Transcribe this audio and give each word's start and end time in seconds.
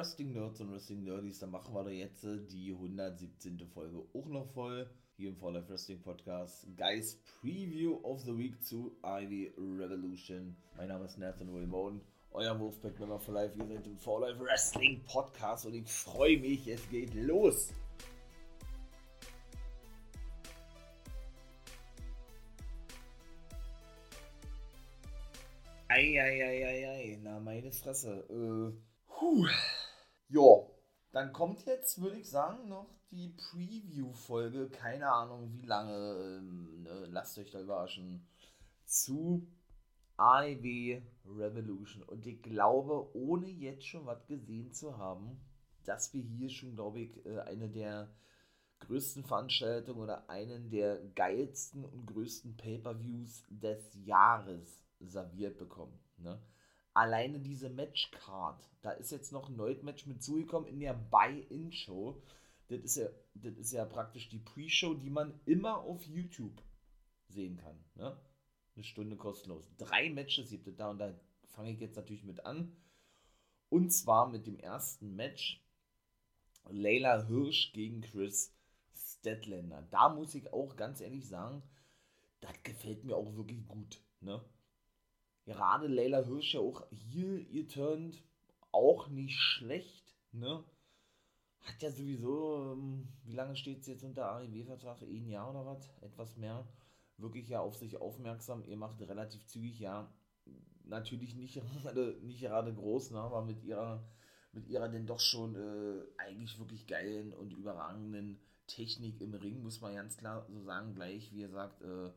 Wrestling 0.00 0.32
Nerds 0.32 0.58
und 0.62 0.72
Wrestling 0.72 1.04
Nerdies, 1.04 1.40
dann 1.40 1.50
machen 1.50 1.74
wir 1.74 1.84
da 1.84 1.90
jetzt 1.90 2.24
äh, 2.24 2.38
die 2.46 2.72
117. 2.72 3.58
Folge 3.66 3.98
auch 4.14 4.26
noch 4.28 4.46
voll. 4.46 4.88
Hier 5.18 5.28
im 5.28 5.36
For 5.36 5.52
Life 5.52 5.68
Wrestling 5.68 6.00
Podcast. 6.00 6.66
Guys, 6.74 7.20
Preview 7.42 8.00
of 8.02 8.22
the 8.22 8.34
Week 8.34 8.64
zu 8.64 8.96
Ivy 9.04 9.52
Revolution. 9.58 10.56
Mein 10.78 10.88
Name 10.88 11.04
ist 11.04 11.18
Nathan 11.18 11.52
Wilmone, 11.52 12.00
euer 12.30 12.58
Wolfpack 12.58 12.98
Member 12.98 13.20
for 13.20 13.34
Life. 13.34 13.58
Wir 13.58 13.66
sind 13.66 13.86
im 13.86 13.98
For 13.98 14.22
Life 14.22 14.40
Wrestling 14.40 15.04
Podcast 15.04 15.66
und 15.66 15.74
ich 15.74 15.86
freue 15.86 16.38
mich, 16.38 16.66
es 16.66 16.88
geht 16.88 17.12
los. 17.12 17.68
Eieieiei, 25.88 27.18
na 27.22 27.38
meine 27.38 27.70
Fresse. 27.70 28.24
Äh, 28.30 28.72
puh. 29.06 29.46
Ja, 30.30 30.66
dann 31.10 31.32
kommt 31.32 31.66
jetzt, 31.66 32.00
würde 32.00 32.18
ich 32.18 32.30
sagen, 32.30 32.68
noch 32.68 32.88
die 33.10 33.30
Preview-Folge. 33.30 34.70
Keine 34.70 35.10
Ahnung, 35.10 35.52
wie 35.52 35.66
lange. 35.66 36.38
Ähm, 36.38 36.82
ne, 36.84 37.06
lasst 37.10 37.36
euch 37.38 37.50
da 37.50 37.60
überraschen. 37.60 38.28
Zu 38.84 39.48
AEW 40.16 41.02
Revolution. 41.26 42.04
Und 42.04 42.26
ich 42.26 42.40
glaube, 42.42 43.10
ohne 43.16 43.48
jetzt 43.48 43.86
schon 43.86 44.06
was 44.06 44.24
gesehen 44.26 44.72
zu 44.72 44.98
haben, 44.98 45.40
dass 45.84 46.14
wir 46.14 46.22
hier 46.22 46.48
schon, 46.48 46.76
glaube 46.76 47.00
ich, 47.00 47.26
äh, 47.26 47.40
eine 47.40 47.68
der 47.68 48.14
größten 48.80 49.24
Veranstaltungen 49.24 50.00
oder 50.00 50.30
einen 50.30 50.70
der 50.70 51.02
geilsten 51.16 51.84
und 51.84 52.06
größten 52.06 52.56
Pay-Per-Views 52.56 53.46
des 53.48 53.94
Jahres 54.04 54.84
serviert 55.00 55.58
bekommen. 55.58 55.98
Ne? 56.18 56.40
Alleine 56.92 57.40
diese 57.40 57.70
Matchcard, 57.70 58.68
da 58.82 58.90
ist 58.92 59.12
jetzt 59.12 59.32
noch 59.32 59.48
ein 59.48 59.56
neues 59.56 59.82
Match 59.82 60.06
mit 60.06 60.22
zugekommen 60.22 60.68
in 60.68 60.80
der 60.80 60.94
Buy-In-Show. 60.94 62.20
Das 62.68 62.80
ist, 62.80 62.96
ja, 62.96 63.08
das 63.34 63.56
ist 63.56 63.72
ja 63.72 63.84
praktisch 63.84 64.28
die 64.28 64.38
Pre-Show, 64.38 64.94
die 64.94 65.10
man 65.10 65.40
immer 65.44 65.78
auf 65.78 66.04
YouTube 66.06 66.62
sehen 67.28 67.56
kann. 67.56 67.84
Ne? 67.94 68.16
Eine 68.74 68.84
Stunde 68.84 69.16
kostenlos. 69.16 69.70
Drei 69.76 70.10
Matches 70.10 70.50
gibt 70.50 70.66
es 70.66 70.76
da 70.76 70.90
und 70.90 70.98
da 70.98 71.14
fange 71.44 71.72
ich 71.72 71.80
jetzt 71.80 71.96
natürlich 71.96 72.24
mit 72.24 72.44
an. 72.44 72.76
Und 73.68 73.90
zwar 73.90 74.28
mit 74.28 74.46
dem 74.46 74.58
ersten 74.58 75.14
Match 75.14 75.64
Layla 76.68 77.26
Hirsch 77.26 77.72
gegen 77.72 78.00
Chris 78.00 78.52
Statlander. 78.94 79.86
Da 79.90 80.08
muss 80.08 80.34
ich 80.34 80.52
auch 80.52 80.76
ganz 80.76 81.00
ehrlich 81.00 81.28
sagen, 81.28 81.62
das 82.40 82.62
gefällt 82.62 83.04
mir 83.04 83.16
auch 83.16 83.36
wirklich 83.36 83.66
gut. 83.66 84.02
Ne? 84.20 84.42
Gerade 85.44 85.86
Layla 85.86 86.24
Hirsch 86.24 86.54
ja 86.54 86.60
auch 86.60 86.86
hier 86.90 87.38
ihr 87.48 87.66
turnt 87.68 88.22
auch 88.72 89.08
nicht 89.08 89.38
schlecht. 89.38 90.14
Ne? 90.32 90.64
Hat 91.62 91.82
ja 91.82 91.90
sowieso, 91.90 92.72
ähm, 92.72 93.08
wie 93.24 93.34
lange 93.34 93.56
steht 93.56 93.80
es 93.80 93.86
jetzt 93.86 94.04
unter 94.04 94.30
AEW-Vertrag? 94.32 95.02
Ein 95.02 95.28
Jahr 95.28 95.50
oder 95.50 95.66
was? 95.66 95.90
Etwas 96.00 96.36
mehr. 96.36 96.66
Wirklich 97.18 97.48
ja 97.48 97.60
auf 97.60 97.76
sich 97.76 98.00
aufmerksam. 98.00 98.64
Ihr 98.64 98.76
macht 98.76 99.00
relativ 99.00 99.46
zügig, 99.46 99.78
ja. 99.80 100.12
Natürlich 100.84 101.34
nicht 101.34 101.54
gerade, 101.82 102.18
nicht 102.22 102.40
gerade 102.40 102.72
groß, 102.72 103.10
ne? 103.10 103.18
aber 103.18 103.42
mit 103.42 103.62
ihrer, 103.62 104.04
mit 104.52 104.68
ihrer 104.68 104.88
denn 104.88 105.06
doch 105.06 105.20
schon 105.20 105.54
äh, 105.54 106.02
eigentlich 106.16 106.58
wirklich 106.58 106.86
geilen 106.86 107.32
und 107.32 107.52
überragenden 107.52 108.40
Technik 108.66 109.20
im 109.20 109.34
Ring, 109.34 109.62
muss 109.62 109.80
man 109.80 109.94
ganz 109.94 110.16
klar 110.16 110.46
so 110.48 110.60
sagen, 110.62 110.94
gleich, 110.94 111.32
wie 111.32 111.42
er 111.42 111.50
sagt, 111.50 111.82
äh, 111.82 112.10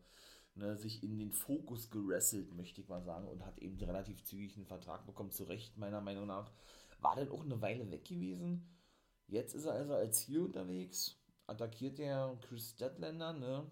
ne, 0.56 0.78
sich 0.78 1.04
in 1.04 1.18
den 1.18 1.32
Fokus 1.32 1.90
gerasselt, 1.90 2.54
möchte 2.54 2.82
ich 2.82 2.90
mal 2.90 3.04
sagen, 3.04 3.28
und 3.28 3.46
hat 3.46 3.60
eben 3.60 3.78
relativ 3.80 4.24
zügig 4.24 4.56
einen 4.56 4.66
Vertrag 4.66 5.06
bekommen. 5.06 5.32
Zu 5.32 5.44
Recht, 5.46 5.78
meiner 5.78 6.02
Meinung 6.02 6.28
nach. 6.28 6.52
War 7.00 7.16
dann 7.16 7.30
auch 7.30 7.44
eine 7.44 7.62
Weile 7.62 7.90
weg 7.92 8.06
gewesen. 8.06 8.68
Jetzt 9.28 9.56
ist 9.56 9.66
er 9.66 9.74
also 9.74 9.94
als 9.94 10.20
Ziel 10.20 10.42
unterwegs. 10.42 11.18
Attackiert 11.48 11.98
der 11.98 12.38
Chris 12.42 12.72
Statlander, 12.72 13.34
ne? 13.34 13.70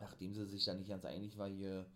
Nachdem 0.00 0.34
sie 0.34 0.46
sich 0.46 0.64
da 0.64 0.74
nicht 0.74 0.88
ganz 0.88 1.04
einig 1.04 1.38
war, 1.38 1.48
hier 1.48 1.86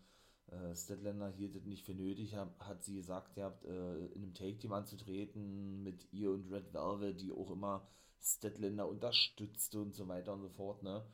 äh, 0.47 0.75
Statlander 0.75 1.31
hielt 1.31 1.56
es 1.56 1.65
nicht 1.65 1.84
für 1.84 1.94
nötig, 1.94 2.34
hab, 2.34 2.59
hat 2.60 2.84
sie 2.84 2.94
gesagt, 2.94 3.37
ihr 3.37 3.44
habt 3.44 3.65
äh, 3.65 4.06
in 4.06 4.22
einem 4.22 4.34
Take-Team 4.34 4.72
anzutreten 4.72 5.82
mit 5.82 6.12
ihr 6.12 6.31
und 6.31 6.50
Red 6.50 6.72
Velvet, 6.72 7.20
die 7.20 7.32
auch 7.32 7.50
immer 7.50 7.88
Statlander 8.20 8.88
unterstützte 8.88 9.81
und 9.81 9.94
so 9.94 10.09
weiter 10.09 10.32
und 10.32 10.43
so 10.43 10.49
fort, 10.49 10.82
ne? 10.82 11.05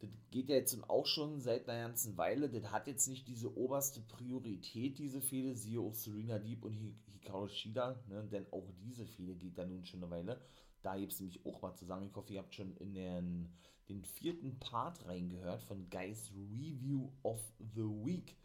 Das 0.00 0.10
geht 0.30 0.48
ja 0.48 0.56
jetzt 0.56 0.78
auch 0.88 1.06
schon 1.06 1.40
seit 1.40 1.68
einer 1.68 1.88
ganzen 1.88 2.16
Weile. 2.16 2.48
Das 2.48 2.70
hat 2.70 2.86
jetzt 2.86 3.08
nicht 3.08 3.26
diese 3.26 3.56
oberste 3.56 4.00
Priorität, 4.00 4.98
diese 4.98 5.20
Fehde. 5.20 5.56
Siehe 5.56 5.80
auch 5.80 5.94
Serena 5.94 6.38
Deep 6.38 6.64
und 6.64 6.74
Hikaru 6.74 7.48
Shida. 7.48 8.00
Ne? 8.08 8.28
Denn 8.30 8.46
auch 8.52 8.70
diese 8.80 9.06
Fehde 9.06 9.34
geht 9.34 9.58
da 9.58 9.66
nun 9.66 9.84
schon 9.84 10.02
eine 10.02 10.10
Weile. 10.10 10.40
Da 10.82 10.96
gibt 10.96 11.12
es 11.12 11.20
nämlich 11.20 11.44
auch 11.44 11.60
mal 11.62 11.74
zu. 11.74 11.84
Ich 11.84 12.14
hoffe, 12.14 12.32
ihr 12.32 12.38
habt 12.38 12.54
schon 12.54 12.76
in 12.76 12.94
den, 12.94 13.48
den 13.88 14.04
vierten 14.04 14.58
Part 14.60 15.04
reingehört 15.06 15.62
von 15.64 15.90
Guys 15.90 16.30
Review 16.32 17.10
of 17.24 17.40
the 17.74 17.82
Week. 17.82 18.36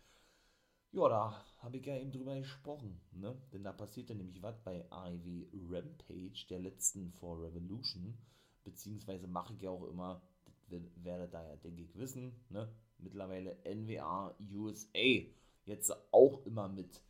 Ja, 0.92 1.10
da 1.10 1.46
habe 1.60 1.78
ich 1.78 1.86
ja 1.86 1.98
eben 1.98 2.12
drüber 2.12 2.36
gesprochen. 2.38 3.00
Ne? 3.12 3.36
Denn 3.52 3.64
da 3.64 3.74
passierte 3.74 4.16
nämlich 4.16 4.42
was 4.42 4.60
bei 4.64 4.86
AEW 4.92 5.46
Rampage, 5.70 6.46
der 6.50 6.60
letzten 6.60 7.12
vor 7.14 7.42
Revolution. 7.42 8.18
Beziehungsweise 8.64 9.28
mache 9.28 9.54
ich 9.54 9.62
ja 9.62 9.70
auch 9.70 9.88
immer 9.88 10.22
werdet 10.70 11.34
da 11.34 11.44
ja, 11.44 11.56
denke 11.58 11.82
ich, 11.84 11.96
wissen, 11.98 12.34
ne? 12.50 12.70
mittlerweile 12.98 13.58
NWA 13.66 14.36
USA 14.54 15.26
jetzt 15.66 15.94
auch 16.12 16.46
immer 16.46 16.68
mit. 16.68 17.02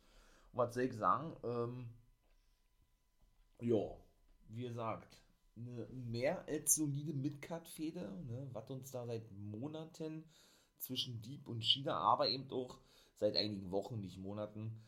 Und 0.52 0.58
was 0.58 0.74
soll 0.74 0.84
ich 0.84 0.94
sagen? 0.94 1.36
Ähm, 1.44 1.88
ja, 3.60 3.96
wie 4.48 4.62
gesagt, 4.62 5.22
eine 5.56 5.86
mehr 5.86 6.46
als 6.48 6.74
solide 6.74 7.12
Midcard-Fehde, 7.12 8.00
ne? 8.00 8.48
was 8.52 8.70
uns 8.70 8.90
da 8.90 9.06
seit 9.06 9.30
Monaten 9.32 10.24
zwischen 10.78 11.22
Deep 11.22 11.48
und 11.48 11.62
China, 11.62 11.96
aber 11.96 12.28
eben 12.28 12.50
auch 12.50 12.78
seit 13.14 13.36
einigen 13.36 13.70
Wochen, 13.70 14.00
nicht 14.00 14.18
Monaten, 14.18 14.82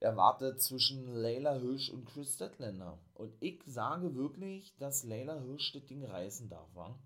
erwartet 0.00 0.60
zwischen 0.60 1.06
Layla 1.14 1.54
Hirsch 1.54 1.88
und 1.90 2.04
Chris 2.04 2.34
Statlander. 2.34 2.98
Und 3.14 3.32
ich 3.40 3.62
sage 3.64 4.14
wirklich, 4.14 4.76
dass 4.76 5.04
Layla 5.04 5.40
Hirsch 5.40 5.72
das 5.72 5.86
Ding 5.86 6.04
reißen 6.04 6.48
darf, 6.48 6.68
wa? 6.74 6.98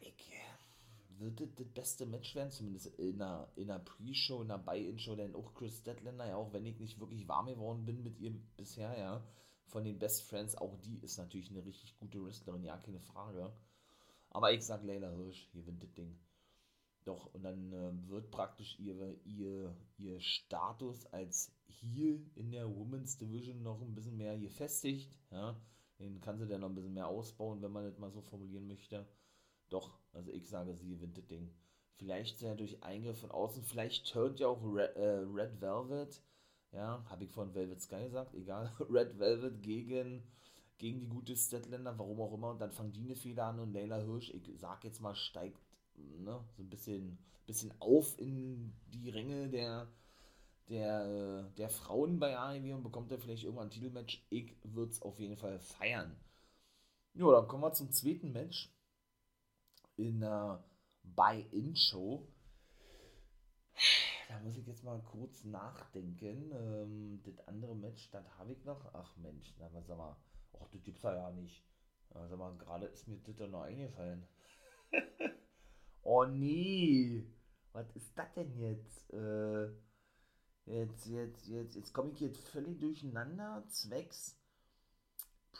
Ich, 0.00 0.14
wird 1.18 1.40
das 1.40 1.66
beste 1.68 2.06
Match 2.06 2.34
werden, 2.34 2.50
zumindest 2.50 2.86
in 2.98 3.20
einer, 3.20 3.48
in 3.56 3.70
einer 3.70 3.82
Pre-Show, 3.82 4.42
in 4.42 4.50
einer 4.50 4.62
Buy-In-Show, 4.62 5.16
denn 5.16 5.34
auch 5.34 5.54
Chris 5.54 5.78
Statlander, 5.78 6.26
ja, 6.26 6.36
auch 6.36 6.52
wenn 6.52 6.66
ich 6.66 6.78
nicht 6.78 7.00
wirklich 7.00 7.26
warm 7.28 7.46
geworden 7.46 7.84
bin 7.84 8.02
mit 8.02 8.18
ihr 8.18 8.32
bisher, 8.56 8.96
ja, 8.98 9.22
von 9.66 9.84
den 9.84 9.98
Best 9.98 10.22
Friends, 10.28 10.54
auch 10.56 10.76
die 10.78 10.98
ist 10.98 11.18
natürlich 11.18 11.50
eine 11.50 11.64
richtig 11.64 11.98
gute 11.98 12.22
Wrestlerin, 12.24 12.64
ja, 12.64 12.76
keine 12.76 13.00
Frage. 13.00 13.52
Aber 14.30 14.52
ich 14.52 14.64
sag 14.64 14.84
Layla 14.84 15.10
Hirsch, 15.10 15.48
hier 15.52 15.62
gewinnt 15.62 15.82
das 15.82 15.94
Ding. 15.94 16.18
Doch, 17.04 17.32
und 17.34 17.44
dann 17.44 17.72
äh, 17.72 18.08
wird 18.08 18.30
praktisch 18.30 18.78
ihre, 18.78 19.14
ihr, 19.24 19.74
ihr 19.96 20.20
Status 20.20 21.06
als 21.06 21.52
Heel 21.68 22.20
in 22.34 22.50
der 22.50 22.68
Women's 22.74 23.16
Division 23.16 23.62
noch 23.62 23.80
ein 23.80 23.94
bisschen 23.94 24.16
mehr 24.16 24.38
gefestigt, 24.38 25.16
ja. 25.30 25.56
Den 25.98 26.20
kann 26.20 26.38
sie 26.38 26.46
dann 26.46 26.60
noch 26.60 26.68
ein 26.68 26.74
bisschen 26.74 26.92
mehr 26.92 27.08
ausbauen, 27.08 27.62
wenn 27.62 27.72
man 27.72 27.84
das 27.84 27.96
mal 27.96 28.10
so 28.10 28.20
formulieren 28.20 28.66
möchte. 28.66 29.06
Doch, 29.68 29.98
also 30.12 30.30
ich 30.30 30.48
sage, 30.48 30.74
sie 30.74 30.88
gewinnt 30.88 31.16
das 31.16 31.26
Ding. 31.26 31.52
Vielleicht 31.96 32.38
sehr 32.38 32.54
durch 32.54 32.82
Eingriff 32.82 33.20
von 33.20 33.30
außen, 33.30 33.62
vielleicht 33.62 34.10
turnt 34.10 34.38
ja 34.38 34.48
auch 34.48 34.62
Red, 34.62 34.96
äh, 34.96 35.24
Red 35.32 35.60
Velvet, 35.60 36.20
ja, 36.72 37.04
habe 37.08 37.24
ich 37.24 37.30
von 37.30 37.54
Velvet 37.54 37.80
Sky 37.80 38.04
gesagt, 38.04 38.34
egal, 38.34 38.70
Red 38.90 39.18
Velvet 39.18 39.62
gegen, 39.62 40.22
gegen 40.78 41.00
die 41.00 41.08
gute 41.08 41.34
Statlander, 41.34 41.98
warum 41.98 42.20
auch 42.20 42.34
immer, 42.34 42.50
und 42.50 42.60
dann 42.60 42.70
fangen 42.70 42.92
die 42.92 43.04
eine 43.04 43.16
Fehler 43.16 43.46
an 43.46 43.60
und 43.60 43.72
Leila 43.72 43.96
Hirsch, 43.96 44.30
ich 44.30 44.42
sag 44.58 44.84
jetzt 44.84 45.00
mal, 45.00 45.14
steigt 45.14 45.58
ne, 45.96 46.44
so 46.56 46.62
ein 46.62 46.68
bisschen, 46.68 47.18
bisschen 47.46 47.72
auf 47.80 48.18
in 48.18 48.72
die 48.92 49.08
Ränge 49.08 49.48
der, 49.48 49.88
der, 50.68 51.44
der 51.56 51.68
Frauen 51.68 52.18
bei 52.18 52.36
AEW 52.36 52.74
und 52.74 52.82
bekommt 52.82 53.10
er 53.12 53.18
vielleicht 53.18 53.44
irgendwann 53.44 53.68
ein 53.68 53.70
Titelmatch. 53.70 54.24
Ich 54.30 54.56
würde 54.64 54.92
es 54.92 55.02
auf 55.02 55.18
jeden 55.18 55.36
Fall 55.36 55.58
feiern. 55.58 56.16
Ja, 57.14 57.30
dann 57.32 57.48
kommen 57.48 57.62
wir 57.62 57.72
zum 57.72 57.90
zweiten 57.92 58.32
Match 58.32 58.75
in 59.96 60.22
einer 60.22 60.64
Buy-In-Show. 61.02 62.26
Da 64.28 64.40
muss 64.40 64.56
ich 64.56 64.66
jetzt 64.66 64.82
mal 64.82 65.00
kurz 65.02 65.44
nachdenken. 65.44 66.50
Ähm, 66.52 67.22
das 67.24 67.46
andere 67.46 67.74
Match, 67.74 68.10
das 68.10 68.24
habe 68.38 68.52
ich 68.52 68.64
noch. 68.64 68.92
Ach 68.92 69.16
Mensch, 69.16 69.54
na, 69.58 69.72
was 69.72 69.86
sag 69.86 69.98
mal. 69.98 70.16
Ach, 70.60 70.68
das 70.70 70.82
gibt's 70.82 71.02
ja 71.02 71.30
nicht. 71.30 71.64
Ja, 72.14 72.26
sag 72.28 72.38
mal, 72.38 72.56
gerade 72.56 72.86
ist 72.86 73.06
mir 73.06 73.18
das 73.18 73.50
noch 73.50 73.62
eingefallen. 73.62 74.26
oh 76.02 76.24
nee. 76.24 77.26
was 77.72 77.90
ist 77.94 78.16
das 78.18 78.32
denn 78.34 78.56
jetzt? 78.58 79.12
Äh, 79.12 79.68
jetzt, 80.64 81.06
jetzt, 81.06 81.46
jetzt, 81.46 81.76
jetzt 81.76 81.92
komme 81.92 82.10
ich 82.12 82.20
jetzt 82.20 82.48
völlig 82.48 82.80
durcheinander, 82.80 83.64
zwecks 83.68 84.36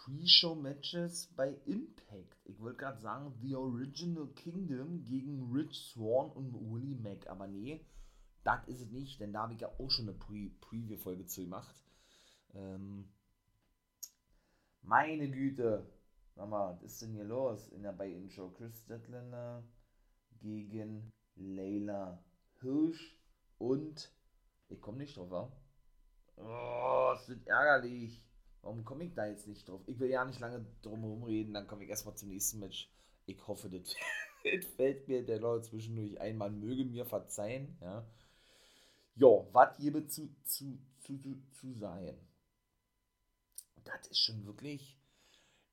Pre-Show-Matches 0.07 1.33
bei 1.35 1.57
Impact. 1.65 2.39
Ich 2.45 2.61
wollte 2.61 2.79
gerade 2.79 3.01
sagen, 3.01 3.35
The 3.43 3.57
Original 3.57 4.29
Kingdom 4.29 5.03
gegen 5.05 5.53
Rich 5.53 5.77
Swan 5.91 6.31
und 6.31 6.55
Willie 6.55 6.95
Mack, 6.95 7.27
aber 7.27 7.49
nee, 7.49 7.85
das 8.45 8.65
ist 8.69 8.83
es 8.83 8.91
nicht, 8.93 9.21
denn 9.21 9.33
da 9.33 9.43
habe 9.43 9.55
ich 9.55 9.61
ja 9.61 9.69
auch 9.69 9.91
schon 9.91 10.09
eine 10.09 10.17
Pre 10.17 10.51
Preview-Folge 10.61 11.27
zu 11.27 11.43
gemacht. 11.43 11.75
Ähm, 12.55 13.09
meine 14.83 15.29
Güte, 15.29 15.85
sag 16.37 16.49
mal, 16.49 16.75
was 16.75 16.83
ist 16.85 17.03
denn 17.03 17.13
hier 17.13 17.25
los 17.25 17.67
in 17.71 17.83
der 17.83 17.93
bei 17.93 18.29
Show? 18.29 18.51
Chris 18.51 18.79
Statlander 18.83 19.65
gegen 20.41 21.13
Layla 21.35 22.23
Hirsch 22.61 23.19
und 23.59 24.13
ich 24.69 24.81
komme 24.81 24.99
nicht 24.99 25.17
drauf, 25.17 25.31
wa? 25.31 25.53
Oh, 26.37 27.15
es 27.17 27.29
wird 27.29 27.45
ärgerlich. 27.49 28.26
Warum 28.67 28.85
komme 28.85 29.05
ich 29.05 29.15
da 29.15 29.27
jetzt 29.27 29.47
nicht 29.47 29.69
drauf? 29.69 29.81
Ich 29.87 30.01
will 30.01 30.11
ja 30.11 30.25
nicht 30.25 30.41
lange 30.41 30.67
drum 30.83 31.23
reden, 31.23 31.55
dann 31.55 31.69
komme 31.69 31.85
ich 31.85 31.91
erstmal 31.91 32.17
zum 32.17 32.31
nächsten 32.31 32.59
Match. 32.59 32.91
Ich 33.25 33.47
hoffe, 33.47 33.71
das, 33.71 33.95
fällt 34.75 35.07
mir 35.07 35.25
der 35.25 35.39
Leute 35.39 35.69
zwischendurch 35.69 36.21
ein. 36.21 36.37
Man 36.37 36.59
möge 36.59 36.85
mir 36.85 37.07
verzeihen, 37.07 37.79
ja. 37.81 38.05
Ja, 39.15 39.47
was 39.53 39.77
hier 39.77 39.93
zu, 40.09 40.29
zu, 40.43 40.81
zu, 40.99 41.17
zu, 41.17 41.41
zu 41.53 41.75
sein. 41.75 42.19
Das 43.85 44.09
ist 44.09 44.19
schon 44.19 44.45
wirklich, 44.47 44.99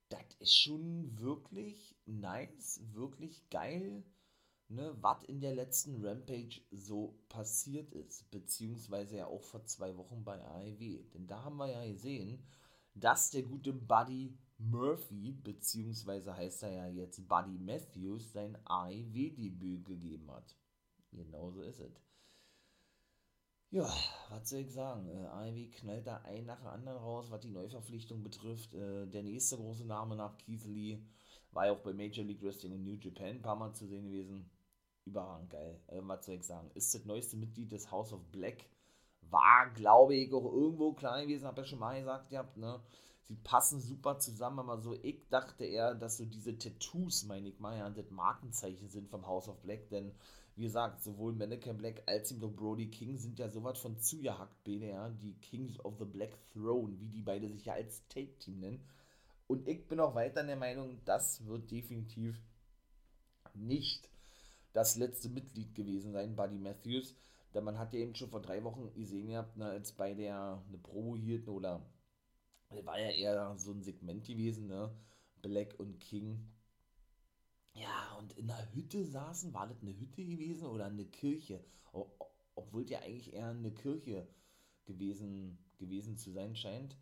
das 0.08 0.32
ist 0.38 0.54
schon 0.54 1.18
wirklich 1.18 1.96
nice, 2.06 2.80
wirklich 2.92 3.50
geil 3.50 4.04
ne, 4.68 4.96
was 5.00 5.22
in 5.24 5.40
der 5.40 5.54
letzten 5.54 6.04
Rampage 6.04 6.60
so 6.70 7.18
passiert 7.28 7.92
ist, 7.92 8.30
beziehungsweise 8.30 9.16
ja 9.16 9.26
auch 9.26 9.42
vor 9.42 9.64
zwei 9.64 9.96
Wochen 9.96 10.24
bei 10.24 10.40
AEW. 10.40 11.02
Denn 11.14 11.26
da 11.26 11.42
haben 11.44 11.56
wir 11.56 11.70
ja 11.70 11.84
gesehen, 11.86 12.42
dass 12.94 13.30
der 13.30 13.42
gute 13.42 13.72
Buddy 13.72 14.36
Murphy, 14.58 15.32
beziehungsweise 15.32 16.36
heißt 16.36 16.62
er 16.62 16.72
ja 16.72 16.88
jetzt 16.88 17.28
Buddy 17.28 17.58
Matthews, 17.58 18.32
sein 18.32 18.56
AEW-Debüt 18.64 19.84
gegeben 19.84 20.30
hat. 20.30 20.56
Genauso 21.12 21.62
ist 21.62 21.80
es. 21.80 22.00
Ja, 23.70 23.92
was 24.30 24.48
soll 24.48 24.60
ich 24.60 24.72
sagen? 24.72 25.08
Äh, 25.08 25.26
AEW 25.26 25.70
knallt 25.72 26.06
da 26.06 26.18
ein 26.18 26.46
nach 26.46 26.60
dem 26.60 26.68
anderen 26.68 26.98
raus, 26.98 27.30
was 27.30 27.40
die 27.40 27.50
Neuverpflichtung 27.50 28.22
betrifft. 28.22 28.72
Äh, 28.74 29.06
der 29.08 29.24
nächste 29.24 29.56
große 29.56 29.84
Name 29.84 30.14
nach 30.14 30.38
Keith 30.38 30.64
Lee 30.64 30.98
war 31.50 31.66
ja 31.66 31.72
auch 31.72 31.80
bei 31.80 31.92
Major 31.92 32.24
League 32.24 32.42
Wrestling 32.42 32.72
in 32.72 32.84
New 32.84 32.94
Japan 32.94 33.36
ein 33.36 33.42
paar 33.42 33.56
Mal 33.56 33.74
zu 33.74 33.86
sehen 33.86 34.04
gewesen 34.04 34.48
überragend 35.04 35.50
geil. 35.50 35.80
Äh, 35.88 36.00
was 36.02 36.24
soll 36.24 36.36
ich 36.36 36.44
sagen? 36.44 36.70
Ist 36.74 36.94
das 36.94 37.04
neueste 37.04 37.36
Mitglied 37.36 37.72
des 37.72 37.90
House 37.90 38.12
of 38.12 38.24
Black. 38.30 38.64
War, 39.30 39.70
glaube 39.74 40.14
ich, 40.14 40.32
auch 40.32 40.44
irgendwo 40.44 40.92
klein 40.92 41.26
gewesen, 41.26 41.46
habe 41.46 41.62
ja 41.62 41.66
schon 41.66 41.78
mal 41.78 41.98
gesagt, 41.98 42.30
ihr 42.30 42.38
habt, 42.38 42.56
ne? 42.56 42.80
Sie 43.26 43.36
passen 43.36 43.80
super 43.80 44.18
zusammen, 44.18 44.58
aber 44.58 44.78
so, 44.78 44.94
ich 45.02 45.26
dachte 45.30 45.64
eher, 45.64 45.94
dass 45.94 46.18
so 46.18 46.26
diese 46.26 46.58
Tattoos, 46.58 47.24
meine 47.24 47.48
ich 47.48 47.58
mal, 47.58 47.76
ja, 47.78 47.88
das 47.88 48.10
Markenzeichen 48.10 48.90
sind 48.90 49.08
vom 49.08 49.26
House 49.26 49.48
of 49.48 49.62
Black, 49.62 49.88
denn 49.88 50.12
wie 50.56 50.64
gesagt, 50.64 51.02
sowohl 51.02 51.32
Mannequin 51.32 51.76
Black 51.78 52.02
als 52.06 52.32
auch 52.32 52.50
Brody 52.50 52.90
King 52.90 53.18
sind 53.18 53.38
ja 53.38 53.48
sowas 53.48 53.78
von 53.78 53.98
zugehackt, 53.98 54.62
beide, 54.64 54.88
ja, 54.88 55.08
die 55.08 55.34
Kings 55.40 55.80
of 55.80 55.98
the 55.98 56.04
Black 56.04 56.36
Throne, 56.52 57.00
wie 57.00 57.08
die 57.08 57.22
beide 57.22 57.48
sich 57.48 57.64
ja 57.64 57.72
als 57.72 58.06
Take-Team 58.08 58.60
nennen. 58.60 58.84
Und 59.46 59.66
ich 59.68 59.88
bin 59.88 60.00
auch 60.00 60.14
weiter 60.14 60.44
der 60.44 60.56
Meinung, 60.56 61.00
das 61.04 61.44
wird 61.46 61.70
definitiv 61.70 62.38
nicht 63.54 64.08
das 64.72 64.96
letzte 64.96 65.28
Mitglied 65.28 65.74
gewesen 65.74 66.12
sein, 66.12 66.36
Buddy 66.36 66.58
Matthews. 66.58 67.14
Denn 67.54 67.64
man 67.64 67.78
hat 67.78 67.92
ja 67.92 68.00
eben 68.00 68.14
schon 68.14 68.30
vor 68.30 68.42
drei 68.42 68.62
Wochen 68.64 68.92
gesehen 68.94 69.28
gehabt, 69.28 69.56
ne, 69.56 69.66
als 69.66 69.92
bei 69.92 70.12
der 70.12 70.62
eine 70.68 70.78
Promo 70.78 71.16
hielten 71.16 71.50
oder 71.50 71.86
war 72.82 72.98
ja 72.98 73.10
eher 73.10 73.56
so 73.56 73.72
ein 73.72 73.82
Segment 73.82 74.26
gewesen, 74.26 74.66
ne? 74.66 74.90
Black 75.40 75.78
und 75.78 76.00
King. 76.00 76.50
Ja, 77.74 78.16
und 78.18 78.32
in 78.36 78.48
der 78.48 78.74
Hütte 78.74 79.04
saßen, 79.04 79.52
war 79.54 79.68
das 79.68 79.80
eine 79.82 79.96
Hütte 79.96 80.24
gewesen 80.24 80.66
oder 80.66 80.86
eine 80.86 81.04
Kirche? 81.06 81.64
Obwohl 82.56 82.88
ja 82.88 83.00
eigentlich 83.00 83.32
eher 83.32 83.48
eine 83.48 83.72
Kirche 83.72 84.26
gewesen, 84.84 85.58
gewesen 85.78 86.16
zu 86.16 86.32
sein 86.32 86.56
scheint. 86.56 86.96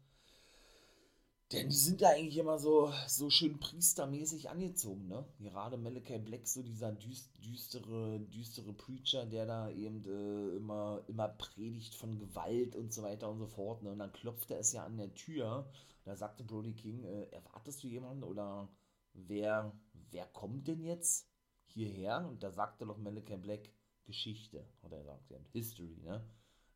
Denn 1.53 1.69
die 1.69 1.77
sind 1.77 2.01
ja 2.01 2.11
eigentlich 2.11 2.39
immer 2.39 2.59
so, 2.59 2.93
so 3.07 3.29
schön 3.29 3.59
priestermäßig 3.59 4.49
angezogen, 4.49 5.09
ne? 5.09 5.25
Gerade 5.41 5.77
Malachi 5.77 6.19
Black, 6.19 6.47
so 6.47 6.63
dieser 6.63 6.93
düstere, 6.93 8.21
düstere 8.21 8.73
Preacher, 8.73 9.27
der 9.27 9.47
da 9.47 9.71
eben 9.71 10.05
äh, 10.05 10.57
immer, 10.57 11.03
immer 11.09 11.29
predigt 11.29 11.95
von 11.95 12.19
Gewalt 12.19 12.75
und 12.75 12.93
so 12.93 13.03
weiter 13.03 13.29
und 13.29 13.39
so 13.39 13.47
fort, 13.47 13.83
ne? 13.83 13.91
Und 13.91 13.99
dann 13.99 14.13
klopfte 14.13 14.55
es 14.55 14.73
ja 14.73 14.85
an 14.85 14.97
der 14.97 15.15
Tür. 15.15 15.71
Da 16.05 16.17
sagte 16.17 16.43
Brody 16.43 16.73
King, 16.73 17.05
äh, 17.05 17.25
erwartest 17.31 17.83
du 17.83 17.89
jemanden 17.89 18.25
oder 18.25 18.69
wer, 19.13 19.73
wer 20.11 20.27
kommt 20.27 20.69
denn 20.69 20.83
jetzt 20.83 21.29
hierher? 21.67 22.27
Und 22.29 22.43
da 22.43 22.51
sagte 22.51 22.87
doch 22.87 22.99
Malachi 22.99 23.37
Black, 23.37 23.71
Geschichte, 24.05 24.67
oder 24.83 24.99
er 24.99 25.05
sagt 25.05 25.31
ja, 25.31 25.39
History, 25.53 25.99
ne? 26.03 26.25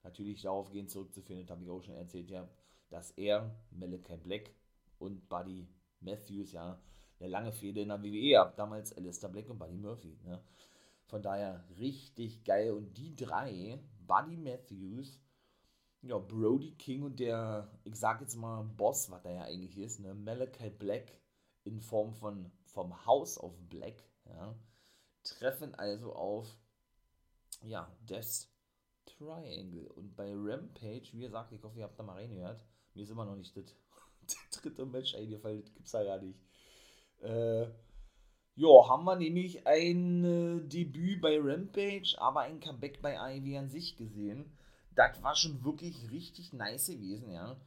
Natürlich 0.03 0.43
darauf 0.43 0.71
gehen 0.71 0.89
zurückzuführen, 0.89 1.41
das 1.41 1.51
habe 1.51 1.65
ich 1.65 1.71
auch 1.71 1.83
schon 1.83 1.97
erzählt, 1.97 2.31
ja, 2.31 2.49
dass 2.91 3.11
er, 3.13 3.59
Malachi 3.71 4.17
Black, 4.17 4.55
und 4.99 5.29
Buddy 5.29 5.69
Matthews, 6.01 6.53
ja, 6.53 6.81
eine 7.19 7.29
lange 7.29 7.53
Fehde 7.53 7.81
in 7.81 7.89
der 7.89 8.03
WWE 8.03 8.41
ab, 8.41 8.57
damals 8.57 8.93
Alistair 8.93 9.31
Black 9.31 9.49
und 9.49 9.59
Buddy 9.59 9.77
Murphy. 9.77 10.19
Ne? 10.25 10.43
Von 11.07 11.23
daher 11.23 11.65
richtig 11.79 12.45
geil. 12.45 12.73
Und 12.73 12.97
die 12.97 13.15
drei, 13.15 13.79
Buddy 14.07 14.37
Matthews, 14.37 15.21
ja, 16.03 16.19
Brody 16.19 16.73
King 16.73 17.03
und 17.03 17.19
der, 17.19 17.71
ich 17.85 17.97
sag 17.97 18.21
jetzt 18.21 18.37
mal 18.37 18.63
Boss, 18.63 19.11
was 19.11 19.25
er 19.25 19.35
ja 19.35 19.43
eigentlich 19.43 19.77
ist, 19.79 20.01
ne, 20.01 20.15
Malachi 20.15 20.71
Black 20.71 21.21
in 21.65 21.81
Form 21.81 22.13
von 22.15 22.53
vom 22.65 23.07
House 23.07 23.41
of 23.41 23.59
Black, 23.69 24.05
ja, 24.27 24.55
treffen 25.25 25.75
also 25.75 26.13
auf, 26.15 26.57
ja, 27.63 27.91
Death 28.09 28.49
Triangle. 29.07 29.89
Und 29.89 30.15
bei 30.15 30.33
Rampage, 30.35 31.09
wie 31.13 31.21
gesagt, 31.21 31.53
ich 31.53 31.63
hoffe, 31.63 31.79
ihr 31.79 31.85
habt 31.85 31.99
da 31.99 32.03
mal 32.03 32.15
reingehört, 32.15 32.63
mir 32.95 33.03
ist 33.03 33.11
immer 33.11 33.25
noch 33.25 33.37
nicht 33.37 33.57
das 33.57 33.75
dritte 34.53 34.87
Match 34.87 35.15
eingefallen. 35.15 35.63
Das 35.63 35.75
gibt's 35.75 35.93
ja 35.93 36.05
gar 36.05 36.21
nicht. 36.21 36.39
Äh, 37.21 37.67
ja, 38.59 38.89
haben 38.89 39.05
wir 39.05 39.17
nämlich 39.17 39.67
ein 39.67 40.25
äh, 40.25 40.61
Debüt 40.67 41.21
bei 41.21 41.39
Rampage, 41.39 42.15
aber 42.19 42.41
ein 42.41 42.59
Comeback 42.61 43.03
bei 43.03 43.37
Ivy 43.37 43.59
an 43.59 43.69
sich 43.69 43.97
gesehen. 43.97 44.57
Das 44.95 45.23
war 45.23 45.37
schon 45.37 45.63
wirklich 45.63 46.11
richtig 46.11 46.55
nice 46.55 46.87
gewesen, 46.87 47.31
ja. 47.31 47.61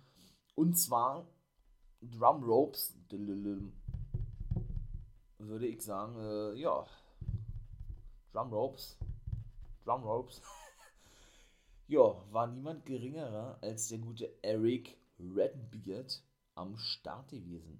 Und 0.55 0.79
zwar 0.79 1.27
Drum 2.01 2.43
Ropes, 2.43 2.97
würde 5.37 5.67
ich 5.67 5.81
sagen, 5.81 6.17
äh, 6.17 6.59
ja. 6.59 6.87
Drum 8.31 8.51
Ropes, 8.51 8.97
Drum 9.85 10.03
Ropes. 10.03 10.41
ja, 11.87 12.15
war 12.31 12.47
niemand 12.47 12.85
geringerer 12.85 13.59
als 13.61 13.89
der 13.89 13.99
gute 13.99 14.33
Eric 14.41 14.97
Redbeard, 15.19 16.23
am 16.59 16.77
Start 16.77 17.29
gewesen. 17.29 17.79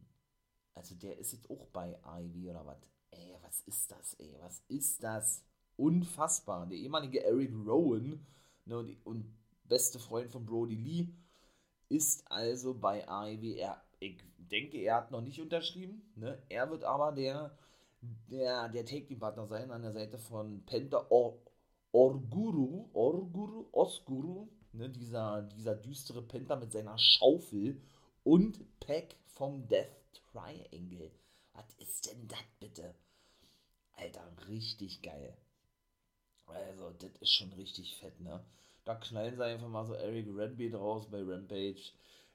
Also 0.73 0.95
der 0.95 1.17
ist 1.17 1.33
jetzt 1.33 1.49
auch 1.49 1.67
bei 1.67 1.99
Ivy 2.05 2.49
oder 2.49 2.65
was? 2.65 2.77
Ey, 3.11 3.35
was 3.41 3.61
ist 3.61 3.91
das, 3.91 4.13
ey? 4.15 4.35
Was 4.39 4.63
ist 4.67 5.03
das? 5.03 5.43
Unfassbar. 5.75 6.65
Der 6.67 6.77
ehemalige 6.77 7.23
Eric 7.23 7.51
Rowan 7.65 8.25
ne, 8.65 8.97
und 9.03 9.25
beste 9.65 9.99
Freund 9.99 10.31
von 10.31 10.45
Brody 10.45 10.75
Lee 10.75 11.07
ist 11.89 12.29
also 12.31 12.73
bei 12.73 13.05
Ivy. 13.07 13.57
Er, 13.57 13.81
ich 13.99 14.21
denke, 14.37 14.77
er 14.77 14.95
hat 14.95 15.11
noch 15.11 15.21
nicht 15.21 15.41
unterschrieben. 15.41 16.01
Ne? 16.15 16.41
Er 16.49 16.69
wird 16.69 16.83
aber 16.83 17.11
der, 17.11 17.57
der, 18.01 18.69
der 18.69 18.85
Take-Team-Partner 18.85 19.47
sein 19.47 19.71
an 19.71 19.81
der 19.81 19.93
Seite 19.93 20.17
von 20.17 20.65
Penta 20.65 21.05
Or 21.09 21.39
Orguru, 21.91 22.87
Orguru, 22.93 23.67
Osguru, 23.71 24.47
ne? 24.73 24.89
dieser, 24.89 25.41
dieser 25.41 25.75
düstere 25.75 26.21
Penta 26.21 26.55
mit 26.55 26.71
seiner 26.71 26.97
Schaufel 26.99 27.81
und 28.29 28.59
Pack 28.79 29.15
vom 29.33 29.67
Death 29.69 29.89
Triangle. 30.31 31.09
Was 31.53 31.65
ist 31.79 32.11
denn 32.11 32.27
das 32.27 32.37
bitte? 32.59 32.93
Alter, 33.93 34.31
richtig 34.47 35.01
geil. 35.01 35.35
Also, 36.45 36.91
das 36.91 37.09
ist 37.21 37.33
schon 37.33 37.51
richtig 37.53 37.95
fett, 37.95 38.19
ne? 38.21 38.45
Da 38.85 38.93
knallen 38.93 39.35
sie 39.35 39.43
einfach 39.43 39.67
mal 39.67 39.83
so 39.83 39.95
Eric 39.95 40.27
Redbeard 40.27 40.75
raus 40.75 41.07
bei 41.09 41.23
Rampage, 41.23 41.91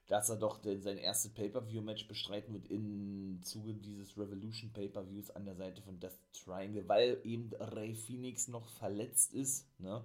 dass 0.09 0.31
er 0.31 0.37
doch 0.37 0.59
denn 0.59 0.83
sein 0.83 0.99
erstes 0.99 1.33
Pay-Per-View-Match 1.33 2.09
bestreiten 2.09 2.55
wird 2.55 2.67
im 2.73 3.41
Zuge 3.45 3.75
dieses 3.75 4.19
Revolution 4.19 4.73
Pay-Per-Views 4.73 5.31
an 5.31 5.45
der 5.45 5.55
Seite 5.55 5.81
von 5.81 6.01
Death 6.01 6.19
Triangle, 6.33 6.89
weil 6.89 7.21
eben 7.23 7.53
Ray 7.57 7.95
Phoenix 7.95 8.49
noch 8.49 8.67
verletzt 8.67 9.33
ist, 9.33 9.69
ne? 9.79 10.03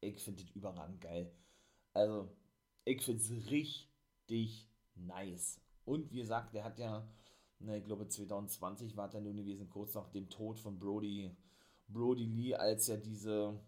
Ich 0.00 0.22
finde 0.22 0.42
das 0.42 0.56
überragend 0.56 1.02
geil. 1.02 1.30
Also, 1.92 2.30
ich 2.86 3.02
finde 3.02 3.20
es 3.20 3.50
richtig 3.50 4.64
nice. 4.98 5.60
Und 5.84 6.12
wie 6.12 6.18
gesagt, 6.18 6.54
der 6.54 6.64
hat 6.64 6.78
ja, 6.78 7.08
ne, 7.60 7.78
ich 7.78 7.84
glaube 7.84 8.08
2020 8.08 8.96
war 8.96 9.12
er 9.12 9.20
nun 9.20 9.36
gewesen, 9.36 9.68
kurz 9.68 9.94
nach 9.94 10.10
dem 10.10 10.28
Tod 10.28 10.58
von 10.58 10.78
Brody, 10.78 11.34
Brody 11.88 12.26
Lee, 12.26 12.54
als 12.54 12.86
ja 12.88 12.96
diese, 12.96 13.58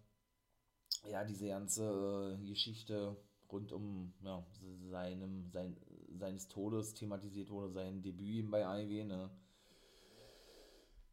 ja, 1.09 1.23
diese 1.23 1.47
ganze 1.47 2.37
äh, 2.39 2.45
Geschichte 2.45 3.17
rund 3.51 3.71
um 3.71 4.13
ja, 4.23 4.45
seinem, 4.89 5.49
sein, 5.49 5.75
seines 6.17 6.47
Todes 6.47 6.93
thematisiert 6.93 7.49
wurde, 7.49 7.71
sein 7.71 8.01
Debüt 8.01 8.49
bei 8.49 8.65
AEW, 8.65 9.05
ne? 9.05 9.29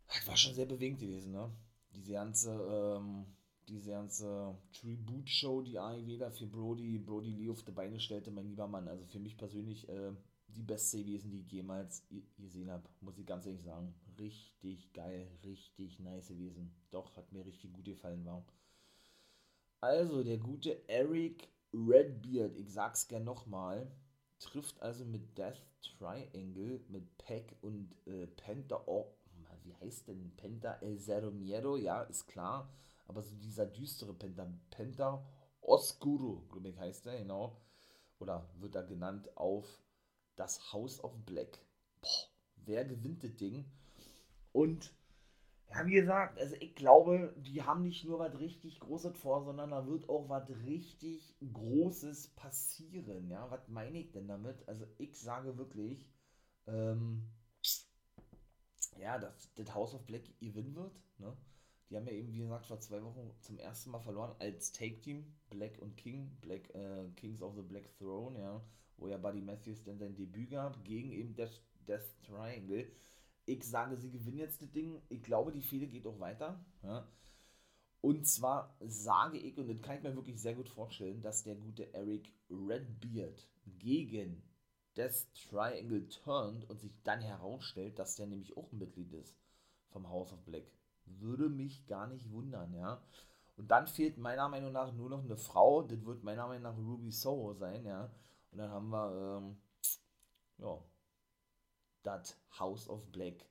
Das 0.07 0.27
war 0.27 0.37
schon 0.37 0.55
sehr 0.55 0.67
bewegend 0.67 1.01
gewesen, 1.01 1.33
ne? 1.33 1.51
Diese 1.93 2.13
ganze, 2.13 2.51
ähm, 2.51 3.27
diese 3.69 3.91
ganze 3.91 4.57
Tribute-Show, 4.73 5.63
die 5.63 5.79
AEW 5.79 6.19
da 6.19 6.31
für 6.31 6.47
Brody, 6.47 6.99
Brody 6.99 7.31
Lee 7.31 7.51
auf 7.51 7.63
die 7.63 7.73
Beine 7.73 8.01
stellte, 8.01 8.31
mein 8.31 8.49
lieber 8.49 8.67
Mann. 8.67 8.89
Also 8.89 9.05
für 9.07 9.19
mich 9.19 9.37
persönlich 9.37 9.89
äh, 9.89 10.13
die 10.49 10.63
beste 10.63 10.99
gewesen, 10.99 11.31
die 11.31 11.41
ich 11.41 11.53
jemals 11.53 12.07
gesehen 12.37 12.71
habe, 12.71 12.89
muss 13.01 13.19
ich 13.19 13.27
ganz 13.27 13.47
ehrlich 13.47 13.63
sagen. 13.63 13.95
Richtig 14.19 14.93
geil, 14.93 15.31
richtig 15.45 16.01
nice 16.01 16.29
gewesen. 16.29 16.75
Doch, 16.91 17.17
hat 17.17 17.33
mir 17.33 17.45
richtig 17.45 17.73
gut 17.73 17.85
gefallen, 17.85 18.25
war. 18.25 18.45
Also, 19.81 20.25
der 20.25 20.39
gute 20.39 20.89
Eric 20.89 21.49
Redbeard, 21.73 22.57
ich 22.57 22.73
sag's 22.73 23.07
gern 23.07 23.25
nochmal, 23.25 23.91
trifft 24.41 24.81
also 24.83 25.05
mit 25.05 25.37
Death 25.39 25.63
Triangle, 25.99 26.81
mit 26.89 27.17
Peck 27.19 27.57
und 27.61 27.95
äh, 28.07 28.27
Penta, 28.27 28.83
oh, 28.87 29.07
wie 29.63 29.75
heißt 29.75 30.09
denn 30.09 30.33
Penta 30.37 30.75
El 30.81 30.99
Zero 30.99 31.31
Miedo, 31.31 31.77
ja, 31.77 32.03
ist 32.03 32.27
klar, 32.27 32.73
aber 33.09 33.23
so 33.23 33.35
dieser 33.35 33.67
düstere 33.67 34.15
Penta, 34.15 34.47
Penta 34.71 35.27
Oscuro, 35.61 36.47
glaube 36.50 36.69
ich, 36.69 36.79
heißt 36.79 37.07
der, 37.07 37.19
genau, 37.19 37.61
oder 38.19 38.49
wird 38.59 38.75
er 38.75 38.85
genannt 38.85 39.37
auf 39.37 39.83
das 40.37 40.73
House 40.73 41.03
of 41.03 41.15
Black. 41.27 41.59
Boah, 42.00 42.29
wer 42.65 42.85
gewinnt 42.85 43.25
das 43.25 43.35
Ding? 43.37 43.71
Und 44.53 44.95
ja, 45.71 45.85
wie 45.87 45.93
gesagt, 45.93 46.38
also 46.38 46.55
ich 46.61 46.75
glaube, 46.75 47.35
die 47.37 47.62
haben 47.62 47.83
nicht 47.83 48.05
nur 48.05 48.19
was 48.19 48.38
richtig 48.38 48.81
Großes 48.81 49.17
vor, 49.19 49.45
sondern 49.45 49.71
da 49.71 49.87
wird 49.87 50.09
auch 50.09 50.29
was 50.29 50.49
richtig 50.65 51.37
Großes 51.53 52.29
passieren. 52.29 53.29
Ja, 53.29 53.50
was 53.50 53.69
meine 53.69 53.99
ich 53.99 54.11
denn 54.12 54.29
damit? 54.29 54.67
Also 54.67 54.87
ich 54.97 55.19
sage 55.19 55.59
wirklich, 55.59 56.07
ähm, 56.67 57.29
ja, 58.99 59.19
dass 59.19 59.53
das 59.55 59.75
House 59.75 59.95
of 59.95 60.07
Black 60.07 60.25
gewinnen 60.41 60.75
wird. 60.75 60.99
Ne? 61.19 61.37
Die 61.90 61.97
haben 61.97 62.07
ja 62.07 62.12
eben, 62.12 62.33
wie 62.33 62.38
gesagt, 62.38 62.66
vor 62.66 62.80
zwei 62.80 63.02
Wochen 63.02 63.30
zum 63.40 63.59
ersten 63.59 63.90
Mal 63.90 64.00
verloren 64.00 64.37
als 64.38 64.73
Take-Team. 64.73 65.25
Black 65.49 65.78
und 65.80 65.97
King, 65.97 66.37
Black, 66.40 66.68
äh, 66.75 67.09
Kings 67.16 67.42
of 67.42 67.54
the 67.57 67.62
Black 67.62 67.90
Throne, 67.97 68.38
ja, 68.38 68.62
wo 68.99 69.09
ja 69.09 69.16
Buddy 69.16 69.40
Matthews 69.40 69.83
dann 69.85 69.99
sein 69.99 70.14
Debüt 70.14 70.50
gab, 70.50 70.85
gegen 70.85 71.11
eben 71.12 71.35
Death, 71.35 71.62
Death 71.87 72.21
Triangle. 72.23 72.90
Ich 73.47 73.64
sage, 73.64 73.97
sie 73.97 74.11
gewinnen 74.11 74.38
jetzt 74.38 74.61
das 74.61 74.71
Ding. 74.71 75.00
Ich 75.09 75.23
glaube, 75.23 75.52
die 75.52 75.62
Fehde 75.62 75.87
geht 75.87 76.07
auch 76.07 76.21
weiter. 76.21 76.62
Ja. 76.83 77.11
Und 78.02 78.26
zwar 78.26 78.76
sage 78.80 79.38
ich, 79.38 79.57
und 79.57 79.68
das 79.68 79.80
kann 79.80 79.97
ich 79.97 80.02
mir 80.02 80.14
wirklich 80.14 80.40
sehr 80.40 80.54
gut 80.54 80.68
vorstellen, 80.68 81.23
dass 81.23 81.45
der 81.45 81.57
gute 81.57 81.92
Eric 81.95 82.30
Redbeard 82.50 83.49
gegen 83.78 84.42
Death 84.97 85.26
Triangle 85.49 86.09
turnt 86.09 86.68
und 86.68 86.80
sich 86.80 86.92
dann 87.04 87.21
herausstellt, 87.21 87.99
dass 87.99 88.16
der 88.16 88.26
nämlich 88.26 88.57
auch 88.57 88.71
ein 88.73 88.78
Mitglied 88.78 89.12
ist 89.14 89.35
vom 89.88 90.09
House 90.09 90.33
of 90.33 90.45
Black. 90.45 90.71
Würde 91.19 91.49
mich 91.49 91.87
gar 91.87 92.07
nicht 92.07 92.31
wundern, 92.31 92.75
ja. 92.75 93.03
Und 93.57 93.71
dann 93.71 93.88
fehlt 93.88 94.19
meiner 94.19 94.49
Meinung 94.49 94.73
nach 94.73 94.93
nur 94.93 95.11
noch 95.11 95.25
eine 95.25 95.37
Frau. 95.37 95.83
Das 95.83 96.05
wird 96.05 96.23
meiner 96.23 96.47
Meinung 96.47 96.62
nach 96.62 96.79
Ruby 96.79 97.11
Soho 97.11 97.55
sein, 97.55 97.85
ja. 97.85 98.11
Und 98.53 98.59
dann 98.59 98.71
haben 98.71 98.88
wir, 98.91 99.38
ähm, 99.38 99.57
ja, 100.59 100.79
das 102.03 102.37
House 102.59 102.88
of 102.88 103.05
Black. 103.11 103.45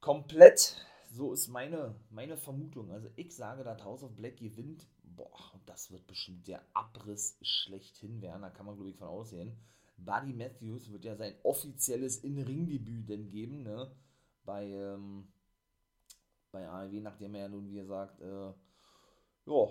Komplett, 0.00 0.76
so 1.10 1.32
ist 1.32 1.48
meine, 1.48 1.94
meine 2.10 2.36
Vermutung. 2.36 2.90
Also 2.90 3.08
ich 3.16 3.34
sage, 3.34 3.64
das 3.64 3.82
House 3.84 4.02
of 4.02 4.14
Black 4.14 4.36
gewinnt. 4.36 4.86
Boah, 5.02 5.60
das 5.66 5.90
wird 5.90 6.06
bestimmt 6.06 6.46
der 6.46 6.62
Abriss 6.74 7.38
schlechthin 7.42 8.20
werden. 8.20 8.42
Da 8.42 8.50
kann 8.50 8.66
man, 8.66 8.76
glaube 8.76 8.90
ich, 8.90 8.96
von 8.96 9.08
aussehen. 9.08 9.56
Buddy 9.96 10.32
Matthews 10.32 10.90
wird 10.90 11.04
ja 11.04 11.16
sein 11.16 11.34
offizielles 11.42 12.18
In-Ring-Debüt 12.18 13.08
denn 13.08 13.30
geben, 13.30 13.62
ne? 13.62 13.94
Bei, 14.44 14.66
ähm, 14.66 15.31
bei 16.52 16.68
AEW, 16.68 17.00
nachdem 17.00 17.34
er 17.34 17.42
ja 17.42 17.48
nun, 17.48 17.68
wie 17.68 17.76
gesagt, 17.76 18.20
äh, 18.20 18.52
ja, 19.46 19.68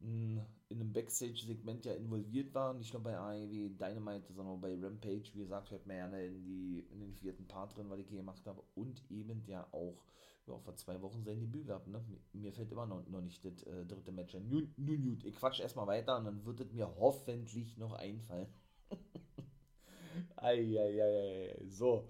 in 0.00 0.80
einem 0.80 0.92
Backstage-Segment 0.92 1.84
ja 1.84 1.94
involviert 1.94 2.54
war, 2.54 2.74
nicht 2.74 2.92
nur 2.92 3.02
bei 3.02 3.16
AEW 3.16 3.70
Dynamite, 3.70 4.32
sondern 4.32 4.56
auch 4.56 4.60
bei 4.60 4.78
Rampage, 4.80 5.30
wie 5.34 5.40
gesagt, 5.40 5.70
hört 5.70 5.86
man 5.86 5.96
ja 5.96 6.06
in, 6.06 6.44
die, 6.44 6.86
in 6.90 7.00
den 7.00 7.14
vierten 7.14 7.46
Part 7.46 7.76
drin, 7.76 7.90
was 7.90 7.98
ich 8.00 8.08
hier 8.08 8.18
gemacht 8.18 8.46
habe, 8.46 8.62
und 8.74 9.02
eben 9.10 9.44
ja 9.46 9.66
auch 9.72 10.04
ja, 10.46 10.58
vor 10.58 10.76
zwei 10.76 11.00
Wochen 11.00 11.22
sein 11.24 11.40
Debüt 11.40 11.66
gehabt. 11.66 11.86
Ne? 11.86 12.04
Mir 12.32 12.52
fällt 12.52 12.70
immer 12.70 12.86
noch, 12.86 13.06
noch 13.08 13.22
nicht 13.22 13.44
das 13.44 13.62
äh, 13.62 13.86
dritte 13.86 14.12
Match 14.12 14.34
ein. 14.34 14.48
Nun, 14.48 14.72
nun 14.76 15.02
gut, 15.02 15.24
ich 15.24 15.34
quatsch 15.36 15.60
erstmal 15.60 15.86
weiter 15.86 16.18
und 16.18 16.24
dann 16.24 16.44
wird 16.44 16.60
es 16.60 16.72
mir 16.72 16.94
hoffentlich 16.98 17.76
noch 17.78 17.94
einfallen. 17.94 18.48
Eieiei, 20.36 21.56
so. 21.68 22.08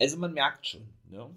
Also 0.00 0.18
man 0.18 0.32
merkt 0.32 0.66
schon, 0.66 0.88
ne? 1.04 1.30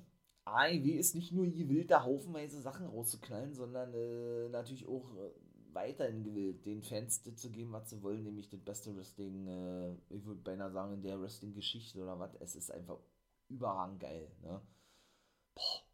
AEW 0.54 0.98
ist 0.98 1.16
nicht 1.16 1.32
nur 1.32 1.46
gewillt, 1.48 1.92
da 1.92 2.04
haufenweise 2.04 2.62
Sachen 2.62 2.88
rauszuknallen, 2.88 3.54
sondern 3.54 3.94
äh, 3.94 4.50
natürlich 4.50 4.88
auch 4.88 5.16
äh, 5.16 5.32
weiterhin 5.74 6.24
gewillt, 6.24 6.66
den 6.66 6.82
Fans 6.82 7.22
das 7.24 7.36
zu 7.38 7.52
geben, 7.52 7.72
was 7.72 7.90
sie 7.90 8.02
wollen, 8.02 8.24
nämlich 8.24 8.50
das 8.50 8.62
beste 8.62 8.96
Wrestling, 8.96 9.48
äh, 9.48 9.94
ich 10.10 10.26
würde 10.26 10.42
beinahe 10.42 10.72
sagen, 10.72 10.94
in 10.94 11.02
der 11.02 11.22
Wrestling-Geschichte 11.22 12.02
oder 12.02 12.20
was. 12.20 12.36
Es 12.36 12.56
ist 12.56 12.72
einfach 12.72 13.00
überragend 13.50 14.00
geil, 14.00 14.32
ne? 14.42 14.62
Boah. 15.56 15.88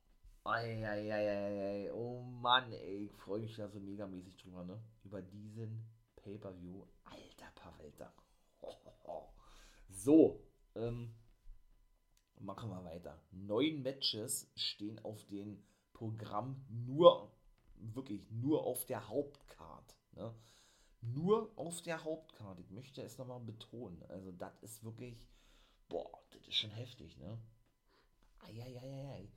Eieiei, 0.46 1.90
oh 1.94 2.22
Mann, 2.22 2.74
ey, 2.74 3.06
ich 3.06 3.14
freue 3.14 3.40
mich 3.40 3.56
da 3.56 3.70
so 3.70 3.80
megamäßig 3.80 4.36
drüber, 4.38 4.66
ne? 4.66 4.78
Über 5.06 5.22
diesen 5.22 5.86
Pay-Per-View. 6.18 6.84
Alter 7.06 7.52
Pawelter. 7.56 8.14
So, 9.96 10.42
ähm, 10.76 11.14
machen 12.44 12.70
wir 12.70 12.84
weiter. 12.84 13.20
Neun 13.32 13.82
Matches 13.82 14.52
stehen 14.56 15.00
auf 15.04 15.26
dem 15.28 15.64
Programm 15.94 16.66
nur, 16.70 17.32
wirklich 17.76 18.30
nur 18.32 18.66
auf 18.66 18.86
der 18.86 19.08
Hauptcard. 19.08 19.98
Ne? 20.12 20.34
Nur 21.02 21.52
auf 21.56 21.82
der 21.82 22.04
Hauptcard. 22.04 22.60
Ich 22.60 22.70
möchte 22.70 23.02
es 23.02 23.18
nochmal 23.18 23.40
betonen. 23.40 24.04
Also, 24.10 24.32
das 24.32 24.58
ist 24.62 24.84
wirklich, 24.84 25.28
boah, 25.90 26.12
das 26.32 26.48
ist 26.48 26.56
schon 26.56 26.72
heftig, 26.72 27.18
ne? 27.18 27.38
Eieieiei. 28.40 29.32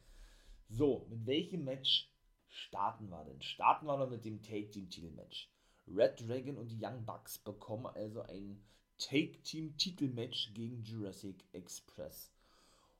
So, 0.68 1.06
mit 1.08 1.26
welchem 1.26 1.64
Match 1.64 2.12
starten 2.48 3.08
wir 3.08 3.24
denn? 3.24 3.40
Starten 3.42 3.86
wir 3.86 3.96
doch 3.96 4.10
mit 4.10 4.24
dem 4.24 4.42
Take 4.42 4.70
Team 4.70 4.88
Titelmatch. 4.90 5.50
Red 5.88 6.20
Dragon 6.20 6.58
und 6.58 6.68
die 6.68 6.84
Young 6.84 7.04
Bucks 7.04 7.38
bekommen 7.38 7.86
also 7.86 8.22
ein 8.22 8.64
Take 8.98 9.42
Team 9.42 9.76
Titelmatch 9.76 10.52
gegen 10.54 10.82
Jurassic 10.82 11.44
Express 11.52 12.35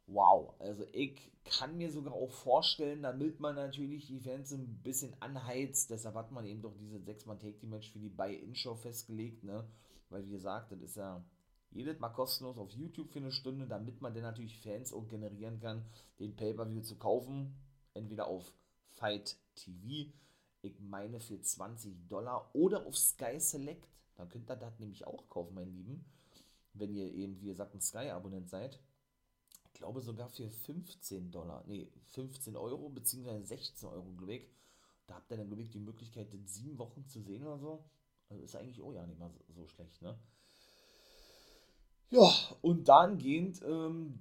wow. 0.07 0.55
Also 0.59 0.85
ich 0.93 1.33
kann 1.45 1.77
mir 1.77 1.91
sogar 1.91 2.15
auch 2.15 2.31
vorstellen, 2.31 3.03
damit 3.03 3.41
man 3.41 3.55
natürlich 3.55 4.07
die 4.07 4.21
Fans 4.21 4.53
ein 4.53 4.81
bisschen 4.83 5.15
anheizt, 5.21 5.91
deshalb 5.91 6.15
hat 6.17 6.33
man 6.33 6.45
eben 6.45 6.63
doch 6.63 6.75
diese 6.77 6.99
6-Mann-Take-Team-Match 6.99 7.91
für 7.91 7.99
die 7.99 8.09
Buy-In-Show 8.09 8.75
festgelegt, 8.75 9.45
ne? 9.45 9.65
Weil 10.09 10.27
wie 10.27 10.33
gesagt, 10.33 10.73
das 10.73 10.81
ist 10.81 10.97
ja 10.97 11.25
jedes 11.71 11.99
Mal 11.99 12.11
kostenlos 12.11 12.59
auf 12.59 12.71
YouTube 12.73 13.11
für 13.11 13.19
eine 13.19 13.33
Stunde, 13.33 13.67
damit 13.67 14.01
man 14.01 14.15
dann 14.15 14.23
natürlich 14.23 14.59
Fans 14.61 14.93
auch 14.93 15.09
generieren 15.09 15.61
kann, 15.61 15.85
den 16.19 16.35
Pay-Per-View 16.35 16.83
zu 16.83 16.97
kaufen. 16.97 17.57
Entweder 17.95 18.27
auf 18.27 18.53
Fight 18.95 19.37
TV, 19.55 20.13
ich 20.63 20.81
meine 20.81 21.21
für 21.21 21.41
20 21.41 22.09
Dollar, 22.09 22.51
oder 22.55 22.87
auf 22.87 22.97
Sky 22.97 23.39
Select. 23.39 23.89
Dann 24.17 24.29
könnt 24.29 24.51
ihr 24.51 24.57
das 24.57 24.79
nämlich 24.79 25.07
auch 25.07 25.29
kaufen, 25.29 25.55
mein 25.55 25.73
Lieben. 25.73 26.05
Wenn 26.73 26.95
ihr 26.95 27.13
eben, 27.13 27.41
wie 27.41 27.47
gesagt, 27.47 27.75
ein 27.75 27.81
Sky-Abonnent 27.81 28.49
seid 28.49 28.81
glaube 29.77 30.01
sogar 30.01 30.29
für 30.29 30.51
15 30.51 31.31
Dollar, 31.31 31.65
nee, 31.67 31.91
15 32.13 32.57
Euro, 32.57 32.89
beziehungsweise 32.89 33.45
16 33.45 33.89
Euro, 33.89 34.13
glaube 34.13 34.35
ich. 34.35 34.49
Da 35.07 35.15
habt 35.15 35.31
ihr 35.31 35.37
dann, 35.37 35.47
glaube 35.47 35.63
ich, 35.63 35.71
die 35.71 35.79
Möglichkeit, 35.79 36.33
in 36.35 36.47
sieben 36.47 36.79
Wochen 36.79 37.07
zu 37.07 37.21
sehen 37.23 37.45
oder 37.45 37.59
so. 37.59 37.85
Also 38.29 38.43
ist 38.43 38.57
eigentlich 38.57 38.83
auch 38.83 38.93
ja 38.93 39.07
nicht 39.07 39.19
mal 39.19 39.31
so, 39.55 39.67
schlecht, 39.69 40.03
ne? 40.03 40.19
Ja, 42.11 42.31
und 42.63 42.89
dahingehend 42.89 43.63
ähm, 43.63 44.19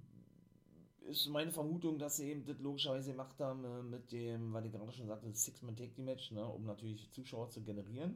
ist 1.02 1.28
meine 1.28 1.52
Vermutung, 1.52 2.00
dass 2.00 2.18
sie 2.18 2.30
eben 2.30 2.46
das 2.46 2.60
logischerweise 2.60 3.12
gemacht 3.12 3.40
haben 3.40 3.64
äh, 3.64 3.84
mit 3.84 4.12
dem, 4.12 4.54
weil 4.54 4.66
ich 4.66 4.72
gerade 4.72 4.92
schon 4.92 5.08
sagte, 5.08 5.34
Six-Man-Take-The-Match, 5.34 6.32
ne, 6.32 6.46
um 6.46 6.66
natürlich 6.66 7.12
Zuschauer 7.12 7.50
zu 7.50 7.62
generieren, 7.62 8.16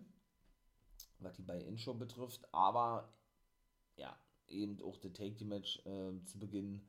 was 1.19 1.35
die 1.35 1.43
bei 1.43 1.59
In-Show 1.59 1.93
betrifft, 1.93 2.47
aber 2.53 3.13
ja, 3.95 4.17
eben 4.47 4.81
auch 4.81 4.97
das 4.97 5.13
Take-The-Match 5.13 5.85
äh, 5.85 6.23
zu 6.25 6.39
Beginn 6.39 6.81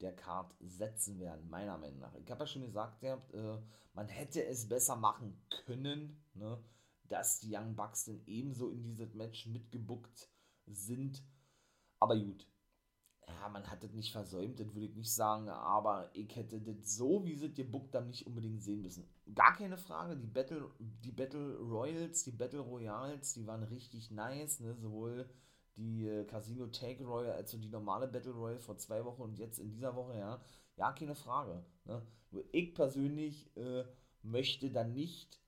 der 0.00 0.14
Card 0.14 0.54
setzen 0.60 1.18
werden, 1.18 1.48
meiner 1.48 1.78
Meinung 1.78 2.00
nach. 2.00 2.14
Ich 2.14 2.30
habe 2.30 2.40
ja 2.40 2.46
schon 2.46 2.62
gesagt, 2.62 3.02
ja, 3.02 3.16
äh, 3.32 3.58
man 3.94 4.08
hätte 4.08 4.44
es 4.44 4.68
besser 4.68 4.96
machen 4.96 5.40
können, 5.64 6.24
ne, 6.34 6.62
dass 7.08 7.40
die 7.40 7.54
Young 7.54 7.74
Bucks 7.74 8.04
dann 8.04 8.20
ebenso 8.26 8.70
in 8.70 8.82
dieses 8.82 9.14
Match 9.14 9.46
mitgebuckt 9.46 10.30
sind. 10.66 11.22
Aber 11.98 12.16
gut, 12.16 12.46
ja, 13.26 13.48
man 13.48 13.68
hat 13.70 13.82
das 13.84 13.92
nicht 13.92 14.12
versäumt, 14.12 14.58
das 14.58 14.68
würde 14.74 14.86
ich 14.86 14.94
nicht 14.94 15.12
sagen, 15.12 15.48
aber 15.48 16.10
ich 16.14 16.34
hätte 16.34 16.60
das 16.60 16.96
so, 16.96 17.24
wie 17.24 17.36
sie 17.36 17.52
gebuckt 17.52 17.94
haben, 17.94 18.08
nicht 18.08 18.26
unbedingt 18.26 18.62
sehen 18.62 18.82
müssen. 18.82 19.08
Gar 19.34 19.56
keine 19.56 19.76
Frage, 19.76 20.16
die 20.16 20.26
Battle, 20.26 20.70
die 20.78 21.12
Battle 21.12 21.58
Royals, 21.58 22.24
die 22.24 22.32
Battle 22.32 22.60
Royals, 22.60 23.34
die 23.34 23.46
waren 23.46 23.62
richtig 23.64 24.10
nice, 24.10 24.60
ne? 24.60 24.74
sowohl 24.76 25.28
die 25.76 26.06
äh, 26.06 26.24
Casino 26.24 26.66
Take 26.66 27.04
Royal 27.04 27.32
als 27.32 27.54
auch 27.54 27.60
die 27.60 27.68
normale 27.68 28.08
Battle 28.08 28.32
Royale 28.32 28.60
vor 28.60 28.76
zwei 28.78 29.04
Wochen 29.04 29.22
und 29.22 29.38
jetzt 29.38 29.58
in 29.58 29.70
dieser 29.70 29.94
Woche, 29.96 30.16
ja, 30.18 30.40
ja, 30.76 30.92
keine 30.92 31.14
Frage. 31.14 31.64
Ne? 31.84 32.02
Nur 32.30 32.44
ich 32.52 32.74
persönlich 32.74 33.56
äh, 33.56 33.84
möchte 34.22 34.70
dann 34.70 34.92
nicht 34.92 35.40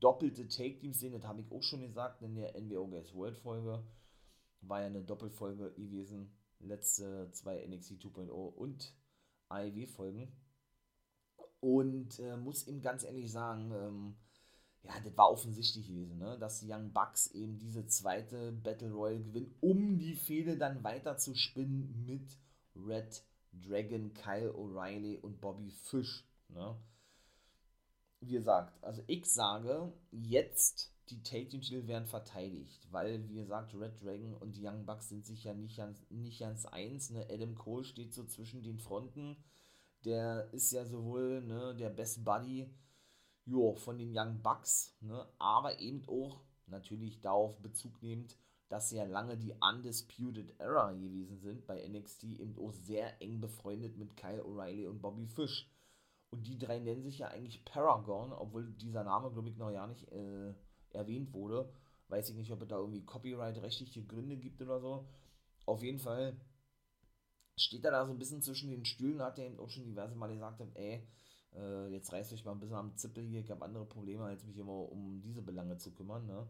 doppelte 0.00 0.46
Take-Teams 0.48 1.00
sehen, 1.00 1.12
das 1.12 1.24
habe 1.24 1.40
ich 1.40 1.50
auch 1.50 1.62
schon 1.62 1.80
gesagt 1.80 2.22
in 2.22 2.34
der 2.34 2.60
NWO 2.60 2.86
Guys 2.86 3.14
World 3.14 3.36
Folge, 3.38 3.82
war 4.60 4.80
ja 4.80 4.86
eine 4.86 5.02
Doppelfolge 5.02 5.72
gewesen 5.72 6.32
letzte 6.62 7.30
zwei 7.32 7.66
NXT 7.66 7.94
2.0 7.94 8.30
und 8.30 8.94
AEW-Folgen. 9.48 10.32
Und 11.60 12.18
äh, 12.18 12.36
muss 12.36 12.66
ihm 12.66 12.80
ganz 12.80 13.04
ehrlich 13.04 13.30
sagen, 13.30 13.70
ähm, 13.72 14.16
ja, 14.84 14.98
das 15.00 15.16
war 15.16 15.30
offensichtlich 15.30 15.86
gewesen, 15.86 16.18
ne? 16.18 16.38
dass 16.38 16.60
die 16.60 16.72
Young 16.72 16.92
Bucks 16.92 17.28
eben 17.28 17.58
diese 17.58 17.86
zweite 17.86 18.52
Battle 18.52 18.92
Royale 18.92 19.22
gewinnen, 19.22 19.54
um 19.60 19.98
die 19.98 20.16
Fehde 20.16 20.56
dann 20.56 20.82
weiter 20.82 21.16
zu 21.16 21.34
spinnen 21.34 22.04
mit 22.04 22.36
Red 22.74 23.22
Dragon, 23.52 24.12
Kyle 24.12 24.52
O'Reilly 24.54 25.20
und 25.20 25.40
Bobby 25.40 25.70
Fish. 25.70 26.24
Ne? 26.48 26.76
Wie 28.20 28.32
gesagt, 28.32 28.82
also 28.82 29.02
ich 29.06 29.26
sage, 29.26 29.92
jetzt 30.10 30.92
die 31.10 31.22
Take 31.22 31.48
Team 31.48 31.60
Titel 31.60 31.86
werden 31.86 32.06
verteidigt, 32.06 32.88
weil, 32.90 33.28
wie 33.28 33.34
gesagt, 33.34 33.74
Red 33.74 34.02
Dragon 34.02 34.34
und 34.34 34.56
die 34.56 34.66
Young 34.66 34.86
Bucks 34.86 35.08
sind 35.08 35.26
sich 35.26 35.44
ja 35.44 35.54
nicht 35.54 35.76
ganz, 35.76 36.00
nicht 36.10 36.40
ganz 36.40 36.64
eins. 36.66 37.10
Ne? 37.10 37.26
Adam 37.30 37.54
Cole 37.54 37.84
steht 37.84 38.14
so 38.14 38.24
zwischen 38.24 38.62
den 38.62 38.78
Fronten. 38.78 39.36
Der 40.04 40.52
ist 40.52 40.72
ja 40.72 40.84
sowohl 40.84 41.42
ne, 41.42 41.76
der 41.76 41.90
Best 41.90 42.24
Buddy 42.24 42.68
jo, 43.44 43.74
von 43.74 43.98
den 43.98 44.16
Young 44.16 44.40
Bucks, 44.42 44.96
ne? 45.00 45.26
aber 45.38 45.80
eben 45.80 46.06
auch 46.08 46.40
natürlich 46.66 47.20
darauf 47.20 47.58
Bezug 47.60 48.02
nehmend, 48.02 48.36
dass 48.68 48.88
sie 48.88 48.96
ja 48.96 49.04
lange 49.04 49.36
die 49.36 49.52
Undisputed 49.60 50.58
Era 50.58 50.92
gewesen 50.92 51.38
sind 51.40 51.66
bei 51.66 51.86
NXT, 51.86 52.24
eben 52.24 52.56
auch 52.58 52.72
sehr 52.72 53.20
eng 53.20 53.40
befreundet 53.40 53.98
mit 53.98 54.16
Kyle 54.16 54.42
O'Reilly 54.42 54.88
und 54.88 55.02
Bobby 55.02 55.26
Fish. 55.26 55.68
Und 56.30 56.46
die 56.46 56.58
drei 56.58 56.78
nennen 56.78 57.02
sich 57.02 57.18
ja 57.18 57.28
eigentlich 57.28 57.64
Paragon, 57.66 58.32
obwohl 58.32 58.72
dieser 58.72 59.04
Name, 59.04 59.30
glaube 59.30 59.50
ich, 59.50 59.58
noch 59.58 59.70
ja 59.70 59.86
nicht 59.86 60.10
äh, 60.10 60.54
erwähnt 60.90 61.34
wurde. 61.34 61.70
Weiß 62.08 62.30
ich 62.30 62.36
nicht, 62.36 62.50
ob 62.50 62.62
es 62.62 62.68
da 62.68 62.78
irgendwie 62.78 63.04
Copyright-rechtliche 63.04 64.04
Gründe 64.04 64.38
gibt 64.38 64.62
oder 64.62 64.80
so. 64.80 65.06
Auf 65.66 65.82
jeden 65.82 65.98
Fall 65.98 66.34
steht 67.58 67.84
er 67.84 67.90
da 67.90 68.06
so 68.06 68.12
ein 68.12 68.18
bisschen 68.18 68.40
zwischen 68.40 68.70
den 68.70 68.86
Stühlen, 68.86 69.20
hat 69.20 69.38
er 69.38 69.46
eben 69.46 69.60
auch 69.60 69.68
schon 69.68 69.84
diverse 69.84 70.16
Mal 70.16 70.32
gesagt, 70.32 70.62
ey, 70.74 71.06
äh, 71.56 71.88
jetzt 71.88 72.12
reißt 72.12 72.32
euch 72.32 72.44
mal 72.44 72.52
ein 72.52 72.60
bisschen 72.60 72.76
am 72.76 72.96
Zippel 72.96 73.24
hier, 73.24 73.40
ich 73.40 73.50
habe 73.50 73.64
andere 73.64 73.86
Probleme, 73.86 74.24
als 74.24 74.44
mich 74.44 74.56
immer 74.58 74.90
um 74.90 75.20
diese 75.20 75.42
Belange 75.42 75.76
zu 75.78 75.92
kümmern, 75.92 76.26
ne? 76.26 76.46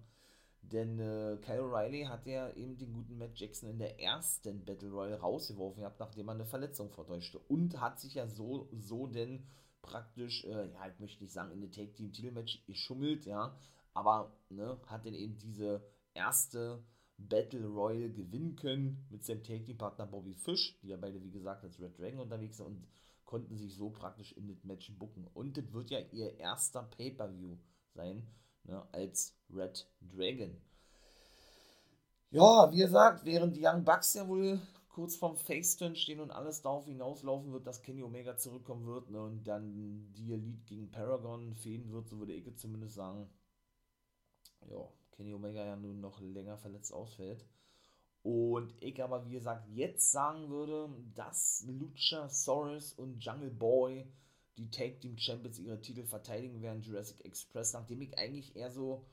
Denn 0.63 1.01
äh, 1.01 1.39
Kyle 1.43 1.63
O'Reilly 1.63 2.07
hat 2.07 2.25
ja 2.25 2.49
eben 2.53 2.79
den 2.79 2.93
guten 2.93 3.19
Matt 3.19 3.37
Jackson 3.39 3.69
in 3.69 3.79
der 3.79 4.01
ersten 4.01 4.65
Battle 4.65 4.91
Royale 4.91 5.19
rausgeworfen 5.21 5.81
gehabt, 5.81 5.99
nachdem 5.99 6.29
er 6.29 6.35
eine 6.35 6.47
Verletzung 6.47 6.89
vortäuschte. 6.89 7.41
Und 7.41 7.81
hat 7.81 7.99
sich 7.99 8.15
ja 8.15 8.29
so, 8.29 8.69
so 8.73 9.09
denn 9.09 9.45
praktisch, 9.83 10.45
äh, 10.45 10.71
ja, 10.73 10.89
ich 10.89 11.01
möchte 11.01 11.25
nicht 11.25 11.33
sagen, 11.33 11.51
in 11.51 11.61
der 11.61 11.73
Take 11.73 11.93
Team 11.93 12.13
Titelmatch 12.13 12.65
geschummelt, 12.65 13.27
ja, 13.27 13.57
aber 13.93 14.33
ne, 14.51 14.79
hat 14.87 15.05
dann 15.05 15.15
eben 15.15 15.37
diese 15.37 15.85
erste 16.15 16.85
Battle 17.19 17.67
Royale 17.67 18.13
gewinnen 18.13 18.57
können 18.57 19.07
mit 19.11 19.25
seinem 19.25 19.43
Take-Team-Partner 19.43 20.07
Bobby 20.07 20.35
Fish, 20.35 20.79
die 20.83 20.89
ja 20.89 20.97
beide, 20.97 21.23
wie 21.23 21.31
gesagt, 21.31 21.65
als 21.65 21.81
Red 21.81 21.99
Dragon 21.99 22.21
unterwegs 22.21 22.57
sind 22.57 22.67
und 22.67 22.87
konnten 23.33 23.57
sich 23.57 23.75
so 23.75 23.89
praktisch 23.89 24.33
in 24.33 24.47
das 24.47 24.63
Match 24.63 24.93
bucken. 24.99 25.27
Und 25.33 25.57
das 25.57 25.73
wird 25.73 25.89
ja 25.89 26.01
ihr 26.11 26.39
erster 26.39 26.83
Pay-Per-View 26.83 27.57
sein, 27.95 28.27
ne, 28.65 28.87
als 28.93 29.35
Red 29.49 29.91
Dragon. 30.03 30.55
Ja, 32.31 32.71
wie 32.71 32.77
gesagt, 32.77 33.25
während 33.25 33.57
die 33.57 33.67
Young 33.67 33.85
Bucks 33.85 34.13
ja 34.13 34.29
wohl 34.29 34.61
kurz 34.91 35.17
vorm 35.17 35.39
Face-Turn 35.39 35.97
stehen 35.97 36.21
und 36.21 36.31
alles 36.31 36.61
darauf 36.61 36.85
hinauslaufen 36.85 37.53
wird, 37.53 37.67
dass 37.67 37.81
Kenny 37.81 38.03
Omega 38.03 38.37
zurückkommen 38.37 38.85
wird 38.85 39.09
ne, 39.09 39.23
und 39.23 39.45
dann 39.45 40.13
die 40.13 40.35
Elite 40.35 40.67
gegen 40.67 40.91
Paragon 40.91 41.55
fehlen 41.55 41.91
wird, 41.91 42.11
so 42.11 42.19
würde 42.19 42.35
ich 42.35 42.55
zumindest 42.59 42.97
sagen 42.97 43.31
ja, 44.69 44.87
Kenny 45.13 45.33
Omega 45.33 45.65
ja 45.65 45.77
nun 45.77 46.03
noch 46.03 46.21
länger 46.21 46.59
verletzt 46.59 46.93
ausfällt. 46.93 47.47
Und 48.23 48.73
ich 48.81 49.03
aber, 49.03 49.27
wie 49.27 49.33
gesagt, 49.33 49.69
jetzt 49.69 50.13
sagen 50.13 50.49
würde, 50.49 50.89
dass 51.15 51.65
Luchasaurus 51.67 52.93
und 52.93 53.19
Jungle 53.19 53.51
Boy 53.51 54.07
die 54.57 54.71
Tag 54.71 55.01
Team 55.01 55.19
Champions 55.19 55.59
ihre 55.59 55.81
Titel 55.81 56.05
verteidigen 56.05 56.63
werden, 56.63 56.83
Jurassic 56.83 57.25
Express, 57.25 57.73
nachdem 57.73 58.01
ich 58.03 58.17
eigentlich 58.19 58.55
eher 58.55 58.71
so 58.71 59.05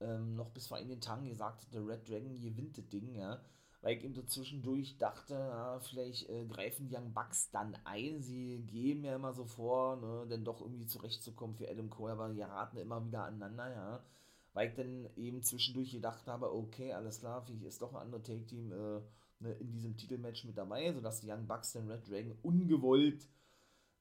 ähm, 0.00 0.34
noch 0.34 0.50
bis 0.50 0.66
vor 0.66 0.78
einigen 0.78 1.00
Tagen 1.00 1.28
gesagt 1.28 1.64
hatte, 1.64 1.86
Red 1.86 2.08
Dragon 2.08 2.40
gewinnt 2.40 2.76
das 2.76 2.88
Ding, 2.88 3.14
ja. 3.14 3.40
Weil 3.82 3.96
ich 3.96 4.04
eben 4.04 4.14
so 4.14 4.22
zwischendurch 4.22 4.96
dachte, 4.98 5.34
ja, 5.34 5.78
vielleicht 5.80 6.28
äh, 6.28 6.44
greifen 6.46 6.88
die 6.88 6.96
Young 6.96 7.12
Bucks 7.12 7.50
dann 7.50 7.76
ein. 7.84 8.22
Sie 8.22 8.62
geben 8.66 9.04
ja 9.04 9.16
immer 9.16 9.32
so 9.32 9.44
vor, 9.44 9.96
ne, 9.96 10.26
denn 10.28 10.44
doch 10.44 10.60
irgendwie 10.60 10.86
zurechtzukommen 10.86 11.56
für 11.56 11.68
Adam 11.68 11.90
Cole, 11.90 12.12
aber 12.12 12.28
die 12.30 12.42
raten 12.42 12.78
immer 12.78 13.04
wieder 13.04 13.24
aneinander, 13.24 13.70
ja 13.70 14.04
weil 14.52 14.68
ich 14.68 14.74
dann 14.74 15.08
eben 15.16 15.42
zwischendurch 15.42 15.92
gedacht 15.92 16.26
habe, 16.26 16.52
okay, 16.54 16.92
alles 16.92 17.20
klar, 17.20 17.42
vielleicht 17.42 17.64
ist 17.64 17.82
doch 17.82 17.94
ein 17.94 18.00
anderes 18.00 18.24
Take-Team 18.24 18.72
äh, 18.72 19.00
ne, 19.40 19.52
in 19.60 19.70
diesem 19.70 19.96
Titelmatch 19.96 20.44
mit 20.44 20.58
dabei, 20.58 20.92
sodass 20.92 21.20
die 21.20 21.30
Young 21.30 21.46
Bucks 21.46 21.72
den 21.72 21.90
Red 21.90 22.08
Dragon 22.08 22.36
ungewollt 22.42 23.26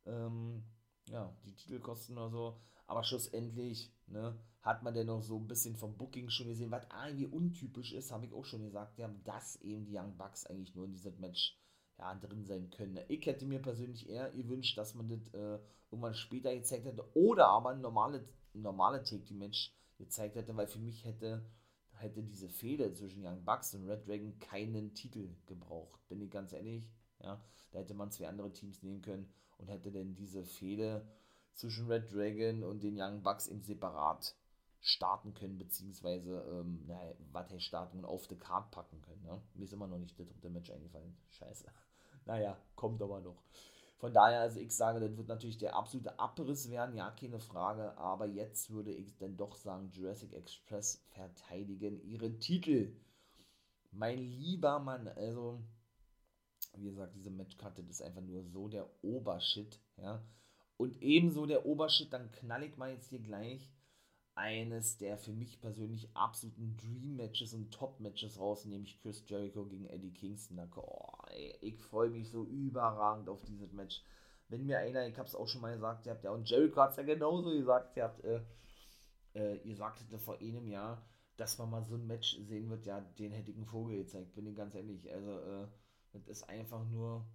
ähm, 0.05 0.63
ja, 1.09 1.33
die 1.45 1.55
Titel 1.55 1.79
kosten 1.79 2.17
oder 2.17 2.29
so. 2.29 2.57
Aber 2.87 3.03
schlussendlich 3.03 3.93
ne, 4.07 4.37
hat 4.61 4.83
man 4.83 4.93
dann 4.93 5.07
noch 5.07 5.21
so 5.21 5.37
ein 5.37 5.47
bisschen 5.47 5.75
vom 5.75 5.97
Booking 5.97 6.29
schon 6.29 6.47
gesehen, 6.47 6.71
was 6.71 6.85
irgendwie 7.05 7.27
untypisch 7.27 7.93
ist, 7.93 8.11
habe 8.11 8.25
ich 8.25 8.33
auch 8.33 8.45
schon 8.45 8.63
gesagt, 8.63 8.97
ja, 8.97 9.09
dass 9.23 9.55
eben 9.61 9.85
die 9.85 9.97
Young 9.97 10.17
Bucks 10.17 10.45
eigentlich 10.45 10.75
nur 10.75 10.85
in 10.85 10.91
diesem 10.91 11.17
Match 11.19 11.57
ja, 11.97 12.13
drin 12.15 12.43
sein 12.45 12.69
können. 12.69 12.99
Ich 13.07 13.25
hätte 13.25 13.45
mir 13.45 13.61
persönlich 13.61 14.09
eher 14.09 14.31
gewünscht, 14.31 14.77
dass 14.77 14.95
man 14.95 15.07
das 15.07 15.27
äh, 15.33 15.59
irgendwann 15.89 16.13
später 16.13 16.53
gezeigt 16.53 16.85
hätte 16.85 17.05
oder 17.15 17.47
aber 17.47 17.69
ein 17.69 17.81
normales 17.81 18.23
normale 18.53 19.01
Take-Team-Match 19.03 19.73
gezeigt 20.01 20.35
hätte, 20.35 20.55
weil 20.55 20.67
für 20.67 20.79
mich 20.79 21.05
hätte, 21.05 21.45
hätte 21.93 22.23
diese 22.23 22.49
Fehde 22.49 22.93
zwischen 22.93 23.25
Young 23.25 23.43
Bucks 23.45 23.73
und 23.73 23.87
Red 23.87 24.07
Dragon 24.07 24.37
keinen 24.39 24.93
Titel 24.93 25.29
gebraucht, 25.45 26.07
bin 26.09 26.21
ich 26.21 26.31
ganz 26.31 26.53
ehrlich. 26.53 26.83
Ja, 27.19 27.43
da 27.71 27.79
hätte 27.79 27.93
man 27.93 28.11
zwei 28.11 28.27
andere 28.27 28.51
Teams 28.51 28.81
nehmen 28.81 29.01
können 29.01 29.31
und 29.57 29.67
hätte 29.67 29.91
dann 29.91 30.15
diese 30.15 30.43
Fehde 30.43 31.07
zwischen 31.53 31.87
Red 31.87 32.11
Dragon 32.11 32.63
und 32.63 32.81
den 32.81 32.99
Young 32.99 33.21
Bucks 33.21 33.47
eben 33.47 33.61
separat 33.61 34.35
starten 34.79 35.35
können, 35.35 35.59
beziehungsweise, 35.59 36.43
ähm, 36.51 36.83
naja, 36.87 37.13
was 37.31 37.51
heißt 37.51 37.63
starten 37.63 37.99
und 37.99 38.05
auf 38.05 38.27
die 38.27 38.37
Card 38.37 38.71
packen 38.71 39.01
können. 39.01 39.21
Ne? 39.23 39.39
Mir 39.53 39.65
ist 39.65 39.73
immer 39.73 39.87
noch 39.87 39.99
nicht 39.99 40.17
der 40.17 40.25
dritte 40.25 40.49
Match 40.49 40.71
eingefallen. 40.71 41.15
Scheiße. 41.29 41.65
Naja, 42.25 42.55
kommt 42.75 43.01
aber 43.01 43.19
noch. 43.19 43.43
Von 44.01 44.13
daher, 44.13 44.41
also 44.41 44.59
ich 44.59 44.75
sage, 44.75 44.99
das 44.99 45.15
wird 45.15 45.27
natürlich 45.27 45.59
der 45.59 45.75
absolute 45.75 46.17
Abriss 46.17 46.71
werden, 46.71 46.95
ja, 46.95 47.11
keine 47.11 47.39
Frage. 47.39 47.95
Aber 47.99 48.25
jetzt 48.25 48.71
würde 48.71 48.91
ich 48.91 49.15
dann 49.17 49.37
doch 49.37 49.55
sagen, 49.55 49.91
Jurassic 49.91 50.33
Express 50.33 51.05
verteidigen 51.09 52.01
ihren 52.01 52.39
Titel. 52.39 52.95
Mein 53.91 54.17
lieber 54.17 54.79
Mann, 54.79 55.07
also, 55.09 55.61
wie 56.73 56.85
gesagt, 56.85 57.13
diese 57.15 57.29
Matchkarte 57.29 57.83
ist 57.83 58.01
einfach 58.01 58.23
nur 58.23 58.43
so 58.43 58.67
der 58.67 58.89
Obershit, 59.03 59.79
ja. 59.97 60.25
Und 60.77 60.99
ebenso 61.03 61.45
der 61.45 61.67
Obershit, 61.67 62.11
dann 62.11 62.31
knall 62.31 62.63
ich 62.63 62.77
mal 62.77 62.89
jetzt 62.89 63.09
hier 63.09 63.19
gleich 63.19 63.69
eines 64.35 64.97
der 64.97 65.17
für 65.17 65.33
mich 65.33 65.59
persönlich 65.59 66.09
absoluten 66.15 66.77
Dream-Matches 66.77 67.53
und 67.53 67.71
Top-Matches 67.71 68.39
raus, 68.39 68.65
nämlich 68.65 68.99
Chris 69.01 69.23
Jericho 69.27 69.65
gegen 69.65 69.87
Eddie 69.87 70.13
Kingston. 70.13 70.57
Da, 70.57 70.67
oh, 70.75 71.11
ey, 71.29 71.55
ich 71.61 71.79
freue 71.81 72.09
mich 72.09 72.29
so 72.29 72.45
überragend 72.45 73.29
auf 73.29 73.43
dieses 73.43 73.73
Match. 73.73 74.03
Wenn 74.47 74.65
mir 74.65 74.79
einer, 74.79 75.07
ich 75.07 75.17
habe 75.17 75.27
es 75.27 75.35
auch 75.35 75.47
schon 75.47 75.61
mal 75.61 75.73
gesagt, 75.73 76.05
ihr 76.05 76.13
habt 76.13 76.23
ja, 76.23 76.31
und 76.31 76.49
Jericho 76.49 76.81
hat 76.81 76.91
es 76.91 76.97
ja 76.97 77.03
genauso 77.03 77.51
gesagt, 77.51 77.95
ihr 77.97 78.03
habt, 78.03 78.23
äh, 78.23 78.41
äh, 79.33 79.57
ihr 79.63 79.75
sagtet 79.75 80.19
vor 80.21 80.39
einem 80.39 80.67
Jahr, 80.67 81.05
dass 81.37 81.57
man 81.57 81.69
mal 81.69 81.83
so 81.83 81.95
ein 81.95 82.07
Match 82.07 82.37
sehen 82.41 82.69
wird, 82.69 82.85
ja, 82.85 83.01
den 83.01 83.31
hätte 83.31 83.51
ich 83.51 83.57
einen 83.57 83.65
Vogel 83.65 83.97
gezeigt, 83.97 84.33
bin 84.33 84.47
ich 84.47 84.55
ganz 84.55 84.75
ehrlich. 84.75 85.11
Also, 85.11 85.39
äh, 85.39 85.67
das 86.13 86.27
ist 86.27 86.49
einfach 86.49 86.85
nur 86.85 87.25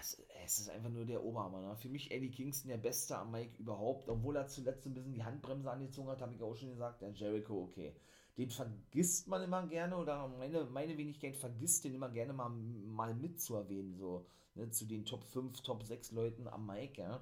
es, 0.00 0.58
ist 0.58 0.70
einfach 0.70 0.90
nur 0.90 1.04
der 1.04 1.22
Oberhammer. 1.22 1.60
Ne? 1.60 1.76
Für 1.76 1.88
mich 1.88 2.10
Eddie 2.10 2.30
Kingston 2.30 2.70
der 2.70 2.78
Beste 2.78 3.16
am 3.16 3.30
Mike 3.30 3.56
überhaupt, 3.58 4.08
obwohl 4.08 4.36
er 4.36 4.46
zuletzt 4.46 4.86
ein 4.86 4.94
bisschen 4.94 5.12
die 5.12 5.24
Handbremse 5.24 5.70
angezogen 5.70 6.08
hat, 6.08 6.22
habe 6.22 6.34
ich 6.34 6.42
auch 6.42 6.56
schon 6.56 6.70
gesagt. 6.70 7.02
Der 7.02 7.10
Jericho, 7.10 7.62
okay. 7.62 7.94
Den 8.36 8.50
vergisst 8.50 9.28
man 9.28 9.42
immer 9.42 9.66
gerne 9.66 9.96
oder 9.96 10.28
meine, 10.28 10.64
meine 10.64 10.96
Wenigkeit 10.96 11.36
vergisst 11.36 11.84
den 11.84 11.94
immer 11.94 12.08
gerne 12.08 12.32
mal, 12.32 12.48
mal 12.48 13.14
mitzuerwähnen, 13.14 13.96
so 13.96 14.26
ne? 14.54 14.70
zu 14.70 14.86
den 14.86 15.04
Top 15.04 15.24
5, 15.24 15.60
Top 15.60 15.82
6 15.82 16.12
Leuten 16.12 16.48
am 16.48 16.66
Mike. 16.66 17.00
Ja? 17.00 17.20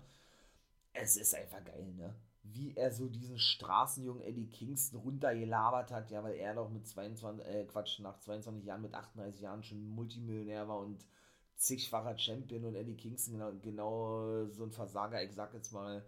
Es 0.92 1.16
ist 1.16 1.34
einfach 1.34 1.64
geil, 1.64 1.92
ne? 1.96 2.14
Wie 2.44 2.74
er 2.76 2.92
so 2.92 3.08
diesen 3.08 3.38
Straßenjungen 3.38 4.22
Eddie 4.22 4.48
Kingston 4.48 5.00
runtergelabert 5.00 5.90
hat, 5.90 6.10
ja, 6.10 6.22
weil 6.22 6.36
er 6.36 6.54
doch 6.54 6.70
mit 6.70 6.86
22, 6.86 7.46
äh, 7.46 7.64
Quatsch, 7.64 8.00
nach 8.00 8.18
22 8.20 8.64
Jahren, 8.64 8.80
mit 8.80 8.94
38 8.94 9.40
Jahren 9.42 9.62
schon 9.62 9.86
Multimillionär 9.90 10.66
war 10.66 10.78
und 10.78 11.04
zigfacher 11.58 12.16
Champion 12.16 12.64
und 12.64 12.76
Eddie 12.76 12.96
Kingston 12.96 13.34
genau, 13.34 13.52
genau 13.62 14.46
so 14.46 14.64
ein 14.64 14.70
Versager, 14.70 15.22
ich 15.22 15.34
sag 15.34 15.52
jetzt 15.54 15.72
mal, 15.72 16.04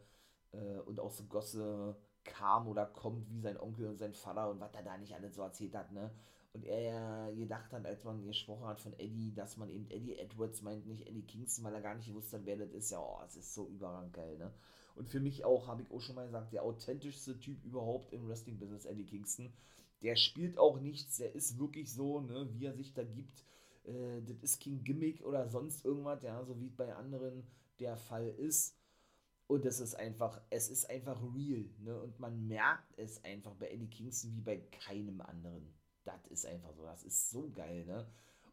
äh, 0.53 0.79
und 0.87 1.01
auch 1.01 1.11
so 1.11 1.25
Gosse 1.25 1.97
kam 2.25 2.69
oder 2.69 2.87
kommt 2.87 3.29
wie 3.31 3.41
sein 3.41 3.59
Onkel 3.59 3.87
und 3.89 3.99
sein 3.99 4.15
Vater 4.15 4.51
und 4.51 4.61
was 4.61 4.75
er 4.75 4.83
da 4.83 4.97
nicht 4.97 5.15
alles 5.15 5.35
so 5.35 5.43
erzählt 5.43 5.75
hat, 5.75 5.93
ne? 5.93 6.11
Und 6.53 6.65
er 6.65 6.81
ja 6.81 7.31
gedacht 7.31 7.73
hat, 7.73 7.87
als 7.87 8.03
man 8.03 8.27
gesprochen 8.27 8.67
hat 8.67 8.81
von 8.81 8.93
Eddie, 8.99 9.33
dass 9.33 9.57
man 9.57 9.69
eben 9.69 9.89
Eddie 9.89 10.19
Edwards 10.19 10.63
meint, 10.63 10.87
nicht 10.87 11.07
Eddie 11.07 11.23
Kingston, 11.23 11.65
weil 11.65 11.75
er 11.75 11.81
gar 11.81 11.95
nicht 11.95 12.09
gewusst 12.09 12.33
hat, 12.33 12.45
wer 12.45 12.57
das 12.57 12.73
ist. 12.73 12.91
Ja, 12.91 12.99
oh, 13.01 13.21
es 13.25 13.37
ist 13.37 13.55
so 13.55 13.69
überragend 13.69 14.13
geil, 14.13 14.37
ne? 14.39 14.53
Und 14.97 15.09
für 15.09 15.21
mich 15.21 15.45
auch, 15.45 15.69
habe 15.69 15.83
ich 15.83 15.91
auch 15.91 16.01
schon 16.01 16.17
mal 16.17 16.27
gesagt, 16.27 16.53
der 16.53 16.65
authentischste 16.65 17.39
Typ 17.39 17.65
überhaupt 17.65 18.13
im 18.13 18.29
Wrestling-Business, 18.29 18.85
Eddie 18.85 19.07
Kingston. 19.07 19.53
Der 20.03 20.17
spielt 20.17 20.59
auch 20.59 20.81
nichts, 20.81 21.19
der 21.19 21.35
ist 21.35 21.59
wirklich 21.59 21.93
so, 21.93 22.21
ne, 22.21 22.49
wie 22.53 22.67
er 22.67 22.75
sich 22.75 22.93
da 22.95 23.05
gibt. 23.05 23.45
Äh, 23.85 24.23
das 24.23 24.43
ist 24.43 24.63
kein 24.63 24.83
Gimmick 24.85 25.25
oder 25.25 25.49
sonst 25.49 25.85
irgendwas, 25.85 26.23
ja, 26.23 26.45
so 26.45 26.61
wie 26.61 26.71
bei 26.71 26.95
anderen 26.95 27.47
der 27.79 27.97
Fall 27.97 28.29
ist. 28.29 28.77
Und 29.47 29.65
es 29.67 29.81
ist 29.81 29.97
einfach, 29.97 30.41
es 30.51 30.71
ist 30.71 30.89
einfach 30.89 31.21
real, 31.35 31.69
ne? 31.79 32.01
Und 32.01 32.21
man 32.21 32.47
merkt 32.47 32.97
es 32.99 33.25
einfach 33.25 33.55
bei 33.55 33.69
Eddie 33.69 33.89
Kingston 33.89 34.33
wie 34.37 34.41
bei 34.41 34.59
keinem 34.59 35.21
anderen. 35.21 35.75
Das 36.05 36.25
ist 36.29 36.47
einfach 36.47 36.73
so, 36.73 36.85
das 36.85 37.03
ist 37.03 37.31
so 37.31 37.51
geil, 37.51 37.85
ne? 37.85 38.07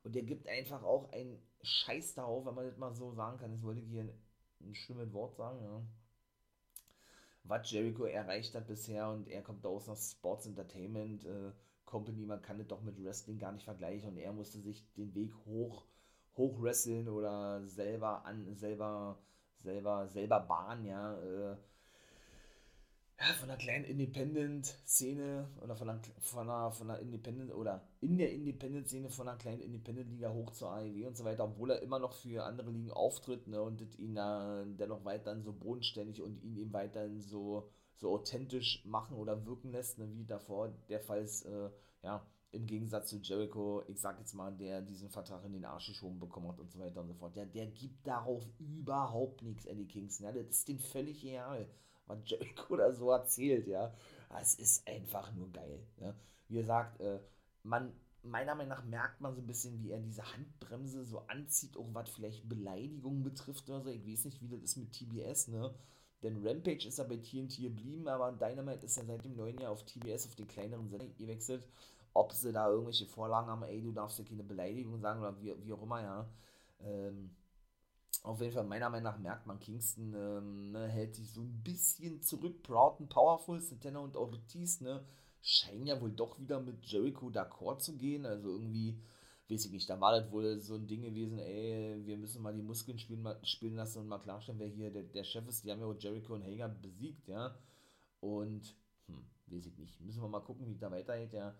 Und 0.03 0.15
der 0.15 0.23
gibt 0.23 0.47
einfach 0.47 0.83
auch 0.83 1.11
einen 1.11 1.39
Scheiß 1.61 2.15
darauf, 2.15 2.45
wenn 2.45 2.55
man 2.55 2.65
das 2.65 2.77
mal 2.77 2.93
so 2.93 3.11
sagen 3.13 3.37
kann. 3.37 3.51
Jetzt 3.51 3.63
wollte 3.63 3.81
ich 3.81 3.87
hier 3.87 4.03
ein, 4.03 4.11
ein 4.61 4.73
schlimmes 4.73 5.13
Wort 5.13 5.35
sagen, 5.35 5.61
ja 5.61 5.83
was 7.47 7.71
Jericho 7.71 8.05
erreicht 8.05 8.53
hat 8.55 8.67
bisher 8.67 9.09
und 9.09 9.27
er 9.27 9.41
kommt 9.41 9.65
aus 9.65 9.87
einer 9.87 9.97
Sports 9.97 10.45
Entertainment 10.45 11.25
äh, 11.25 11.51
Company, 11.87 12.25
man 12.25 12.43
kann 12.43 12.59
das 12.59 12.67
doch 12.67 12.81
mit 12.83 13.03
Wrestling 13.03 13.39
gar 13.39 13.51
nicht 13.51 13.63
vergleichen. 13.63 14.09
Und 14.09 14.17
er 14.17 14.33
musste 14.33 14.59
sich 14.59 14.85
den 14.93 15.15
Weg 15.15 15.33
hoch, 15.47 15.85
hoch 16.35 16.61
wresteln 16.61 17.09
oder 17.09 17.65
selber 17.65 18.23
an, 18.25 18.53
selber, 18.53 19.17
selber, 19.63 20.07
selber 20.07 20.39
bahnen, 20.41 20.85
ja, 20.85 21.17
äh, 21.17 21.57
ja, 23.19 23.33
von 23.33 23.49
einer 23.49 23.57
kleinen 23.57 23.85
Independent-Szene 23.85 25.49
oder 25.63 25.75
von 25.75 25.89
einer, 25.89 26.01
von, 26.19 26.47
einer, 26.47 26.71
von 26.71 26.91
einer 26.91 26.99
Independent 26.99 27.51
oder 27.51 27.87
in 27.99 28.15
der 28.19 28.31
Independent-Szene 28.31 29.09
von 29.09 29.27
einer 29.27 29.39
kleinen 29.39 29.61
Independent-Liga 29.61 30.31
hoch 30.31 30.51
zur 30.51 30.69
AEW 30.69 31.07
und 31.07 31.17
so 31.17 31.23
weiter, 31.25 31.45
obwohl 31.45 31.71
er 31.71 31.81
immer 31.81 31.97
noch 31.97 32.13
für 32.13 32.43
andere 32.43 32.69
Ligen 32.69 32.91
auftritt 32.91 33.47
ne, 33.47 33.59
und 33.59 33.81
ihn 33.97 34.13
da 34.13 34.63
dennoch 34.67 35.03
weiterhin 35.03 35.41
so 35.41 35.51
bodenständig 35.51 36.21
und 36.21 36.43
ihn 36.43 36.57
eben 36.57 36.73
weiterhin 36.73 37.19
so, 37.19 37.71
so 37.97 38.13
authentisch 38.13 38.83
machen 38.85 39.17
oder 39.17 39.45
wirken 39.45 39.71
lässt, 39.71 39.97
ne, 39.97 40.09
wie 40.13 40.25
davor 40.25 40.69
der 40.89 40.99
Fall 40.99 41.21
ist, 41.21 41.45
äh, 41.45 41.69
ja, 42.03 42.25
im 42.51 42.65
Gegensatz 42.65 43.09
zu 43.09 43.17
Jericho, 43.17 43.83
ich 43.87 43.99
sag 43.99 44.19
jetzt 44.19 44.33
mal, 44.33 44.55
der 44.55 44.81
diesen 44.81 45.09
Vertrag 45.09 45.43
in 45.45 45.53
den 45.53 45.65
Arsch 45.65 45.87
geschoben 45.87 46.19
bekommen 46.19 46.47
hat 46.47 46.59
und 46.59 46.71
so 46.71 46.79
weiter 46.79 47.01
und 47.01 47.07
so 47.07 47.13
fort. 47.13 47.35
Der, 47.35 47.45
der 47.45 47.67
gibt 47.67 48.07
darauf 48.07 48.43
überhaupt 48.57 49.43
nichts, 49.43 49.65
Eddie 49.65 49.85
Kingston. 49.85 50.27
Ja, 50.27 50.31
das 50.31 50.47
ist 50.47 50.67
den 50.67 50.79
völlig 50.79 51.23
egal 51.25 51.67
was 52.07 52.19
Jericho 52.25 52.63
oder 52.73 52.93
so 52.93 53.11
erzählt, 53.11 53.67
ja. 53.67 53.93
Es 54.41 54.55
ist 54.55 54.87
einfach 54.87 55.31
nur 55.33 55.51
geil. 55.51 55.79
Ja. 55.99 56.13
Wie 56.47 56.55
gesagt, 56.55 56.99
äh, 56.99 57.19
man, 57.63 57.93
meiner 58.23 58.55
Meinung 58.55 58.69
nach 58.69 58.85
merkt 58.85 59.21
man 59.21 59.35
so 59.35 59.41
ein 59.41 59.47
bisschen, 59.47 59.81
wie 59.83 59.91
er 59.91 59.99
diese 59.99 60.23
Handbremse 60.33 61.05
so 61.05 61.19
anzieht, 61.27 61.77
auch 61.77 61.87
was 61.93 62.09
vielleicht 62.09 62.47
Beleidigungen 62.47 63.23
betrifft 63.23 63.69
oder 63.69 63.81
so. 63.81 63.89
Ich 63.89 64.05
weiß 64.05 64.25
nicht, 64.25 64.41
wie 64.41 64.49
das 64.49 64.61
ist 64.61 64.77
mit 64.77 64.91
TBS, 64.91 65.49
ne? 65.49 65.73
Denn 66.23 66.45
Rampage 66.45 66.87
ist 66.87 66.97
ja 66.97 67.03
bei 67.03 67.17
TNT 67.17 67.57
geblieben, 67.57 68.07
aber 68.07 68.31
Dynamite 68.31 68.85
ist 68.85 68.97
ja 68.97 69.05
seit 69.05 69.23
dem 69.23 69.35
neuen 69.35 69.59
Jahr 69.59 69.71
auf 69.71 69.83
TBS, 69.83 70.25
auf 70.27 70.35
den 70.35 70.47
kleineren 70.47 70.89
Sender 70.89 71.05
gewechselt. 71.17 71.67
Ob 72.13 72.33
sie 72.33 72.51
da 72.51 72.69
irgendwelche 72.69 73.05
Vorlagen 73.05 73.47
haben, 73.47 73.63
ey, 73.63 73.81
du 73.81 73.91
darfst 73.91 74.17
ja 74.17 74.25
keine 74.25 74.43
Beleidigung 74.43 74.99
sagen 74.99 75.19
oder 75.19 75.39
wie, 75.39 75.53
wie 75.63 75.73
auch 75.73 75.83
immer, 75.83 76.01
ja. 76.01 76.27
Ähm, 76.81 77.29
auf 78.23 78.41
jeden 78.41 78.53
Fall, 78.53 78.65
meiner 78.65 78.89
Meinung 78.89 79.11
nach 79.11 79.19
merkt 79.19 79.45
man, 79.45 79.59
Kingston 79.59 80.13
ähm, 80.13 80.71
ne, 80.71 80.87
hält 80.87 81.15
sich 81.15 81.31
so 81.31 81.41
ein 81.41 81.61
bisschen 81.63 82.21
zurück. 82.21 82.63
Proud 82.63 82.99
and 82.99 83.09
Powerful, 83.09 83.61
Santana 83.61 83.99
und 83.99 84.15
Ortiz, 84.15 84.81
ne, 84.81 85.05
scheinen 85.41 85.85
ja 85.85 86.01
wohl 86.01 86.11
doch 86.11 86.39
wieder 86.39 86.59
mit 86.59 86.85
Jericho 86.85 87.27
d'accord 87.27 87.79
zu 87.79 87.95
gehen. 87.95 88.25
Also 88.25 88.49
irgendwie, 88.49 88.99
weiß 89.49 89.65
ich 89.65 89.71
nicht, 89.71 89.89
da 89.89 89.99
war 89.99 90.19
das 90.19 90.31
wohl 90.31 90.59
so 90.59 90.75
ein 90.75 90.87
Ding 90.87 91.01
gewesen, 91.01 91.39
ey, 91.39 92.05
wir 92.05 92.17
müssen 92.17 92.41
mal 92.41 92.53
die 92.53 92.61
Muskeln 92.61 92.99
spielen, 92.99 93.21
mal, 93.21 93.39
spielen 93.43 93.75
lassen 93.75 93.99
und 93.99 94.07
mal 94.07 94.19
klarstellen, 94.19 94.59
wer 94.59 94.67
hier 94.67 94.91
der, 94.91 95.03
der 95.03 95.23
Chef 95.23 95.47
ist. 95.47 95.63
Die 95.63 95.71
haben 95.71 95.79
ja 95.79 95.87
auch 95.87 95.95
Jericho 95.97 96.35
und 96.35 96.43
Hager 96.43 96.69
besiegt, 96.69 97.27
ja. 97.27 97.57
Und, 98.19 98.75
hm, 99.07 99.25
weiß 99.47 99.67
ich 99.67 99.77
nicht, 99.77 100.01
müssen 100.01 100.21
wir 100.21 100.27
mal 100.27 100.41
gucken, 100.41 100.67
wie 100.67 100.77
da 100.77 100.91
weitergeht, 100.91 101.33
ja. 101.33 101.55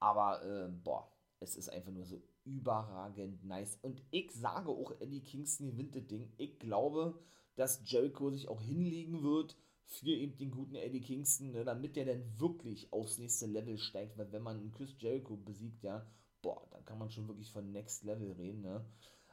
Aber, 0.00 0.42
äh, 0.44 0.68
boah, 0.68 1.12
es 1.40 1.56
ist 1.56 1.68
einfach 1.68 1.92
nur 1.92 2.06
so 2.06 2.22
überragend 2.44 3.44
nice. 3.44 3.78
Und 3.82 4.02
ich 4.10 4.32
sage 4.32 4.70
auch, 4.70 4.92
Eddie 5.00 5.22
Kingston 5.22 5.66
gewinnt 5.66 5.94
das 5.94 6.06
Ding. 6.06 6.32
Ich 6.38 6.58
glaube, 6.58 7.18
dass 7.56 7.82
Jericho 7.84 8.30
sich 8.30 8.48
auch 8.48 8.62
hinlegen 8.62 9.22
wird 9.22 9.56
für 9.86 10.10
eben 10.10 10.36
den 10.38 10.50
guten 10.50 10.74
Eddie 10.76 11.00
Kingston, 11.00 11.52
ne, 11.52 11.64
damit 11.64 11.96
der 11.96 12.06
dann 12.06 12.40
wirklich 12.40 12.92
aufs 12.92 13.18
nächste 13.18 13.46
Level 13.46 13.76
steigt. 13.76 14.16
Weil 14.16 14.32
wenn 14.32 14.42
man 14.42 14.58
einen 14.58 14.72
Chris 14.72 14.94
Jericho 14.98 15.36
besiegt, 15.36 15.82
ja, 15.82 16.06
boah, 16.42 16.66
dann 16.70 16.84
kann 16.84 16.98
man 16.98 17.10
schon 17.10 17.28
wirklich 17.28 17.50
von 17.50 17.72
Next 17.72 18.04
Level 18.04 18.32
reden. 18.32 18.62
Ne? 18.62 18.84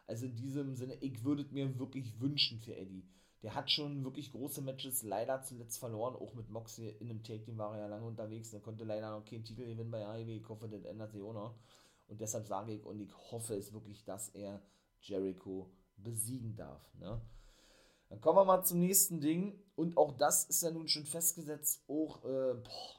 Also 0.07 0.25
in 0.25 0.35
diesem 0.35 0.75
Sinne, 0.75 0.95
ich 0.95 1.23
würde 1.23 1.45
mir 1.51 1.77
wirklich 1.77 2.19
wünschen 2.19 2.59
für 2.59 2.75
Eddie. 2.75 3.07
Der 3.41 3.55
hat 3.55 3.71
schon 3.71 4.03
wirklich 4.03 4.31
große 4.31 4.61
Matches 4.61 5.03
leider 5.03 5.41
zuletzt 5.43 5.79
verloren, 5.79 6.15
auch 6.15 6.33
mit 6.33 6.49
Moxie 6.49 6.89
in 6.89 7.09
einem 7.09 7.23
Take 7.23 7.43
Team 7.43 7.57
war 7.57 7.73
er 7.73 7.81
ja 7.83 7.87
lange 7.87 8.05
unterwegs, 8.05 8.51
der 8.51 8.59
konnte 8.59 8.83
leider 8.83 9.11
noch 9.11 9.23
keinen 9.23 9.45
Titel 9.45 9.61
gewinnen 9.61 9.91
bei 9.91 10.05
AEW, 10.05 10.29
ich 10.35 10.49
hoffe, 10.49 10.67
das 10.67 10.83
ändert 10.83 11.11
sich 11.13 11.21
auch 11.21 11.33
noch. 11.33 11.55
Und 12.07 12.19
deshalb 12.19 12.47
sage 12.47 12.73
ich 12.73 12.83
und 12.83 12.99
ich 12.99 13.15
hoffe 13.31 13.55
es 13.55 13.71
wirklich, 13.71 14.03
dass 14.03 14.29
er 14.29 14.61
Jericho 14.99 15.71
besiegen 15.95 16.55
darf. 16.55 16.81
Ne? 16.95 17.21
Dann 18.09 18.19
kommen 18.19 18.39
wir 18.39 18.45
mal 18.45 18.63
zum 18.63 18.79
nächsten 18.79 19.21
Ding. 19.21 19.61
Und 19.75 19.97
auch 19.97 20.17
das 20.17 20.45
ist 20.45 20.63
ja 20.63 20.71
nun 20.71 20.87
schon 20.87 21.05
festgesetzt. 21.05 21.83
Auch, 21.87 22.23
äh, 22.25 22.55
boah, 22.55 22.98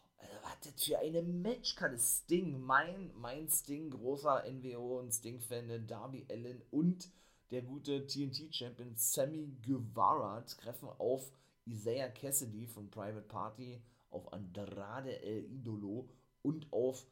das 0.60 0.84
für 0.84 0.98
eine 0.98 1.22
Matchkarte. 1.22 1.98
Sting, 1.98 2.60
mein, 2.60 3.10
mein 3.16 3.48
Sting, 3.48 3.90
großer 3.90 4.44
NWO 4.50 4.98
und 4.98 5.12
Sting-Fan, 5.12 5.86
Darby 5.86 6.26
Allen 6.30 6.62
und 6.70 7.10
der 7.50 7.62
gute 7.62 8.06
TNT-Champion 8.06 8.94
Sammy 8.94 9.56
Guevara 9.64 10.42
treffen 10.42 10.88
auf 10.98 11.32
Isaiah 11.66 12.08
Cassidy 12.08 12.66
von 12.66 12.90
Private 12.90 13.26
Party, 13.26 13.82
auf 14.10 14.32
Andrade 14.32 15.20
El 15.22 15.44
Idolo 15.44 16.08
und 16.42 16.72
auf 16.72 17.06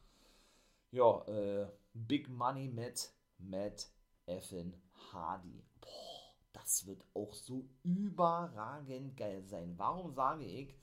ja, 0.91 1.23
äh, 1.27 1.69
Big 1.93 2.29
Money 2.29 2.69
Matt, 2.69 3.13
Matt 3.39 3.89
Evan 4.27 4.75
Hardy. 5.13 5.65
Boah, 5.81 6.35
das 6.53 6.87
wird 6.87 7.05
auch 7.15 7.35
so 7.35 7.69
überragend 7.83 9.17
geil 9.17 9.43
sein. 9.43 9.75
Warum 9.77 10.13
sage 10.13 10.45
ich, 10.45 10.75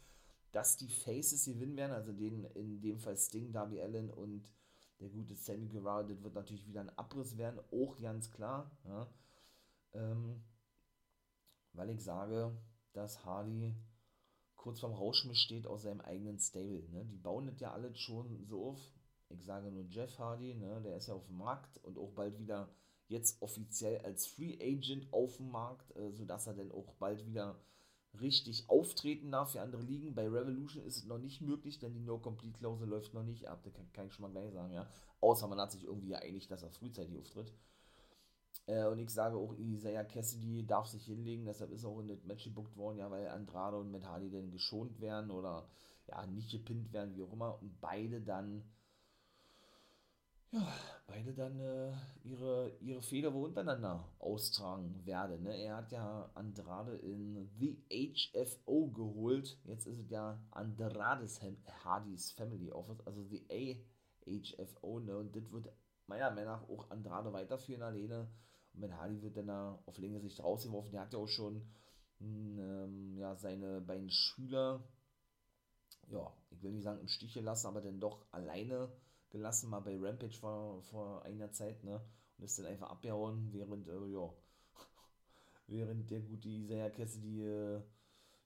dass 0.55 0.77
die 0.77 0.87
Faces 0.87 1.43
gewinnen 1.43 1.75
werden? 1.75 1.91
Also 1.91 2.13
den, 2.13 2.45
in 2.55 2.79
dem 2.79 2.97
Fall 2.97 3.17
Sting, 3.17 3.51
Darby 3.51 3.81
Allen 3.81 4.09
und 4.09 4.49
der 5.01 5.09
gute 5.09 5.35
Sammy 5.35 5.67
Guevara, 5.67 6.03
das 6.03 6.23
wird 6.23 6.33
natürlich 6.33 6.65
wieder 6.65 6.79
ein 6.79 6.97
Abriss 6.97 7.37
werden, 7.37 7.59
auch 7.73 7.99
ganz 7.99 8.31
klar. 8.31 8.71
Ja. 8.85 9.13
Ähm, 9.91 10.41
weil 11.73 11.89
ich 11.89 12.01
sage, 12.01 12.57
dass 12.93 13.25
Hardy 13.25 13.75
kurz 14.55 14.79
vorm 14.79 14.93
Rauschmisch 14.93 15.41
steht 15.41 15.67
aus 15.67 15.83
seinem 15.83 15.99
eigenen 15.99 16.39
Stable. 16.39 16.87
Ne? 16.89 17.03
Die 17.05 17.17
bauen 17.17 17.47
das 17.47 17.59
ja 17.59 17.73
alles 17.73 17.99
schon 17.99 18.45
so 18.45 18.69
auf, 18.69 18.79
ich 19.27 19.43
sage 19.43 19.69
nur 19.71 19.83
Jeff 19.89 20.17
Hardy, 20.17 20.55
ne, 20.55 20.81
der 20.83 20.95
ist 20.95 21.07
ja 21.07 21.15
auf 21.15 21.25
dem 21.27 21.37
Markt 21.37 21.83
und 21.83 21.97
auch 21.97 22.13
bald 22.13 22.39
wieder 22.39 22.69
jetzt 23.07 23.41
offiziell 23.41 23.99
als 24.05 24.25
Free 24.25 24.57
Agent 24.61 25.11
auf 25.11 25.35
dem 25.35 25.49
Markt, 25.49 25.93
äh, 25.97 26.11
sodass 26.13 26.47
er 26.47 26.53
dann 26.53 26.71
auch 26.71 26.93
bald 26.95 27.25
wieder 27.25 27.59
richtig 28.21 28.69
auftreten 28.69 29.32
darf 29.32 29.51
für 29.51 29.62
andere 29.62 29.82
Ligen. 29.82 30.15
Bei 30.15 30.28
Revolution 30.28 30.84
ist 30.84 30.97
es 30.97 31.06
noch 31.06 31.17
nicht 31.17 31.41
möglich, 31.41 31.80
denn 31.80 31.93
die 31.93 32.01
No-Complete-Klausel 32.01 32.88
läuft 32.88 33.13
noch 33.13 33.23
nicht 33.23 33.47
ab. 33.47 33.62
Das 33.63 33.73
kann, 33.73 33.91
kann, 33.93 34.08
ich 34.08 34.13
schon 34.13 34.23
mal 34.23 34.32
gleich 34.32 34.51
sagen, 34.54 34.73
ja. 34.73 34.88
Außer 35.21 35.47
man 35.47 35.60
hat 35.60 35.71
sich 35.71 35.84
irgendwie 35.84 36.10
geeinigt, 36.10 36.51
dass 36.51 36.63
er 36.63 36.69
frühzeitig 36.69 37.17
auftritt. 37.17 37.51
Äh, 38.67 38.86
und 38.86 38.99
ich 38.99 39.10
sage 39.10 39.38
auch, 39.38 39.54
Isaiah 39.58 40.04
Cassidy 40.04 40.65
darf 40.65 40.88
sich 40.88 41.06
hinlegen, 41.06 41.45
deshalb 41.45 41.71
ist 41.71 41.86
auch 41.86 41.99
in 41.99 42.08
das 42.08 42.23
Match 42.23 42.43
gebuckt 42.45 42.75
worden, 42.78 42.97
ja, 42.97 43.10
weil 43.12 43.28
Andrade 43.28 43.78
und 43.78 43.91
Matt 43.91 44.06
Hardy 44.06 44.30
dann 44.30 44.51
geschont 44.51 44.99
werden 45.01 45.32
oder 45.32 45.67
ja, 46.08 46.25
nicht 46.25 46.51
gepinnt 46.51 46.93
werden, 46.93 47.15
wie 47.15 47.23
auch 47.23 47.34
immer. 47.34 47.62
Und 47.62 47.80
beide 47.82 48.21
dann 48.21 48.63
ja, 50.55 50.73
beide 51.05 51.33
dann 51.33 51.59
äh, 51.59 51.91
ihre, 52.23 52.71
ihre 52.79 53.01
Fehler 53.01 53.33
wohl 53.33 53.49
untereinander 53.49 54.07
austragen 54.19 55.05
werden. 55.05 55.43
Ne? 55.43 55.55
Er 55.57 55.77
hat 55.77 55.91
ja 55.91 56.29
Andrade 56.33 56.95
in 56.95 57.49
The 57.59 57.77
HFO 57.89 58.87
geholt. 58.91 59.57
Jetzt 59.65 59.85
ist 59.85 59.99
es 59.99 60.09
ja 60.09 60.39
Andrades 60.51 61.41
Hardys 61.83 62.31
Family 62.31 62.71
Office, 62.71 63.05
also 63.05 63.23
The 63.23 63.45
AHFO. 64.25 64.99
Ne? 64.99 65.17
Und 65.17 65.35
das 65.35 65.51
wird 65.51 65.69
meiner 66.07 66.31
Meinung 66.31 66.45
nach 66.45 66.69
auch 66.69 66.89
Andrade 66.89 67.33
weiterführen 67.33 67.81
alleine. 67.81 68.29
Und 68.73 68.79
mit 68.79 68.93
Hardy 68.93 69.21
wird 69.21 69.37
dann 69.37 69.49
auf 69.49 69.97
längere 69.97 70.21
Sicht 70.21 70.41
rausgeworfen. 70.41 70.91
Der 70.91 71.01
hat 71.01 71.13
ja 71.13 71.19
auch 71.19 71.27
schon 71.27 71.61
ähm, 72.21 73.17
ja, 73.17 73.35
seine 73.35 73.81
beiden 73.81 74.09
Schüler, 74.09 74.83
ja, 76.07 76.31
ich 76.49 76.63
will 76.63 76.71
nicht 76.71 76.83
sagen 76.83 77.01
im 77.01 77.07
Stich 77.07 77.33
gelassen, 77.33 77.67
aber 77.67 77.81
dann 77.81 77.99
doch 77.99 78.25
alleine 78.31 78.89
gelassen, 79.35 79.69
mal 79.69 79.81
bei 79.81 79.97
Rampage 79.99 80.37
vor, 80.37 80.81
vor 80.83 81.23
einer 81.23 81.51
Zeit, 81.51 81.83
ne? 81.83 82.01
und 82.37 82.45
ist 82.45 82.57
dann 82.57 82.65
einfach 82.65 82.89
abgehauen, 82.89 83.49
während, 83.51 83.87
äh, 83.87 84.07
ja, 84.07 84.33
während 85.67 86.09
der 86.09 86.21
gute 86.21 86.47
Isaiah 86.47 86.89
Cassidy, 86.89 87.43
äh, 87.43 87.81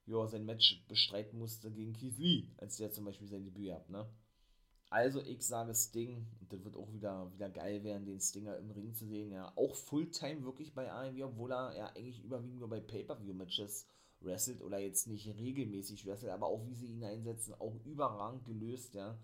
ja, 0.06 0.28
sein 0.28 0.46
Match 0.46 0.84
bestreiten 0.88 1.38
musste 1.38 1.72
gegen 1.72 1.94
Keith 1.94 2.18
Lee, 2.18 2.48
als 2.58 2.78
der 2.78 2.92
zum 2.92 3.06
Beispiel 3.06 3.28
sein 3.28 3.46
Debüt 3.46 3.72
hat, 3.72 3.90
ne? 3.90 4.08
Also 4.92 5.22
ich 5.22 5.46
sage 5.46 5.76
Sting, 5.76 6.26
und 6.42 6.52
das 6.52 6.64
wird 6.64 6.76
auch 6.76 6.92
wieder, 6.92 7.32
wieder 7.32 7.48
geil 7.50 7.84
werden, 7.84 8.08
den 8.08 8.20
Stinger 8.20 8.58
im 8.58 8.72
Ring 8.72 8.92
zu 8.96 9.06
sehen, 9.06 9.32
ja, 9.32 9.54
auch 9.56 9.76
Fulltime 9.76 10.44
wirklich 10.44 10.74
bei 10.74 10.92
AEW, 10.92 11.26
obwohl 11.26 11.52
er 11.52 11.76
ja 11.78 11.86
eigentlich 11.90 12.24
überwiegend 12.24 12.60
nur 12.60 12.70
bei 12.70 12.80
Pay-Per-View-Matches 12.80 13.86
wrestelt 14.22 14.64
oder 14.64 14.80
jetzt 14.80 15.06
nicht 15.06 15.28
regelmäßig 15.28 16.08
wrestelt, 16.08 16.32
aber 16.32 16.48
auch 16.48 16.66
wie 16.66 16.74
sie 16.74 16.88
ihn 16.88 17.04
einsetzen, 17.04 17.54
auch 17.60 17.76
überragend 17.86 18.46
gelöst, 18.46 18.96
ja. 18.96 19.20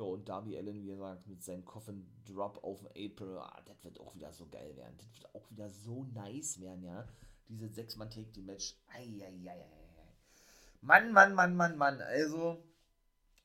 Ja, 0.00 0.06
und 0.06 0.28
Darby 0.30 0.56
Allen, 0.56 0.82
wie 0.82 0.86
gesagt, 0.86 1.26
mit 1.26 1.42
seinem 1.42 1.62
Coffin 1.62 2.06
Drop 2.24 2.64
auf 2.64 2.86
April, 2.86 3.36
ah, 3.36 3.62
das 3.66 3.84
wird 3.84 4.00
auch 4.00 4.14
wieder 4.14 4.32
so 4.32 4.46
geil 4.46 4.74
werden. 4.74 4.96
Das 4.96 5.12
wird 5.12 5.34
auch 5.34 5.50
wieder 5.50 5.68
so 5.68 6.04
nice 6.04 6.58
werden, 6.58 6.82
ja. 6.84 7.06
Diese 7.48 7.66
6-Mann-Take-Team-Match. 7.66 8.76
Eieieiei. 8.94 9.66
Mann, 10.80 11.12
Mann, 11.12 11.34
Mann, 11.34 11.54
Mann, 11.54 11.76
Mann. 11.76 12.00
Also, 12.00 12.64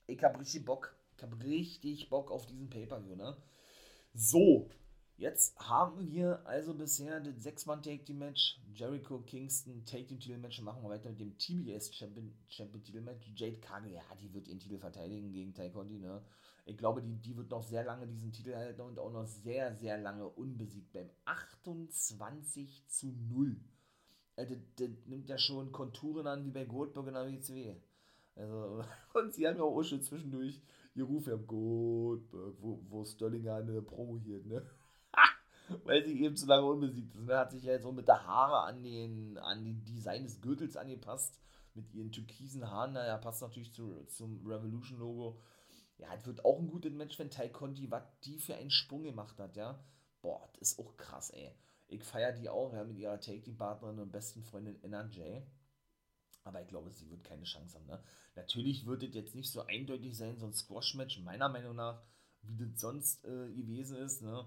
ich 0.08 0.24
hab 0.24 0.40
richtig 0.40 0.64
Bock. 0.64 0.96
Ich 1.18 1.24
hab 1.24 1.44
richtig 1.44 2.10
Bock 2.10 2.32
auf 2.32 2.46
diesen 2.46 2.70
Pay-Per-View, 2.70 3.16
ne? 3.16 3.36
So, 4.14 4.70
Jetzt 5.18 5.58
haben 5.58 6.12
wir 6.12 6.46
also 6.46 6.74
bisher 6.74 7.22
das 7.22 7.36
6-Mann-Take-Team-Match. 7.36 8.60
Jericho 8.74 9.20
Kingston 9.20 9.86
Take-Team-Titel-Match. 9.86 10.62
Machen 10.62 10.84
wir 10.84 10.90
weiter 10.90 11.10
mit 11.10 11.22
dem 11.22 11.38
TBS-Champion-Titel-Match. 11.38 13.32
Jade 13.34 13.60
Kage, 13.60 13.94
ja, 13.94 14.02
die 14.22 14.34
wird 14.34 14.50
ihren 14.50 14.60
Titel 14.60 14.78
verteidigen 14.78 15.32
gegen 15.32 15.54
Ty 15.54 15.70
Conti, 15.72 16.00
ne? 16.00 16.22
Ich 16.66 16.78
glaube, 16.78 17.02
die, 17.02 17.16
die 17.22 17.38
wird 17.38 17.52
noch 17.52 17.62
sehr 17.62 17.84
lange 17.84 18.08
diesen 18.08 18.32
Titel 18.32 18.56
halten 18.56 18.82
und 18.82 18.98
auch 18.98 19.12
noch 19.12 19.28
sehr, 19.28 19.76
sehr 19.76 20.00
lange 20.00 20.28
unbesiegt 20.28 20.92
bleiben. 20.92 21.12
28 21.26 22.88
zu 22.88 23.12
0. 23.12 23.56
Äh, 24.36 24.48
das, 24.48 24.58
das 24.78 24.90
nimmt 25.06 25.30
ja 25.30 25.38
schon 25.38 25.72
Konturen 25.72 26.26
an 26.26 26.44
wie 26.44 26.52
bei 26.52 26.66
Goldberg 26.66 27.08
in 27.08 27.14
der 27.14 27.28
WCW. 27.28 27.76
Also, 28.36 28.84
und 29.14 29.34
sie 29.34 29.48
haben 29.48 29.58
ja 29.58 29.64
auch 29.64 29.84
schon 29.84 30.02
zwischendurch 30.02 30.60
gerufen, 30.96 31.46
Goldberg, 31.46 32.56
wo, 32.60 32.82
wo 32.90 33.06
Sterling 33.06 33.48
eine 33.48 33.82
Promo 33.84 34.18
hielt, 34.18 34.48
ne? 34.48 34.66
weil 35.84 36.04
sie 36.04 36.20
eben 36.22 36.36
zu 36.36 36.48
lange 36.48 36.66
unbesiegt 36.66 37.16
ist. 37.16 37.28
Er 37.28 37.40
hat 37.40 37.52
sich 37.52 37.64
ja 37.64 37.74
jetzt 37.74 37.86
auch 37.86 37.94
mit 37.94 38.08
der 38.08 38.26
Haare 38.26 38.64
an 38.68 38.82
den, 38.82 39.38
an 39.38 39.64
den 39.64 39.84
Design 39.84 40.24
des 40.24 40.42
Gürtels 40.42 40.78
angepasst, 40.78 41.40
mit 41.76 41.94
ihren 41.94 42.12
türkisen 42.12 42.70
Haaren. 42.70 42.94
Naja, 42.94 43.18
passt 43.18 43.42
natürlich 43.42 43.74
zu, 43.74 44.04
zum 44.08 44.46
Revolution-Logo. 44.48 45.40
Ja, 45.98 46.14
es 46.14 46.26
wird 46.26 46.44
auch 46.44 46.60
ein 46.60 46.68
gutes 46.68 46.94
Match, 46.94 47.18
wenn 47.20 47.30
Tai 47.30 47.50
Conti, 47.50 47.90
was 47.90 48.04
die 48.24 48.40
für 48.40 48.56
einen 48.56 48.72
Sprung 48.72 49.04
gemacht 49.04 49.40
hat, 49.40 49.56
ja. 49.56 49.80
Boah, 50.22 50.50
das 50.54 50.72
ist 50.72 50.80
auch 50.80 50.98
krass, 50.98 51.30
ey. 51.30 51.52
Ich 51.88 52.04
feiere 52.04 52.34
die 52.34 52.50
auch, 52.50 52.74
ja, 52.74 52.84
mit 52.84 52.98
ihrer 52.98 53.20
Take-Team-Partnerin 53.20 54.00
und 54.00 54.12
besten 54.12 54.44
Freundin 54.44 54.82
NRJ. 54.84 55.42
Aber 56.44 56.62
ich 56.62 56.68
glaube, 56.68 56.92
sie 56.92 57.10
wird 57.10 57.24
keine 57.24 57.44
Chance 57.44 57.76
haben, 57.76 57.86
ne? 57.86 58.04
Natürlich 58.36 58.86
wird 58.86 59.04
es 59.04 59.14
jetzt 59.14 59.36
nicht 59.36 59.52
so 59.52 59.62
eindeutig 59.66 60.18
sein, 60.18 60.38
so 60.38 60.46
ein 60.46 60.54
Squash-Match, 60.54 61.20
meiner 61.20 61.50
Meinung 61.50 61.76
nach, 61.76 62.02
wie 62.42 62.58
das 62.58 62.80
sonst 62.80 63.24
äh, 63.26 63.52
gewesen 63.54 63.98
ist, 63.98 64.22
ne? 64.22 64.46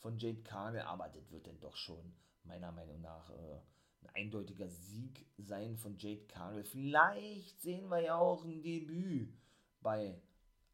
von 0.00 0.18
Jade 0.18 0.42
Cargill, 0.42 0.80
aber 0.82 1.08
das 1.08 1.30
wird 1.30 1.46
dann 1.46 1.60
doch 1.60 1.76
schon 1.76 2.14
meiner 2.44 2.72
Meinung 2.72 3.00
nach 3.00 3.30
äh, 3.30 3.60
ein 4.02 4.08
eindeutiger 4.14 4.68
Sieg 4.68 5.26
sein 5.36 5.76
von 5.76 5.96
Jade 5.98 6.26
Cargill. 6.26 6.64
Vielleicht 6.64 7.60
sehen 7.60 7.88
wir 7.88 8.00
ja 8.00 8.16
auch 8.16 8.44
ein 8.44 8.62
Debüt 8.62 9.38
bei 9.80 10.20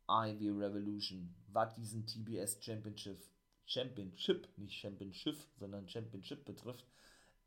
Ivy 0.08 0.50
Revolution, 0.50 1.34
was 1.48 1.74
diesen 1.74 2.06
TBS 2.06 2.58
Championship, 2.62 3.20
Championship, 3.64 4.48
nicht 4.56 4.78
Championship, 4.78 5.36
sondern 5.58 5.88
Championship 5.88 6.44
betrifft. 6.44 6.86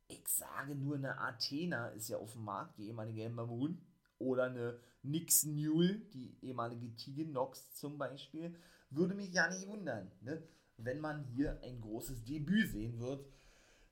Ich 0.08 0.28
sage 0.28 0.76
nur, 0.76 0.96
eine 0.96 1.20
Athena 1.20 1.90
ist 1.90 2.10
ja 2.10 2.18
auf 2.18 2.34
dem 2.34 2.44
Markt, 2.44 2.78
die 2.78 2.88
ehemalige 2.88 3.24
Ember 3.24 3.46
Moon. 3.46 3.82
Oder 4.18 4.46
eine 4.46 4.80
Nix 5.02 5.46
Newell, 5.46 6.02
die 6.14 6.36
ehemalige 6.42 6.94
Tegan 6.96 7.32
Nox 7.32 7.74
zum 7.76 7.98
Beispiel. 7.98 8.54
Würde 8.90 9.16
mich 9.16 9.32
ja 9.32 9.48
nicht 9.48 9.66
wundern. 9.68 10.12
Ne? 10.20 10.44
wenn 10.84 11.00
man 11.00 11.26
hier 11.36 11.60
ein 11.64 11.82
großes 11.82 12.24
Debüt 12.24 12.72
sehen 12.72 13.00
wird, 13.00 13.26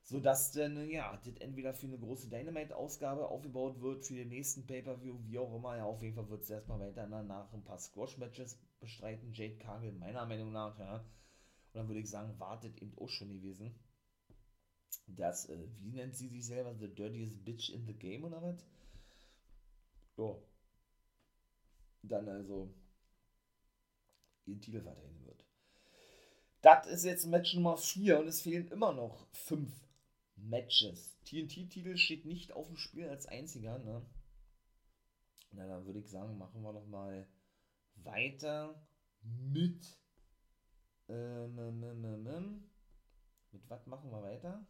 sodass 0.07 0.53
dann, 0.53 0.89
ja, 0.89 1.19
das 1.25 1.35
entweder 1.35 1.73
für 1.73 1.87
eine 1.87 1.99
große 1.99 2.29
Dynamite-Ausgabe 2.29 3.27
aufgebaut 3.27 3.81
wird, 3.81 4.05
für 4.05 4.15
den 4.15 4.29
nächsten 4.29 4.65
Pay-Per-View, 4.65 5.17
wie 5.25 5.37
auch 5.37 5.53
immer, 5.53 5.75
ja, 5.75 5.83
auf 5.83 6.01
jeden 6.01 6.15
Fall 6.15 6.29
wird 6.29 6.43
es 6.43 6.49
erstmal 6.49 6.79
weiter 6.79 7.05
danach 7.07 7.51
ein 7.51 7.65
paar 7.65 7.77
Squash-Matches 7.77 8.57
bestreiten, 8.79 9.33
Jade 9.33 9.57
Cargill, 9.57 9.91
meiner 9.91 10.25
Meinung 10.25 10.53
nach, 10.53 10.79
ja, 10.79 10.99
und 10.99 11.05
dann 11.73 11.89
würde 11.89 11.99
ich 11.99 12.09
sagen, 12.09 12.39
wartet 12.39 12.81
eben 12.81 12.97
auch 12.97 13.09
schon 13.09 13.33
gewesen. 13.33 13.77
Das, 15.07 15.49
äh, 15.49 15.67
wie 15.81 15.91
nennt 15.91 16.15
sie 16.15 16.29
sich 16.29 16.45
selber, 16.45 16.73
the 16.73 16.87
dirtiest 16.87 17.43
bitch 17.43 17.69
in 17.69 17.85
the 17.85 17.93
game 17.93 18.23
oder 18.23 18.41
was? 18.41 18.65
Ja. 20.15 20.37
Dann 22.03 22.29
also 22.29 22.73
ihren 24.45 24.61
Titel 24.61 24.81
verteidigen 24.81 25.25
wird. 25.25 25.43
Das 26.61 26.87
ist 26.87 27.03
jetzt 27.03 27.25
Match 27.25 27.55
Nummer 27.55 27.75
4 27.75 28.21
und 28.21 28.27
es 28.27 28.41
fehlen 28.41 28.69
immer 28.69 28.93
noch 28.93 29.27
5 29.33 29.87
Matches. 30.38 31.17
TNT-Titel 31.26 31.97
steht 31.97 32.26
nicht 32.26 32.52
auf 32.54 32.67
dem 32.67 32.78
Spiel 32.78 33.10
als 33.10 33.26
einziger, 33.26 33.80
ne? 33.80 34.06
Na, 35.52 35.67
dann 35.67 35.86
würde 35.86 36.00
ich 36.00 36.10
sagen, 36.10 36.38
machen 36.38 36.62
wir 36.62 36.73
doch 36.73 36.88
mal 36.88 37.28
weiter 37.95 38.82
mit. 39.21 40.00
Ähm, 41.10 41.58
ähm, 41.58 41.84
ähm, 41.84 42.28
ähm 42.28 42.63
mit 43.52 43.69
was 43.69 43.88
machen 43.88 44.12
wir 44.12 44.21
weiter? 44.21 44.65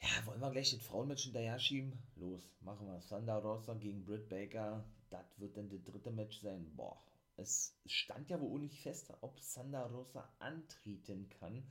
Ja, 0.00 0.26
wollen 0.26 0.40
wir 0.40 0.50
gleich 0.50 0.70
das 0.70 0.82
Frauenmatch 0.86 1.24
hinterher 1.24 1.58
schieben? 1.58 1.98
Los, 2.14 2.48
machen 2.60 2.86
wir. 2.86 3.00
Thunder 3.00 3.38
Rosa 3.38 3.74
gegen 3.74 4.04
Britt 4.04 4.28
Baker. 4.28 4.84
Das 5.10 5.38
wird 5.38 5.56
dann 5.56 5.68
das 5.68 5.82
dritte 5.82 6.10
Match 6.10 6.40
sein. 6.40 6.74
Boah, 6.76 7.02
es 7.36 7.76
stand 7.86 8.30
ja 8.30 8.40
wohl 8.40 8.60
nicht 8.60 8.80
fest, 8.80 9.12
ob 9.20 9.38
Sandra 9.40 9.86
Rosa 9.86 10.28
antreten 10.38 11.28
kann. 11.28 11.62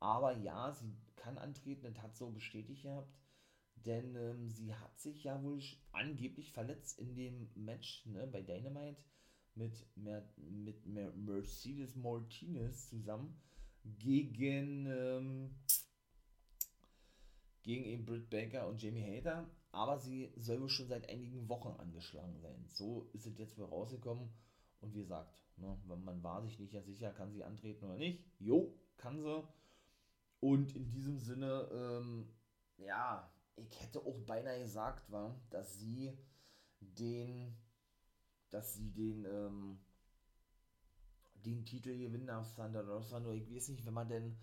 Aber 0.00 0.36
ja, 0.38 0.72
sie 0.72 0.96
kann 1.16 1.38
antreten, 1.38 1.82
das 1.82 2.02
hat 2.02 2.16
so 2.16 2.30
bestätigt 2.30 2.82
gehabt. 2.82 3.12
Denn 3.86 4.16
ähm, 4.16 4.48
sie 4.48 4.74
hat 4.74 4.98
sich 4.98 5.24
ja 5.24 5.42
wohl 5.42 5.60
angeblich 5.92 6.52
verletzt 6.52 6.98
in 6.98 7.14
dem 7.14 7.50
Match 7.54 8.04
ne, 8.06 8.26
bei 8.26 8.42
Dynamite 8.42 9.00
mit, 9.54 9.86
Mer 9.96 10.28
mit 10.36 10.86
Mer 10.86 11.12
Mercedes 11.12 11.94
Martinez 11.96 12.88
zusammen 12.88 13.40
gegen, 13.84 14.86
ähm, 14.86 15.54
gegen 17.62 17.84
eben 17.84 18.04
Britt 18.04 18.30
Baker 18.30 18.68
und 18.68 18.82
Jamie 18.82 19.04
Hater. 19.04 19.48
Aber 19.70 19.98
sie 19.98 20.32
soll 20.36 20.60
wohl 20.60 20.68
schon 20.68 20.88
seit 20.88 21.08
einigen 21.08 21.48
Wochen 21.48 21.78
angeschlagen 21.78 22.38
sein. 22.40 22.64
So 22.68 23.08
ist 23.12 23.26
es 23.26 23.38
jetzt 23.38 23.58
wohl 23.58 23.66
rausgekommen. 23.66 24.28
Und 24.80 24.94
wie 24.94 25.00
gesagt, 25.00 25.38
ne, 25.56 25.78
man 25.86 26.22
war 26.22 26.42
sich 26.42 26.58
nicht 26.58 26.72
ja 26.72 26.82
sicher, 26.82 27.12
kann 27.12 27.32
sie 27.32 27.44
antreten 27.44 27.84
oder 27.84 27.98
nicht. 27.98 28.24
Jo, 28.38 28.74
kann 28.96 29.20
sie. 29.20 29.42
Und 30.40 30.74
in 30.76 30.90
diesem 30.90 31.18
Sinne, 31.18 31.68
ähm, 31.72 32.28
ja, 32.76 33.30
ich 33.56 33.80
hätte 33.80 34.00
auch 34.00 34.20
beinahe 34.20 34.60
gesagt, 34.60 35.10
war, 35.10 35.40
dass 35.50 35.78
sie 35.78 36.16
den, 36.80 37.56
dass 38.50 38.74
sie 38.74 38.90
den, 38.92 39.24
ähm, 39.24 39.80
den 41.34 41.64
Titel 41.64 41.96
gewinnen 41.98 42.30
auf 42.30 42.54
Thunder 42.54 42.86
Rosa. 42.86 43.18
Nur 43.20 43.34
ich 43.34 43.50
weiß 43.50 43.68
nicht, 43.70 43.84
wenn 43.84 43.94
man 43.94 44.08
denn 44.08 44.36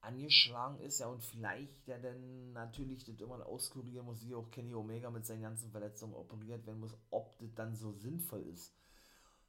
angeschlagen 0.00 0.80
ist, 0.80 0.98
ja, 0.98 1.06
und 1.06 1.22
vielleicht 1.22 1.86
der 1.86 2.00
dann 2.00 2.52
natürlich 2.52 3.04
das 3.04 3.20
immer 3.20 3.46
auskurieren 3.46 4.06
muss, 4.06 4.26
wie 4.26 4.34
auch 4.34 4.50
Kenny 4.50 4.74
Omega 4.74 5.10
mit 5.10 5.24
seinen 5.24 5.42
ganzen 5.42 5.70
Verletzungen 5.70 6.14
operiert 6.14 6.66
werden 6.66 6.80
muss, 6.80 6.96
ob 7.10 7.38
das 7.38 7.54
dann 7.54 7.74
so 7.76 7.92
sinnvoll 7.92 8.42
ist. 8.42 8.74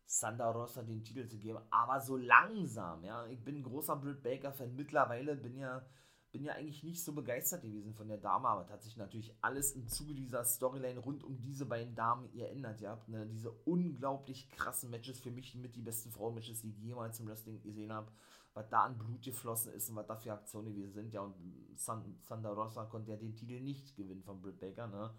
Santa 0.05 0.49
Rosa 0.51 0.83
den 0.83 1.03
Titel 1.03 1.27
zu 1.27 1.37
geben, 1.37 1.59
aber 1.69 2.01
so 2.01 2.17
langsam, 2.17 3.03
ja. 3.03 3.25
Ich 3.27 3.43
bin 3.43 3.57
ein 3.57 3.63
großer 3.63 3.95
Britt 3.95 4.21
Baker-Fan 4.21 4.75
mittlerweile, 4.75 5.35
bin 5.35 5.57
ja, 5.57 5.85
bin 6.31 6.43
ja 6.43 6.53
eigentlich 6.53 6.83
nicht 6.83 7.03
so 7.03 7.13
begeistert 7.13 7.61
gewesen 7.61 7.93
von 7.93 8.07
der 8.07 8.17
Dame, 8.17 8.47
aber 8.47 8.67
hat 8.67 8.83
sich 8.83 8.97
natürlich 8.97 9.35
alles 9.41 9.73
im 9.73 9.87
Zuge 9.87 10.15
dieser 10.15 10.43
Storyline 10.43 10.99
rund 10.99 11.23
um 11.23 11.39
diese 11.39 11.65
beiden 11.65 11.95
Damen 11.95 12.31
geändert. 12.31 12.81
Ihr 12.81 12.89
habt 12.89 13.07
ne, 13.07 13.27
diese 13.27 13.51
unglaublich 13.51 14.49
krassen 14.49 14.89
Matches, 14.89 15.19
für 15.19 15.31
mich 15.31 15.55
mit 15.55 15.75
die 15.75 15.81
besten 15.81 16.11
Frauen-Matches, 16.11 16.61
die 16.61 16.69
ich 16.69 16.79
jemals 16.79 17.19
im 17.19 17.27
Wrestling 17.27 17.61
gesehen 17.61 17.93
habe, 17.93 18.11
was 18.55 18.67
da 18.69 18.83
an 18.83 18.97
Blut 18.97 19.21
geflossen 19.23 19.73
ist 19.73 19.89
und 19.89 19.95
was 19.95 20.07
da 20.07 20.15
für 20.15 20.33
Aktionen 20.33 20.75
wir 20.75 20.89
sind, 20.89 21.13
ja, 21.13 21.21
und 21.21 21.35
San, 21.75 22.17
Santa 22.21 22.51
Rosa 22.51 22.85
konnte 22.85 23.11
ja 23.11 23.17
den 23.17 23.35
Titel 23.35 23.61
nicht 23.61 23.95
gewinnen 23.95 24.23
von 24.23 24.41
Britt 24.41 24.59
Baker, 24.59 24.87
ne. 24.87 25.13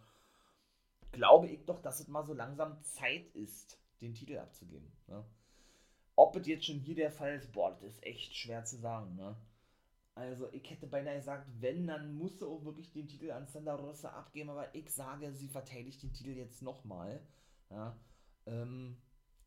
Glaube 1.12 1.46
ich 1.46 1.64
doch, 1.64 1.80
dass 1.80 2.00
es 2.00 2.08
mal 2.08 2.24
so 2.24 2.34
langsam 2.34 2.82
Zeit 2.82 3.28
ist 3.34 3.78
den 4.00 4.14
Titel 4.14 4.38
abzugeben. 4.38 4.92
Ne? 5.06 5.24
Ob 6.16 6.36
es 6.36 6.46
jetzt 6.46 6.66
schon 6.66 6.78
hier 6.78 6.94
der 6.94 7.10
Fall 7.10 7.34
ist, 7.34 7.52
boah, 7.52 7.70
das 7.70 7.82
ist 7.82 8.04
echt 8.04 8.34
schwer 8.34 8.64
zu 8.64 8.76
sagen. 8.76 9.16
Ne? 9.16 9.36
Also 10.14 10.52
ich 10.52 10.70
hätte 10.70 10.86
beinahe 10.86 11.16
gesagt, 11.16 11.48
wenn, 11.60 11.86
dann 11.86 12.14
muss 12.14 12.38
sie 12.38 12.46
auch 12.46 12.64
wirklich 12.64 12.92
den 12.92 13.08
Titel 13.08 13.30
an 13.30 13.46
Sandra 13.46 13.74
Rosa 13.74 14.10
abgeben, 14.10 14.50
aber 14.50 14.74
ich 14.74 14.90
sage, 14.90 15.32
sie 15.32 15.48
verteidigt 15.48 16.02
den 16.02 16.12
Titel 16.12 16.30
jetzt 16.30 16.62
nochmal. 16.62 17.20
Ja? 17.70 17.96
Ähm, 18.46 18.96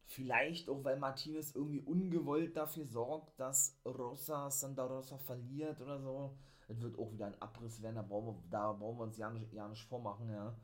Vielleicht 0.09 0.69
auch, 0.69 0.85
weil 0.85 0.97
Martinez 0.97 1.53
irgendwie 1.53 1.81
ungewollt 1.81 2.55
dafür 2.55 2.85
sorgt, 2.85 3.37
dass 3.37 3.77
Rosa 3.85 4.49
Santa 4.49 4.85
Rosa 4.85 5.17
verliert 5.17 5.81
oder 5.81 5.99
so. 5.99 6.37
Es 6.69 6.81
wird 6.81 6.97
auch 6.97 7.11
wieder 7.11 7.27
ein 7.27 7.41
Abriss 7.41 7.81
werden, 7.81 7.95
da 7.95 8.01
brauchen 8.03 8.27
wir, 8.27 8.43
da 8.49 8.71
brauchen 8.71 8.99
wir 8.99 9.03
uns 9.03 9.17
ja 9.17 9.29
nicht, 9.29 9.51
ja 9.51 9.67
nicht 9.67 9.83
vormachen, 9.83 10.29
ja. 10.29 10.55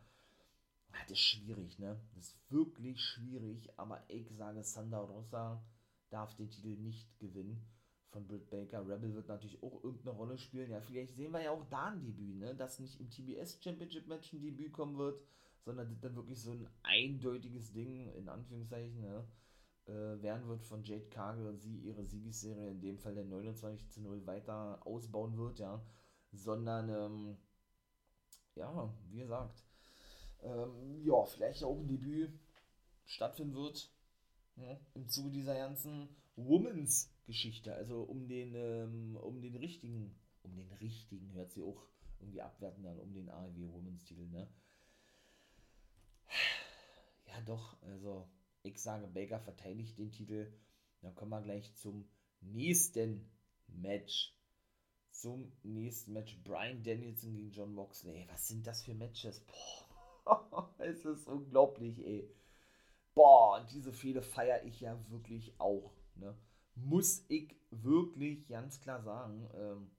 Das 0.93 1.11
ist 1.11 1.19
schwierig, 1.19 1.79
ne? 1.79 1.99
Das 2.15 2.27
ist 2.27 2.51
wirklich 2.51 3.01
schwierig, 3.01 3.69
aber 3.77 4.03
ich 4.07 4.29
sage, 4.35 4.63
Santa 4.63 4.99
Rosa 4.99 5.63
darf 6.09 6.35
den 6.35 6.49
Titel 6.49 6.77
nicht 6.77 7.19
gewinnen 7.19 7.65
von 8.09 8.27
Britt 8.27 8.49
Baker. 8.49 8.87
Rebel 8.87 9.13
wird 9.15 9.27
natürlich 9.27 9.61
auch 9.63 9.83
irgendeine 9.83 10.15
Rolle 10.15 10.37
spielen. 10.37 10.69
Ja, 10.69 10.79
vielleicht 10.81 11.15
sehen 11.15 11.31
wir 11.31 11.41
ja 11.41 11.51
auch 11.51 11.65
da 11.69 11.87
ein 11.87 12.01
Debüt, 12.01 12.37
ne? 12.37 12.55
Dass 12.55 12.79
nicht 12.79 12.99
im 12.99 13.09
TBS 13.09 13.61
Championship 13.61 14.07
Match 14.07 14.31
ein 14.33 14.41
Debüt 14.41 14.71
kommen 14.71 14.97
wird, 14.97 15.19
sondern 15.65 15.89
das 15.89 15.99
dann 15.99 16.15
wirklich 16.15 16.39
so 16.39 16.51
ein 16.51 16.67
eindeutiges 16.83 17.73
Ding, 17.73 18.13
in 18.13 18.29
Anführungszeichen, 18.29 19.01
ne? 19.01 19.27
Äh, 19.85 20.21
werden 20.21 20.47
wird 20.47 20.63
von 20.63 20.83
Jade 20.83 21.09
Cargill 21.09 21.47
und 21.47 21.59
sie 21.59 21.75
ihre 21.79 22.05
Siegesserie, 22.05 22.69
in 22.69 22.79
dem 22.79 22.97
Fall 22.99 23.15
der 23.15 23.25
29 23.25 23.89
zu 23.89 24.01
0, 24.01 24.25
weiter 24.25 24.79
ausbauen 24.85 25.35
wird, 25.37 25.59
ja. 25.59 25.83
Sondern, 26.31 26.89
ähm, 26.89 27.37
ja, 28.55 28.93
wie 29.09 29.17
gesagt, 29.17 29.62
ähm, 30.43 31.01
ja, 31.03 31.23
vielleicht 31.25 31.63
auch 31.63 31.77
ein 31.77 31.87
Debüt 31.87 32.39
stattfinden 33.05 33.55
wird, 33.55 33.91
ja, 34.55 34.79
im 34.93 35.07
Zuge 35.07 35.31
dieser 35.31 35.55
ganzen 35.55 36.09
Women's 36.35 37.11
Geschichte, 37.25 37.73
also 37.73 38.03
um 38.03 38.27
den, 38.27 38.53
ähm, 38.55 39.17
um 39.17 39.41
den 39.41 39.55
richtigen, 39.55 40.15
um 40.43 40.55
den 40.55 40.71
richtigen, 40.73 41.31
hört 41.33 41.51
sie 41.51 41.63
auch 41.63 41.87
irgendwie 42.19 42.41
abwerten 42.41 42.83
dann, 42.83 42.99
um 42.99 43.13
den 43.13 43.29
AEW 43.29 43.71
Women's 43.71 44.03
Titel, 44.05 44.27
ne? 44.27 44.47
Ja, 47.27 47.41
doch, 47.41 47.81
also 47.81 48.29
ich 48.63 48.81
sage, 48.81 49.07
Baker 49.07 49.39
verteidigt 49.39 49.97
den 49.97 50.11
Titel. 50.11 50.53
Dann 51.01 51.15
kommen 51.15 51.31
wir 51.31 51.41
gleich 51.41 51.73
zum 51.75 52.07
nächsten 52.41 53.29
Match. 53.67 54.33
Zum 55.11 55.51
nächsten 55.63 56.13
Match. 56.13 56.37
Brian 56.43 56.83
Danielson 56.83 57.33
gegen 57.33 57.51
John 57.51 57.73
Moxley. 57.73 58.25
Was 58.29 58.47
sind 58.47 58.65
das 58.65 58.83
für 58.83 58.93
Matches? 58.93 59.41
Boah, 59.41 59.92
es 60.77 61.05
ist 61.05 61.27
unglaublich, 61.27 62.05
ey. 62.05 62.29
Boah, 63.15 63.59
und 63.59 63.71
diese 63.71 63.93
Fehde 63.93 64.21
feiere 64.21 64.63
ich 64.63 64.81
ja 64.81 64.97
wirklich 65.09 65.59
auch. 65.59 65.93
Ne? 66.15 66.35
Muss 66.75 67.25
ich 67.27 67.55
wirklich 67.69 68.47
ganz 68.47 68.79
klar 68.81 69.01
sagen. 69.01 69.47
Ähm, 69.53 69.91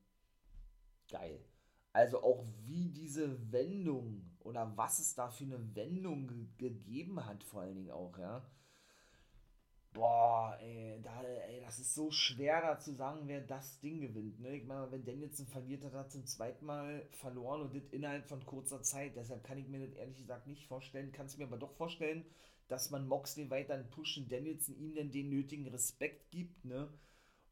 geil. 1.08 1.40
Also 1.92 2.22
auch 2.24 2.44
wie 2.66 2.88
diese 2.88 3.52
Wendung 3.52 4.36
oder 4.40 4.76
was 4.76 4.98
es 4.98 5.14
da 5.14 5.28
für 5.30 5.44
eine 5.44 5.74
Wendung 5.76 6.26
ge 6.26 6.46
gegeben 6.58 7.24
hat, 7.24 7.44
vor 7.44 7.62
allen 7.62 7.76
Dingen 7.76 7.92
auch, 7.92 8.18
ja. 8.18 8.44
Boah, 9.94 10.58
ey, 10.60 11.00
da, 11.02 11.22
ey, 11.22 11.60
das 11.62 11.78
ist 11.78 11.94
so 11.94 12.10
schwer 12.10 12.60
da 12.60 12.78
zu 12.78 12.92
sagen, 12.92 13.22
wer 13.26 13.40
das 13.40 13.80
Ding 13.80 14.00
gewinnt. 14.00 14.40
Ne? 14.40 14.56
Ich 14.56 14.66
meine, 14.66 14.90
wenn 14.90 15.04
Danielson 15.04 15.46
verliert, 15.46 15.84
hat 15.84 15.94
er 15.94 16.08
zum 16.08 16.26
zweiten 16.26 16.66
Mal 16.66 17.06
verloren 17.12 17.62
und 17.62 17.74
das 17.74 17.88
innerhalb 17.92 18.28
von 18.28 18.44
kurzer 18.44 18.82
Zeit. 18.82 19.16
Deshalb 19.16 19.44
kann 19.44 19.56
ich 19.56 19.68
mir 19.68 19.86
das 19.86 19.94
ehrlich 19.94 20.18
gesagt 20.18 20.46
nicht 20.46 20.66
vorstellen, 20.66 21.12
kann 21.12 21.26
es 21.26 21.38
mir 21.38 21.44
aber 21.44 21.58
doch 21.58 21.72
vorstellen, 21.72 22.26
dass 22.68 22.90
man 22.90 23.06
Moxley 23.06 23.48
weiter 23.50 23.78
pushen, 23.84 24.28
Danielson 24.28 24.76
ihm 24.76 24.94
denn 24.94 25.12
den 25.12 25.30
nötigen 25.30 25.68
Respekt 25.68 26.30
gibt, 26.30 26.64
ne? 26.64 26.92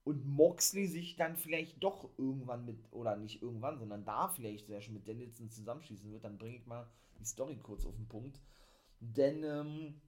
und 0.05 0.27
Moxley 0.27 0.87
sich 0.87 1.17
dann 1.17 1.37
vielleicht 1.37 1.83
doch 1.83 2.11
irgendwann 2.19 2.65
mit, 2.65 2.79
oder 2.91 3.17
nicht 3.17 3.43
irgendwann, 3.43 3.79
sondern 3.79 4.05
da 4.05 4.29
vielleicht 4.29 4.67
sehr 4.67 4.81
schon 4.81 4.95
mit 4.95 5.07
Danielson 5.07 5.49
zusammenschließen 5.51 6.11
wird, 6.11 6.25
dann 6.25 6.39
bringe 6.39 6.57
ich 6.57 6.67
mal 6.67 6.91
die 7.19 7.25
Story 7.25 7.57
kurz 7.63 7.87
auf 7.87 7.95
den 7.95 8.09
Punkt. 8.09 8.41
Denn 8.99 9.45
ähm, 9.45 10.01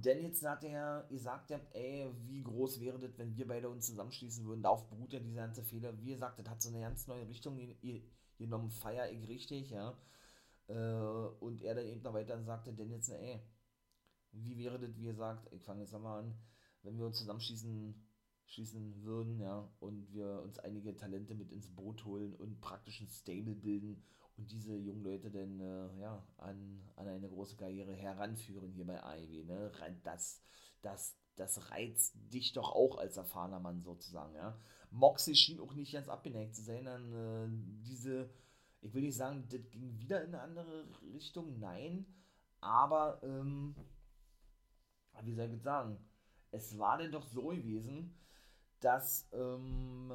Danielson 0.00 0.48
hat 0.48 0.64
ja 0.64 1.02
gesagt, 1.02 1.50
ey, 1.72 2.10
wie 2.26 2.42
groß 2.42 2.80
wäre 2.80 2.98
das, 2.98 3.18
wenn 3.18 3.36
wir 3.36 3.46
beide 3.46 3.68
uns 3.68 3.86
zusammenschließen 3.86 4.44
würden. 4.44 4.62
Darauf 4.62 4.88
beruht 4.88 5.12
ja 5.12 5.20
diese 5.20 5.36
ganze 5.36 5.62
Fehler. 5.62 5.96
Wie 5.98 6.10
gesagt, 6.10 6.38
das 6.38 6.48
hat 6.48 6.62
so 6.62 6.68
eine 6.70 6.80
ganz 6.80 7.06
neue 7.06 7.28
Richtung 7.28 7.58
genommen, 8.38 8.70
feier 8.70 9.10
ich 9.10 9.28
richtig, 9.28 9.70
ja. 9.70 9.96
Äh, 10.68 10.74
und 11.40 11.62
er 11.62 11.74
dann 11.74 11.86
eben 11.86 12.02
noch 12.02 12.14
weiter 12.14 12.42
sagte, 12.42 12.72
Danielson, 12.72 13.16
ey, 13.16 13.40
wie 14.32 14.56
wäre 14.56 14.78
das, 14.78 14.96
wie 14.96 15.08
er 15.08 15.14
sagt, 15.14 15.52
ich 15.52 15.62
fange 15.62 15.80
jetzt 15.82 15.92
nochmal 15.92 16.20
an, 16.20 16.34
wenn 16.82 16.98
wir 16.98 17.06
uns 17.06 17.18
zusammenschließen 17.18 17.94
schließen 18.46 19.02
würden, 19.02 19.40
ja, 19.40 19.66
und 19.80 20.12
wir 20.12 20.42
uns 20.42 20.58
einige 20.58 20.94
Talente 20.96 21.34
mit 21.34 21.50
ins 21.52 21.68
Boot 21.74 22.04
holen 22.04 22.34
und 22.34 22.60
praktisch 22.60 23.00
ein 23.00 23.08
Stable 23.08 23.54
bilden 23.54 24.04
und 24.42 24.50
diese 24.50 24.76
jungen 24.76 25.04
Leute 25.04 25.30
dann, 25.30 25.60
äh, 25.60 26.00
ja, 26.00 26.20
an, 26.38 26.82
an 26.96 27.06
eine 27.06 27.28
große 27.28 27.56
Karriere 27.56 27.92
heranführen 27.92 28.72
hier 28.72 28.84
bei 28.84 29.00
AEW, 29.00 29.44
ne, 29.44 29.70
das, 30.02 30.42
das, 30.80 31.16
das 31.36 31.70
reizt 31.70 32.16
dich 32.32 32.52
doch 32.52 32.72
auch 32.72 32.98
als 32.98 33.16
erfahrener 33.16 33.60
Mann 33.60 33.82
sozusagen, 33.82 34.34
ja. 34.34 34.58
Moxie 34.90 35.36
schien 35.36 35.60
auch 35.60 35.74
nicht 35.74 35.92
ganz 35.92 36.08
abgeneigt 36.08 36.56
zu 36.56 36.62
sein 36.62 36.88
an 36.88 37.12
äh, 37.12 37.86
diese, 37.86 38.30
ich 38.80 38.92
will 38.92 39.02
nicht 39.02 39.16
sagen, 39.16 39.46
das 39.48 39.70
ging 39.70 39.96
wieder 39.98 40.24
in 40.24 40.34
eine 40.34 40.42
andere 40.42 40.88
Richtung, 41.14 41.60
nein, 41.60 42.04
aber, 42.60 43.20
ähm, 43.22 43.76
wie 45.22 45.34
soll 45.34 45.46
ich 45.46 45.52
jetzt 45.52 45.64
sagen, 45.64 45.98
es 46.50 46.76
war 46.78 46.98
denn 46.98 47.12
doch 47.12 47.28
so 47.28 47.46
gewesen, 47.48 48.18
dass 48.80 49.28
ähm, 49.32 50.10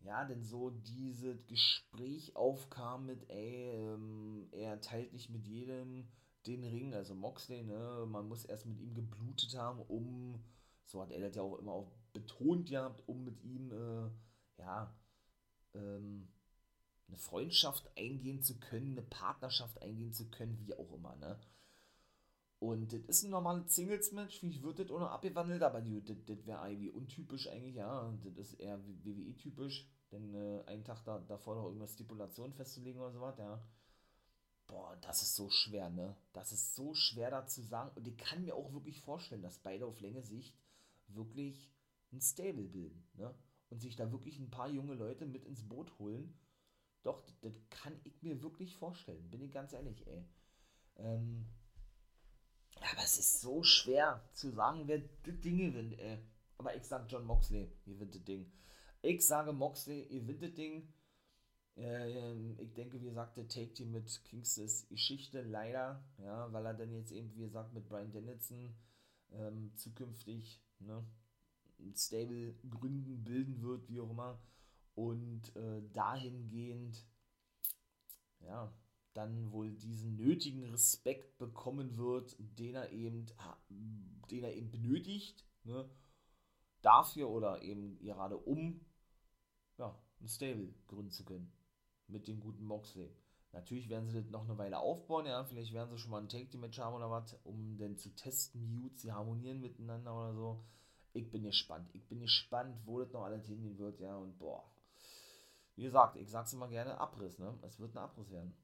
ja, 0.00 0.24
denn 0.24 0.42
so 0.42 0.70
dieses 0.70 1.46
Gespräch 1.46 2.34
aufkam 2.36 3.06
mit, 3.06 3.28
ey, 3.28 3.70
ähm, 3.74 4.48
er 4.52 4.80
teilt 4.80 5.12
nicht 5.12 5.30
mit 5.30 5.46
jedem 5.46 6.08
den 6.46 6.64
Ring, 6.64 6.94
also 6.94 7.14
Moxley, 7.14 7.62
ne, 7.62 8.06
man 8.08 8.26
muss 8.26 8.44
erst 8.44 8.66
mit 8.66 8.78
ihm 8.80 8.94
geblutet 8.94 9.56
haben, 9.56 9.80
um, 9.82 10.42
so 10.84 11.02
hat 11.02 11.12
er 11.12 11.20
das 11.20 11.36
ja 11.36 11.42
auch 11.42 11.58
immer 11.58 11.72
auch 11.72 11.92
betont 12.12 12.68
gehabt, 12.68 13.06
um 13.06 13.24
mit 13.24 13.42
ihm, 13.42 13.70
äh, 13.72 14.10
ja, 14.58 14.94
ähm, 15.74 16.28
eine 17.08 17.18
Freundschaft 17.18 17.90
eingehen 17.96 18.42
zu 18.42 18.58
können, 18.58 18.92
eine 18.92 19.02
Partnerschaft 19.02 19.82
eingehen 19.82 20.12
zu 20.12 20.30
können, 20.30 20.58
wie 20.60 20.74
auch 20.74 20.92
immer, 20.92 21.16
ne. 21.16 21.38
Und 22.60 22.92
das 22.92 23.00
ist 23.06 23.22
ein 23.24 23.30
normales 23.30 23.74
Singles-Match, 23.74 24.42
wie 24.42 24.62
wird 24.62 24.78
das 24.78 24.90
ohne 24.90 25.08
abgewandelt, 25.08 25.62
aber 25.62 25.80
das, 25.80 26.16
das 26.26 26.46
wäre 26.46 26.60
eigentlich 26.60 26.94
untypisch 26.94 27.48
eigentlich, 27.48 27.76
ja. 27.76 28.12
Das 28.22 28.36
ist 28.36 28.60
eher 28.60 28.78
WWE-typisch, 29.02 29.88
denn 30.12 30.34
äh, 30.34 30.62
einen 30.66 30.84
Tag 30.84 31.02
da, 31.04 31.20
davor 31.20 31.54
noch 31.54 31.64
irgendeine 31.64 31.88
Stipulation 31.88 32.52
festzulegen 32.52 33.00
oder 33.00 33.12
sowas, 33.12 33.38
ja. 33.38 33.62
Boah, 34.66 34.94
das 35.00 35.22
ist 35.22 35.36
so 35.36 35.48
schwer, 35.48 35.88
ne? 35.88 36.14
Das 36.34 36.52
ist 36.52 36.76
so 36.76 36.92
schwer 36.92 37.30
da 37.30 37.46
zu 37.46 37.62
sagen. 37.62 37.92
Und 37.96 38.06
ich 38.06 38.18
kann 38.18 38.42
mir 38.42 38.54
auch 38.54 38.74
wirklich 38.74 39.00
vorstellen, 39.00 39.42
dass 39.42 39.58
beide 39.58 39.86
auf 39.86 39.98
Länge 40.00 40.22
Sicht 40.22 40.54
wirklich 41.08 41.72
ein 42.12 42.20
Stable 42.20 42.68
bilden, 42.68 43.08
ne? 43.14 43.34
Und 43.70 43.80
sich 43.80 43.96
da 43.96 44.12
wirklich 44.12 44.38
ein 44.38 44.50
paar 44.50 44.68
junge 44.68 44.94
Leute 44.94 45.24
mit 45.24 45.46
ins 45.46 45.66
Boot 45.66 45.98
holen. 45.98 46.38
Doch, 47.04 47.24
das 47.40 47.54
kann 47.70 47.98
ich 48.04 48.22
mir 48.22 48.42
wirklich 48.42 48.76
vorstellen, 48.76 49.30
bin 49.30 49.40
ich 49.40 49.50
ganz 49.50 49.72
ehrlich, 49.72 50.06
ey. 50.06 50.26
Ähm, 50.96 51.46
aber 52.76 53.02
es 53.02 53.18
ist 53.18 53.40
so 53.40 53.62
schwer 53.62 54.28
zu 54.32 54.50
sagen, 54.50 54.86
wer 54.86 54.98
das 54.98 55.40
Ding 55.40 55.58
gewinnt, 55.58 55.98
ey. 55.98 56.18
Aber 56.58 56.74
ich 56.76 56.84
sag 56.84 57.10
John 57.10 57.24
Moxley 57.24 57.72
gewinnt 57.84 58.14
das 58.14 58.24
Ding. 58.24 58.52
Ich 59.02 59.26
sage 59.26 59.52
Moxley 59.52 60.06
gewinnt 60.08 60.42
das 60.42 60.54
Ding. 60.54 60.92
Äh, 61.76 62.52
ich 62.62 62.74
denke, 62.74 63.00
wie 63.00 63.06
gesagt, 63.06 63.36
der 63.36 63.48
Take 63.48 63.72
Team 63.72 63.92
mit 63.92 64.24
Kings 64.24 64.60
Geschichte 64.88 65.42
leider, 65.42 66.04
ja, 66.18 66.52
weil 66.52 66.66
er 66.66 66.74
dann 66.74 66.92
jetzt 66.92 67.12
eben, 67.12 67.34
wie 67.34 67.40
gesagt, 67.40 67.72
mit 67.72 67.88
Brian 67.88 68.12
Dennison 68.12 68.74
ähm, 69.32 69.72
zukünftig 69.76 70.60
ne, 70.80 71.04
Stable 71.94 72.54
gründen, 72.68 73.24
bilden 73.24 73.62
wird, 73.62 73.88
wie 73.88 74.00
auch 74.00 74.10
immer. 74.10 74.38
Und 74.94 75.54
äh, 75.56 75.82
dahingehend, 75.92 77.06
ja, 78.40 78.72
dann 79.12 79.50
wohl 79.52 79.72
diesen 79.72 80.16
nötigen 80.16 80.64
Respekt 80.64 81.38
bekommen 81.38 81.96
wird, 81.96 82.36
den 82.38 82.74
er 82.76 82.90
eben, 82.92 83.26
den 84.30 84.44
er 84.44 84.54
eben 84.54 84.70
benötigt, 84.70 85.44
ne, 85.64 85.88
dafür 86.82 87.28
oder 87.28 87.62
eben 87.62 87.98
gerade 87.98 88.36
um 88.36 88.80
ja, 89.78 89.98
ein 90.20 90.28
Stable 90.28 90.74
gründen 90.86 91.10
zu 91.10 91.24
können. 91.24 91.52
Mit 92.06 92.28
dem 92.28 92.40
guten 92.40 92.64
Moxley. 92.64 93.10
Natürlich 93.52 93.88
werden 93.88 94.08
sie 94.08 94.22
das 94.22 94.30
noch 94.30 94.44
eine 94.44 94.58
Weile 94.58 94.78
aufbauen, 94.78 95.26
ja, 95.26 95.44
vielleicht 95.44 95.72
werden 95.72 95.90
sie 95.90 95.98
schon 95.98 96.12
mal 96.12 96.20
ein 96.20 96.28
Take-Team-Match 96.28 96.78
haben 96.78 96.94
oder 96.94 97.10
was, 97.10 97.34
um 97.44 97.76
dann 97.78 97.96
zu 97.96 98.14
testen, 98.14 98.68
wie 98.70 98.96
sie 98.96 99.12
harmonieren 99.12 99.60
miteinander 99.60 100.14
oder 100.14 100.34
so. 100.34 100.64
Ich 101.12 101.28
bin 101.32 101.42
gespannt. 101.42 101.90
Ich 101.92 102.06
bin 102.06 102.20
gespannt, 102.20 102.80
wo 102.84 103.00
das 103.00 103.12
noch 103.12 103.24
alles 103.24 103.46
hingehen 103.46 103.76
wird, 103.78 103.98
ja, 103.98 104.16
und 104.16 104.38
boah. 104.38 104.70
Wie 105.74 105.82
gesagt, 105.82 106.16
ich 106.16 106.30
sag's 106.30 106.52
immer 106.52 106.68
gerne, 106.68 106.98
Abriss, 106.98 107.38
ne? 107.40 107.58
Es 107.62 107.80
wird 107.80 107.96
ein 107.96 107.98
Abriss 107.98 108.30
werden 108.30 108.54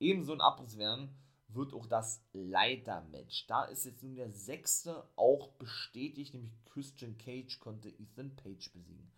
ebenso 0.00 0.32
ein 0.32 0.40
Abriss 0.40 0.76
werden 0.78 1.14
wird 1.48 1.72
auch 1.72 1.86
das 1.86 2.22
Leitermatch. 2.32 3.46
Da 3.46 3.64
ist 3.64 3.84
jetzt 3.84 4.02
nun 4.02 4.16
der 4.16 4.30
sechste 4.30 5.08
auch 5.16 5.52
bestätigt, 5.52 6.34
nämlich 6.34 6.52
Christian 6.66 7.16
Cage 7.18 7.58
konnte 7.60 7.88
Ethan 7.88 8.34
Page 8.36 8.72
besiegen. 8.72 9.10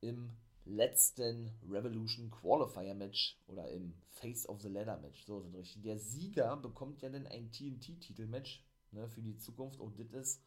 Im 0.00 0.36
letzten 0.64 1.50
Revolution 1.68 2.30
Qualifier 2.30 2.94
Match 2.94 3.38
oder 3.46 3.68
im 3.70 3.94
Face 4.10 4.48
of 4.48 4.60
the 4.60 4.68
Ladder 4.68 4.98
Match. 4.98 5.24
So 5.24 5.40
sind 5.40 5.54
richtig. 5.54 5.82
Der 5.82 5.98
Sieger 5.98 6.56
bekommt 6.56 7.02
ja 7.02 7.08
dann 7.08 7.26
ein 7.26 7.50
TNT-Titelmatch 7.50 8.64
ne, 8.92 9.08
für 9.08 9.22
die 9.22 9.36
Zukunft 9.36 9.80
und 9.80 9.98
das 9.98 10.12
ist 10.12 10.42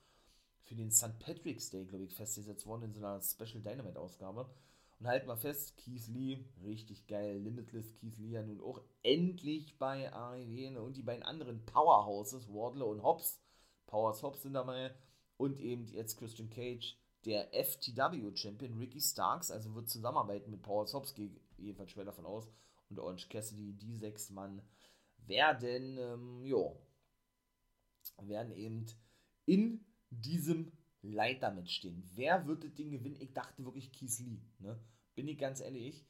für 0.64 0.76
den 0.76 0.92
St. 0.92 1.18
Patrick's 1.20 1.70
Day, 1.70 1.86
glaube 1.86 2.04
ich, 2.04 2.14
festgesetzt 2.14 2.66
worden 2.68 2.84
in 2.84 2.94
so 2.94 3.00
einer 3.00 3.22
Special 3.22 3.62
Dynamite-Ausgabe. 3.62 4.50
Und 5.00 5.08
halt 5.08 5.26
mal 5.26 5.38
fest, 5.38 5.78
Keith 5.78 6.08
Lee, 6.10 6.44
richtig 6.62 7.08
geil, 7.08 7.38
Limitless 7.38 7.96
Keith 7.96 8.18
Lee 8.18 8.32
ja 8.32 8.44
nun 8.44 8.60
auch 8.60 8.82
endlich 9.02 9.78
bei 9.78 10.12
AEW 10.12 10.78
und 10.80 10.98
die 10.98 11.04
beiden 11.04 11.24
anderen 11.24 11.66
Powerhouses, 11.66 12.50
Wardlow 12.50 12.92
und 12.92 13.02
Hobbs, 13.02 13.42
Powers 13.88 14.22
Hobbs 14.24 14.42
sind 14.42 14.54
dabei 14.54 14.94
und 15.38 15.60
eben 15.62 15.88
jetzt 15.88 16.18
Christian 16.18 16.50
Cage, 16.50 16.98
der 17.26 17.54
FTW-Champion 17.54 18.78
Ricky 18.78 19.00
Starks, 19.00 19.52
also 19.52 19.74
wird 19.74 19.90
zusammenarbeiten 19.90 20.52
mit 20.52 20.62
Powers 20.62 20.94
Hobbs, 20.94 21.16
gehe 21.16 21.32
jedenfalls 21.58 21.92
schwer 21.92 22.06
davon 22.06 22.26
aus, 22.26 22.50
und 22.90 23.00
Orange 23.00 23.30
Cassidy, 23.30 23.74
die 23.74 23.96
sechs 23.96 24.30
Mann 24.30 24.62
werden, 25.28 25.98
ähm, 25.98 26.44
jo, 26.44 26.78
werden 28.18 28.52
eben 28.52 28.86
in 29.46 29.86
diesem 30.10 30.72
Leiter 31.02 31.52
mitstehen. 31.52 32.04
Wer 32.16 32.46
wird 32.48 32.64
das 32.64 32.74
Ding 32.74 32.92
gewinnen? 32.92 33.20
Ich 33.20 33.34
dachte 33.34 33.64
wirklich 33.64 33.92
Lee, 34.20 34.40
ne? 34.60 34.80
Bin 35.16 35.28
ich 35.28 35.38
ganz 35.38 35.62
ehrlich. 35.62 36.06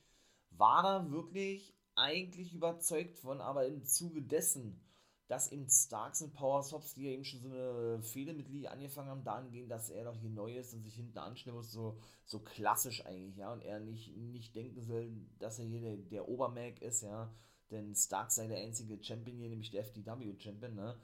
War 0.51 0.83
da 0.83 1.11
wirklich 1.11 1.73
eigentlich 1.95 2.53
überzeugt 2.53 3.19
von, 3.19 3.41
aber 3.41 3.67
im 3.67 3.83
Zuge 3.85 4.21
dessen, 4.21 4.81
dass 5.27 5.51
eben 5.51 5.69
Starks 5.69 6.23
und 6.23 6.33
Power 6.33 6.63
Sops, 6.63 6.95
die 6.95 7.03
ja 7.03 7.11
eben 7.11 7.23
schon 7.23 7.41
so 7.41 7.49
eine 7.49 8.01
Fehde 8.01 8.33
mit 8.33 8.49
Lee 8.49 8.67
angefangen 8.67 9.09
haben, 9.09 9.23
dahin 9.23 9.51
gehen, 9.51 9.69
dass 9.69 9.91
er 9.91 10.05
doch 10.05 10.15
hier 10.15 10.31
neu 10.31 10.57
ist 10.57 10.73
und 10.73 10.83
sich 10.83 10.95
hinten 10.95 11.19
anstellen 11.19 11.55
muss, 11.55 11.71
so, 11.71 11.99
so 12.25 12.39
klassisch 12.39 13.05
eigentlich, 13.05 13.37
ja, 13.37 13.53
und 13.53 13.61
er 13.61 13.79
nicht, 13.79 14.15
nicht 14.17 14.55
denken 14.55 14.81
soll, 14.81 15.11
dass 15.37 15.59
er 15.59 15.65
hier 15.65 15.81
der, 15.81 15.97
der 15.97 16.27
Obermag 16.27 16.81
ist, 16.81 17.03
ja, 17.03 17.31
denn 17.69 17.93
Starks 17.93 18.35
sei 18.35 18.47
der 18.47 18.57
einzige 18.57 19.01
Champion 19.03 19.37
hier, 19.37 19.49
nämlich 19.49 19.69
der 19.69 19.81
FDW-Champion, 19.81 20.73
ne, 20.73 20.99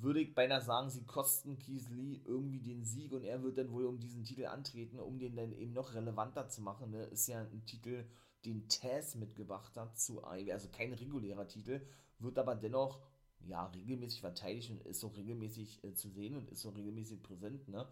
würde 0.00 0.20
ich 0.20 0.34
beinahe 0.34 0.62
sagen, 0.62 0.90
sie 0.90 1.04
kosten 1.04 1.58
Keith 1.58 1.88
Lee 1.90 2.20
irgendwie 2.24 2.60
den 2.60 2.84
Sieg 2.84 3.12
und 3.12 3.24
er 3.24 3.42
wird 3.42 3.58
dann 3.58 3.72
wohl 3.72 3.86
um 3.86 3.98
diesen 3.98 4.24
Titel 4.24 4.46
antreten, 4.46 4.98
um 4.98 5.18
den 5.18 5.36
dann 5.36 5.52
eben 5.52 5.72
noch 5.72 5.94
relevanter 5.94 6.48
zu 6.48 6.62
machen. 6.62 6.90
Ne? 6.90 7.04
Ist 7.04 7.26
ja 7.26 7.40
ein 7.40 7.64
Titel, 7.66 8.04
den 8.44 8.68
Taz 8.68 9.14
mitgebracht 9.14 9.76
hat 9.76 9.98
zu 9.98 10.22
AEW, 10.24 10.52
also 10.52 10.68
kein 10.68 10.92
regulärer 10.92 11.48
Titel, 11.48 11.80
wird 12.18 12.38
aber 12.38 12.54
dennoch 12.54 13.00
ja 13.46 13.66
regelmäßig 13.66 14.20
verteidigt 14.20 14.70
und 14.70 14.82
ist 14.86 15.00
so 15.00 15.08
regelmäßig 15.08 15.82
äh, 15.84 15.94
zu 15.94 16.08
sehen 16.10 16.36
und 16.36 16.48
ist 16.50 16.62
so 16.62 16.70
regelmäßig 16.70 17.22
präsent. 17.22 17.68
Ne? 17.68 17.86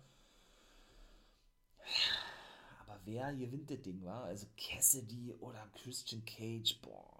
Aber 2.81 3.01
wer 3.05 3.35
gewinnt 3.35 3.71
das 3.71 3.83
Ding, 3.83 4.05
war? 4.05 4.25
Also 4.25 4.47
Cassidy 4.57 5.33
oder 5.41 5.69
Christian 5.75 6.25
Cage, 6.25 6.81
boah 6.83 7.16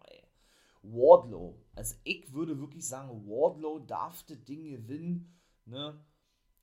Wardlow. 0.93 1.61
Also 1.75 1.97
ich 2.05 2.33
würde 2.33 2.59
wirklich 2.61 2.87
sagen, 2.87 3.27
Wardlow 3.27 3.81
darf 3.81 4.23
das 4.25 4.43
Ding 4.45 4.65
gewinnen, 4.71 5.39
ne? 5.65 6.01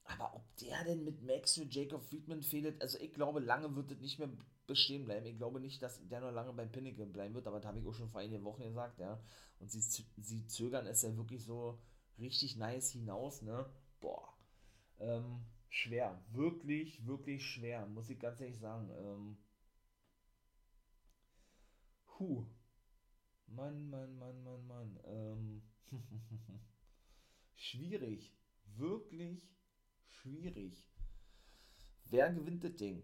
Aber 0.06 0.36
ob 0.36 0.56
der 0.58 0.84
denn 0.86 1.04
mit 1.04 1.22
Max 1.24 1.58
und 1.58 1.74
Jacob 1.74 2.02
Friedman 2.04 2.44
fehlt, 2.44 2.82
also 2.82 2.98
ich 3.00 3.14
glaube, 3.14 3.40
lange 3.40 3.76
wird 3.76 3.92
das 3.92 4.00
nicht 4.00 4.20
mehr 4.20 4.30
bestehen 4.68 5.06
bleiben. 5.06 5.26
Ich 5.26 5.38
glaube 5.38 5.60
nicht, 5.60 5.82
dass 5.82 6.06
der 6.08 6.22
noch 6.22 6.32
lange 6.32 6.54
beim 6.54 6.72
Pinnacle 6.72 7.06
bleiben 7.06 7.34
wird, 7.36 7.48
aber 7.48 7.60
das 7.60 7.68
habe 7.68 7.80
ich 7.80 7.86
auch 7.88 7.94
schon 7.94 8.10
vor 8.10 8.22
einigen 8.22 8.44
Wochen 8.44 8.64
gesagt, 8.64 9.00
ja. 9.00 9.20
Und 9.60 9.72
sie, 9.72 9.82
sie 9.82 10.48
zögern 10.48 10.88
es 10.88 11.02
ja 11.04 11.16
wirklich 11.18 11.44
so 11.46 11.80
richtig 12.20 12.58
nice 12.58 12.92
hinaus, 12.92 13.42
ne? 13.42 13.66
Boah. 14.02 14.34
Ähm, 15.00 15.42
schwer. 15.70 16.22
Wirklich, 16.32 17.06
wirklich 17.06 17.46
schwer, 17.46 17.86
muss 17.88 18.10
ich 18.10 18.20
ganz 18.20 18.42
ehrlich 18.42 18.60
sagen. 18.60 18.90
Ähm, 18.98 19.38
Huh. 22.18 22.46
Mann, 23.56 23.90
Mann, 23.90 24.18
Mann, 24.18 24.44
Mann, 24.44 24.68
Mann. 24.68 25.00
Ähm, 25.06 25.62
schwierig. 27.56 28.34
Wirklich 28.76 29.50
schwierig. 30.08 30.90
Wer 32.06 32.32
gewinnt 32.32 32.64
das 32.64 32.76
Ding? 32.76 33.04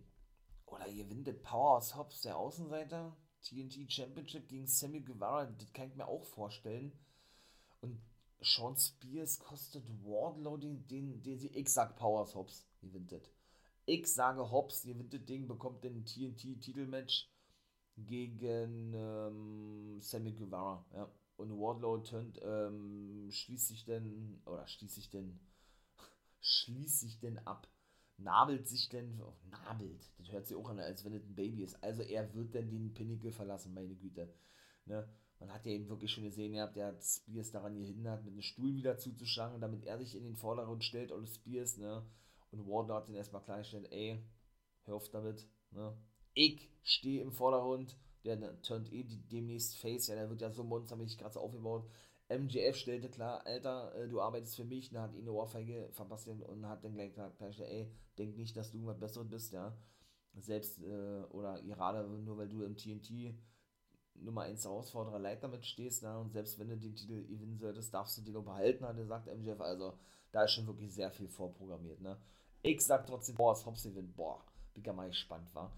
Oder 0.65 0.85
gewinnt 0.91 1.27
das 1.27 1.41
Powerhouse 1.41 1.95
Hobbs, 1.95 2.21
der 2.21 2.37
Außenseiter? 2.37 3.15
TNT 3.41 3.91
Championship 3.91 4.47
gegen 4.47 4.67
Sammy 4.67 4.99
Guevara, 5.01 5.45
das 5.45 5.71
kann 5.73 5.87
ich 5.87 5.95
mir 5.95 6.07
auch 6.07 6.25
vorstellen. 6.25 6.91
Und 7.81 8.01
Sean 8.41 8.77
Spears 8.77 9.39
kostet 9.39 9.87
Wardlow 10.03 10.57
den, 10.57 10.85
den, 10.87 11.21
den 11.23 11.39
sie, 11.39 11.47
ich 11.49 11.69
sag 11.69 11.95
Powers 11.95 12.35
Hobbs 12.35 12.65
gewinnt 12.81 13.11
das. 13.11 13.21
Ich 13.85 14.07
sage 14.07 14.51
Hobbs 14.51 14.83
gewinnt 14.83 15.13
das 15.13 15.25
Ding, 15.25 15.47
bekommt 15.47 15.83
den 15.83 16.05
TNT 16.05 16.61
Titelmatch 16.61 17.29
gegen 18.05 18.93
ähm, 18.93 20.01
Sammy 20.01 20.33
Guevara, 20.33 20.85
ja. 20.93 21.09
Und 21.37 21.57
Wardlow 21.57 21.99
turnt, 21.99 22.39
ähm, 22.43 23.29
schließt 23.31 23.67
sich 23.69 23.85
denn, 23.85 24.41
oder 24.45 24.67
schließt 24.67 24.95
sich 24.95 25.09
denn, 25.09 25.39
schließt 26.41 26.99
sich 26.99 27.19
denn 27.19 27.37
ab, 27.47 27.67
nabelt 28.17 28.67
sich 28.67 28.89
denn, 28.89 29.21
oh, 29.21 29.33
nabelt, 29.49 30.11
das 30.17 30.31
hört 30.31 30.47
sich 30.47 30.57
auch 30.57 30.69
an, 30.69 30.79
als 30.79 31.05
wenn 31.05 31.13
es 31.13 31.23
ein 31.23 31.35
Baby 31.35 31.63
ist. 31.63 31.81
Also 31.81 32.01
er 32.01 32.33
wird 32.33 32.55
dann 32.55 32.69
den 32.69 32.93
Pinnacle 32.93 33.31
verlassen, 33.31 33.73
meine 33.73 33.95
Güte. 33.95 34.33
Ne? 34.85 35.07
Man 35.39 35.53
hat 35.53 35.65
ja 35.65 35.71
eben 35.71 35.87
wirklich 35.87 36.11
schon 36.11 36.25
gesehen, 36.25 36.53
ihr 36.53 36.63
habt 36.63 36.75
ja 36.75 36.93
Spears 37.01 37.51
daran 37.51 37.75
gehindert, 37.75 38.25
mit 38.25 38.33
einem 38.33 38.41
Stuhl 38.41 38.75
wieder 38.75 38.97
zuzuschlagen, 38.97 39.61
damit 39.61 39.85
er 39.85 39.97
sich 39.97 40.15
in 40.15 40.25
den 40.25 40.35
Vordergrund 40.35 40.83
stellt, 40.83 41.13
oder 41.13 41.25
Spears, 41.25 41.77
ne? 41.77 42.05
Und 42.51 42.67
Wardlow 42.67 42.95
hat 42.95 43.07
den 43.07 43.15
erstmal 43.15 43.43
klargestellt, 43.43 43.89
ey, 43.91 44.21
hör 44.83 44.95
auf 44.95 45.09
damit, 45.09 45.47
ne? 45.71 45.95
Ich 46.39 46.69
stehe 46.83 47.21
im 47.21 47.33
Vordergrund, 47.33 47.97
der 48.23 48.61
turnt 48.61 48.93
eh 48.93 49.03
demnächst 49.03 49.77
Face, 49.77 50.07
ja, 50.07 50.15
der 50.15 50.29
wird 50.29 50.41
ja 50.41 50.49
so 50.51 50.63
monstermäßig 50.63 51.17
gerade 51.17 51.33
so 51.33 51.41
aufgebaut. 51.41 51.85
MJF 52.29 52.77
stellte 52.77 53.09
klar, 53.09 53.45
Alter, 53.45 53.93
äh, 53.95 54.07
du 54.07 54.21
arbeitest 54.21 54.55
für 54.55 54.63
mich, 54.63 54.91
und 54.91 54.99
hat 54.99 55.13
ihn 55.15 55.21
eine 55.21 55.33
Ohrfeige 55.33 55.89
verpasst 55.91 56.29
und 56.29 56.65
hat 56.65 56.83
dann 56.83 56.93
gleich 56.93 57.09
gesagt, 57.09 57.41
ey, 57.41 57.91
denk 58.17 58.37
nicht, 58.37 58.55
dass 58.55 58.71
du 58.71 58.77
irgendwas 58.77 58.99
Besseres 58.99 59.27
bist, 59.29 59.51
ja. 59.51 59.75
Selbst, 60.37 60.81
äh, 60.81 61.23
oder 61.31 61.61
gerade 61.61 62.07
nur 62.07 62.37
weil 62.37 62.47
du 62.47 62.63
im 62.63 62.77
TNT 62.77 63.35
Nummer 64.15 64.43
1 64.43 64.63
Herausforderer 64.63 65.19
Leiter 65.19 65.49
mitstehst, 65.49 66.03
ne, 66.03 66.17
und 66.19 66.31
selbst 66.31 66.57
wenn 66.57 66.69
du 66.69 66.77
den 66.77 66.95
Titel 66.95 67.25
gewinnen 67.27 67.57
solltest, 67.57 67.93
darfst 67.93 68.17
du 68.17 68.21
den 68.21 68.33
noch 68.33 68.45
behalten, 68.45 68.85
hat 68.85 68.95
er 68.95 69.01
gesagt, 69.01 69.27
MJF, 69.27 69.59
also 69.59 69.97
da 70.31 70.43
ist 70.43 70.51
schon 70.51 70.67
wirklich 70.67 70.93
sehr 70.93 71.11
viel 71.11 71.27
vorprogrammiert, 71.27 71.99
ne. 71.99 72.17
Ich 72.61 72.79
sag 72.81 73.05
trotzdem, 73.07 73.35
boah, 73.35 73.51
das 73.51 73.65
Hobbs 73.65 73.83
gewinnt, 73.83 74.15
boah, 74.15 74.41
bin 74.73 74.83
gar 74.83 74.93
mal 74.93 75.09
gespannt, 75.09 75.53
war. 75.53 75.73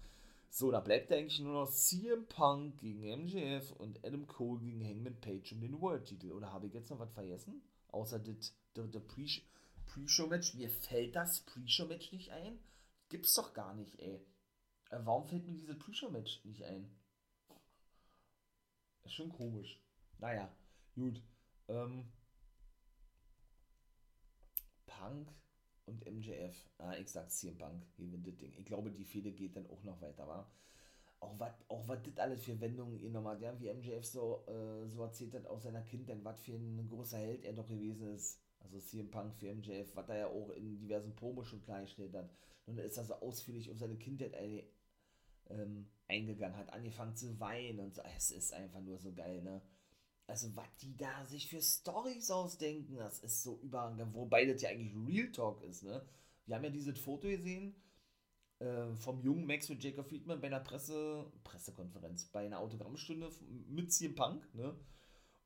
So, 0.54 0.70
da 0.70 0.80
bleibt 0.80 1.10
eigentlich 1.10 1.40
nur 1.40 1.54
noch 1.54 1.70
CM 1.70 2.26
Punk 2.26 2.78
gegen 2.78 3.00
MJF 3.00 3.72
und 3.72 4.04
Adam 4.04 4.26
Cole 4.26 4.60
gegen 4.60 4.84
Hangman 4.84 5.18
Page 5.18 5.50
um 5.52 5.62
den 5.62 5.80
World-Titel. 5.80 6.30
Oder 6.30 6.52
habe 6.52 6.66
ich 6.66 6.74
jetzt 6.74 6.90
noch 6.90 6.98
was 6.98 7.14
vergessen? 7.14 7.62
Außer 7.88 8.18
das, 8.18 8.54
Pre-Show-Match. 8.74 10.52
Mir 10.52 10.68
fällt 10.68 11.16
das 11.16 11.40
Pre-Show-Match 11.46 12.12
nicht 12.12 12.32
ein. 12.32 12.58
Gibt's 13.08 13.32
doch 13.32 13.54
gar 13.54 13.72
nicht, 13.72 13.98
ey. 13.98 14.16
Äh, 14.90 14.98
warum 15.04 15.26
fällt 15.26 15.46
mir 15.46 15.54
dieses 15.54 15.78
Pre-Show-Match 15.78 16.44
nicht 16.44 16.62
ein? 16.64 16.94
Ist 19.04 19.14
schon 19.14 19.32
komisch. 19.32 19.80
Naja, 20.18 20.54
gut. 20.94 21.22
Ähm, 21.68 22.12
Punk 24.84 25.32
und 25.86 26.04
MJF. 26.06 26.56
Ah, 26.78 26.94
ich 26.96 27.08
sag 27.10 27.30
CM 27.30 27.58
Punk 27.58 27.82
gewinnt 27.96 28.26
das 28.26 28.36
Ding. 28.36 28.52
Ich 28.56 28.64
glaube, 28.64 28.90
die 28.90 29.04
Fehde 29.04 29.32
geht 29.32 29.56
dann 29.56 29.68
auch 29.68 29.82
noch 29.84 30.00
weiter, 30.00 30.26
war. 30.26 30.50
Auch 31.20 31.38
was 31.38 31.52
auch 31.68 31.86
das 31.86 32.18
alles 32.18 32.42
für 32.42 32.60
Wendungen 32.60 32.98
ihr 32.98 33.10
nochmal, 33.10 33.40
ja, 33.40 33.58
wie 33.60 33.72
MJF 33.72 34.04
so, 34.04 34.44
äh, 34.48 34.88
so 34.88 35.02
erzählt 35.02 35.34
hat 35.34 35.46
aus 35.46 35.62
seiner 35.62 35.82
Kindheit, 35.82 36.24
was 36.24 36.40
für 36.40 36.54
ein 36.54 36.88
großer 36.88 37.18
Held 37.18 37.44
er 37.44 37.52
doch 37.52 37.68
gewesen 37.68 38.14
ist. 38.14 38.40
Also 38.60 38.78
CM 38.80 39.10
Punk 39.10 39.34
für 39.34 39.54
MJF, 39.54 39.94
was 39.94 40.08
er 40.08 40.18
ja 40.18 40.26
auch 40.26 40.50
in 40.50 40.78
diversen 40.78 41.14
Promos 41.14 41.46
schon 41.48 41.62
klargestellt 41.62 42.14
hat. 42.14 42.30
Und 42.66 42.78
er 42.78 42.84
ist 42.84 42.96
da 42.96 43.04
so 43.04 43.14
ausführlich 43.14 43.70
auf 43.70 43.78
seine 43.78 43.96
Kindheit 43.96 44.34
ein, 44.34 44.62
ähm, 45.50 45.88
eingegangen, 46.08 46.56
hat 46.56 46.72
angefangen 46.72 47.16
zu 47.16 47.38
weinen 47.38 47.80
und 47.80 47.94
so. 47.94 48.02
Es 48.16 48.30
ist 48.30 48.52
einfach 48.52 48.80
nur 48.80 48.98
so 48.98 49.12
geil, 49.12 49.42
ne? 49.42 49.62
Also 50.26 50.54
was 50.56 50.68
die 50.80 50.96
da 50.96 51.26
sich 51.26 51.48
für 51.48 51.60
Stories 51.60 52.30
ausdenken, 52.30 52.96
das 52.96 53.20
ist 53.20 53.42
so 53.42 53.58
überragend. 53.62 54.14
Wobei 54.14 54.46
das 54.46 54.62
ja 54.62 54.70
eigentlich 54.70 54.94
Real 55.06 55.30
Talk 55.32 55.62
ist, 55.62 55.82
ne? 55.82 56.04
Wir 56.46 56.56
haben 56.56 56.64
ja 56.64 56.70
dieses 56.70 56.98
Foto 56.98 57.28
gesehen 57.28 57.74
äh, 58.58 58.94
vom 58.96 59.20
jungen 59.20 59.46
Max 59.46 59.70
und 59.70 59.82
Jacob 59.82 60.08
Friedman 60.08 60.40
bei 60.40 60.48
einer 60.48 60.60
Presse, 60.60 61.30
Pressekonferenz, 61.44 62.26
bei 62.26 62.46
einer 62.46 62.60
Autogrammstunde 62.60 63.30
mit 63.68 63.92
CM 63.92 64.14
Punk, 64.14 64.54
ne? 64.54 64.74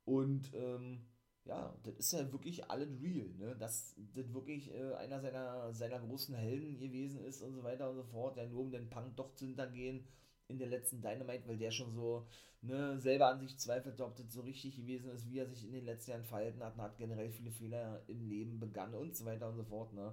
Und 0.05 0.53
ähm, 0.55 1.07
ja, 1.45 1.77
das 1.83 1.95
ist 1.97 2.13
ja 2.13 2.33
wirklich 2.33 2.71
alles 2.71 3.01
real, 3.01 3.29
ne? 3.39 3.57
Dass 3.57 3.95
das 4.15 4.33
wirklich 4.33 4.73
äh, 4.73 4.95
einer 4.95 5.21
seiner, 5.21 5.73
seiner 5.73 6.01
großen 6.01 6.35
Helden 6.35 6.79
gewesen 6.79 7.25
ist 7.25 7.43
und 7.43 7.55
so 7.55 7.63
weiter 7.63 7.91
und 7.91 7.97
so 7.97 8.05
fort, 8.05 8.37
der 8.37 8.49
nur 8.49 8.63
um 8.63 8.71
den 8.71 8.91
Punk 8.91 9.17
doch 9.17 9.35
zu 9.35 9.47
hintergehen 9.47 10.07
in 10.49 10.59
der 10.59 10.69
letzten 10.69 11.01
Dynamite, 11.01 11.47
weil 11.47 11.59
der 11.59 11.71
schon 11.71 11.93
so 11.93 12.27
ne, 12.63 12.99
selber 12.99 13.29
an 13.29 13.41
sich 13.41 13.59
zweifelt, 13.59 14.01
ob 14.01 14.17
das 14.17 14.33
so 14.33 14.43
richtig 14.43 14.77
gewesen 14.77 15.11
ist, 15.11 15.29
wie 15.31 15.39
er 15.39 15.47
sich 15.47 15.65
in 15.65 15.73
den 15.73 15.85
letzten 15.85 16.13
Jahren 16.13 16.25
verhalten 16.25 16.63
hat 16.63 16.75
und 16.75 16.83
hat 16.83 16.99
generell 16.99 17.31
viele 17.31 17.51
Fehler 17.51 18.03
im 18.07 18.29
Leben 18.29 18.59
begangen 18.59 18.95
und 18.95 19.17
so 19.17 19.25
weiter 19.25 19.49
und 19.49 19.57
so 19.57 19.65
fort. 19.65 19.93
Ne. 19.93 20.13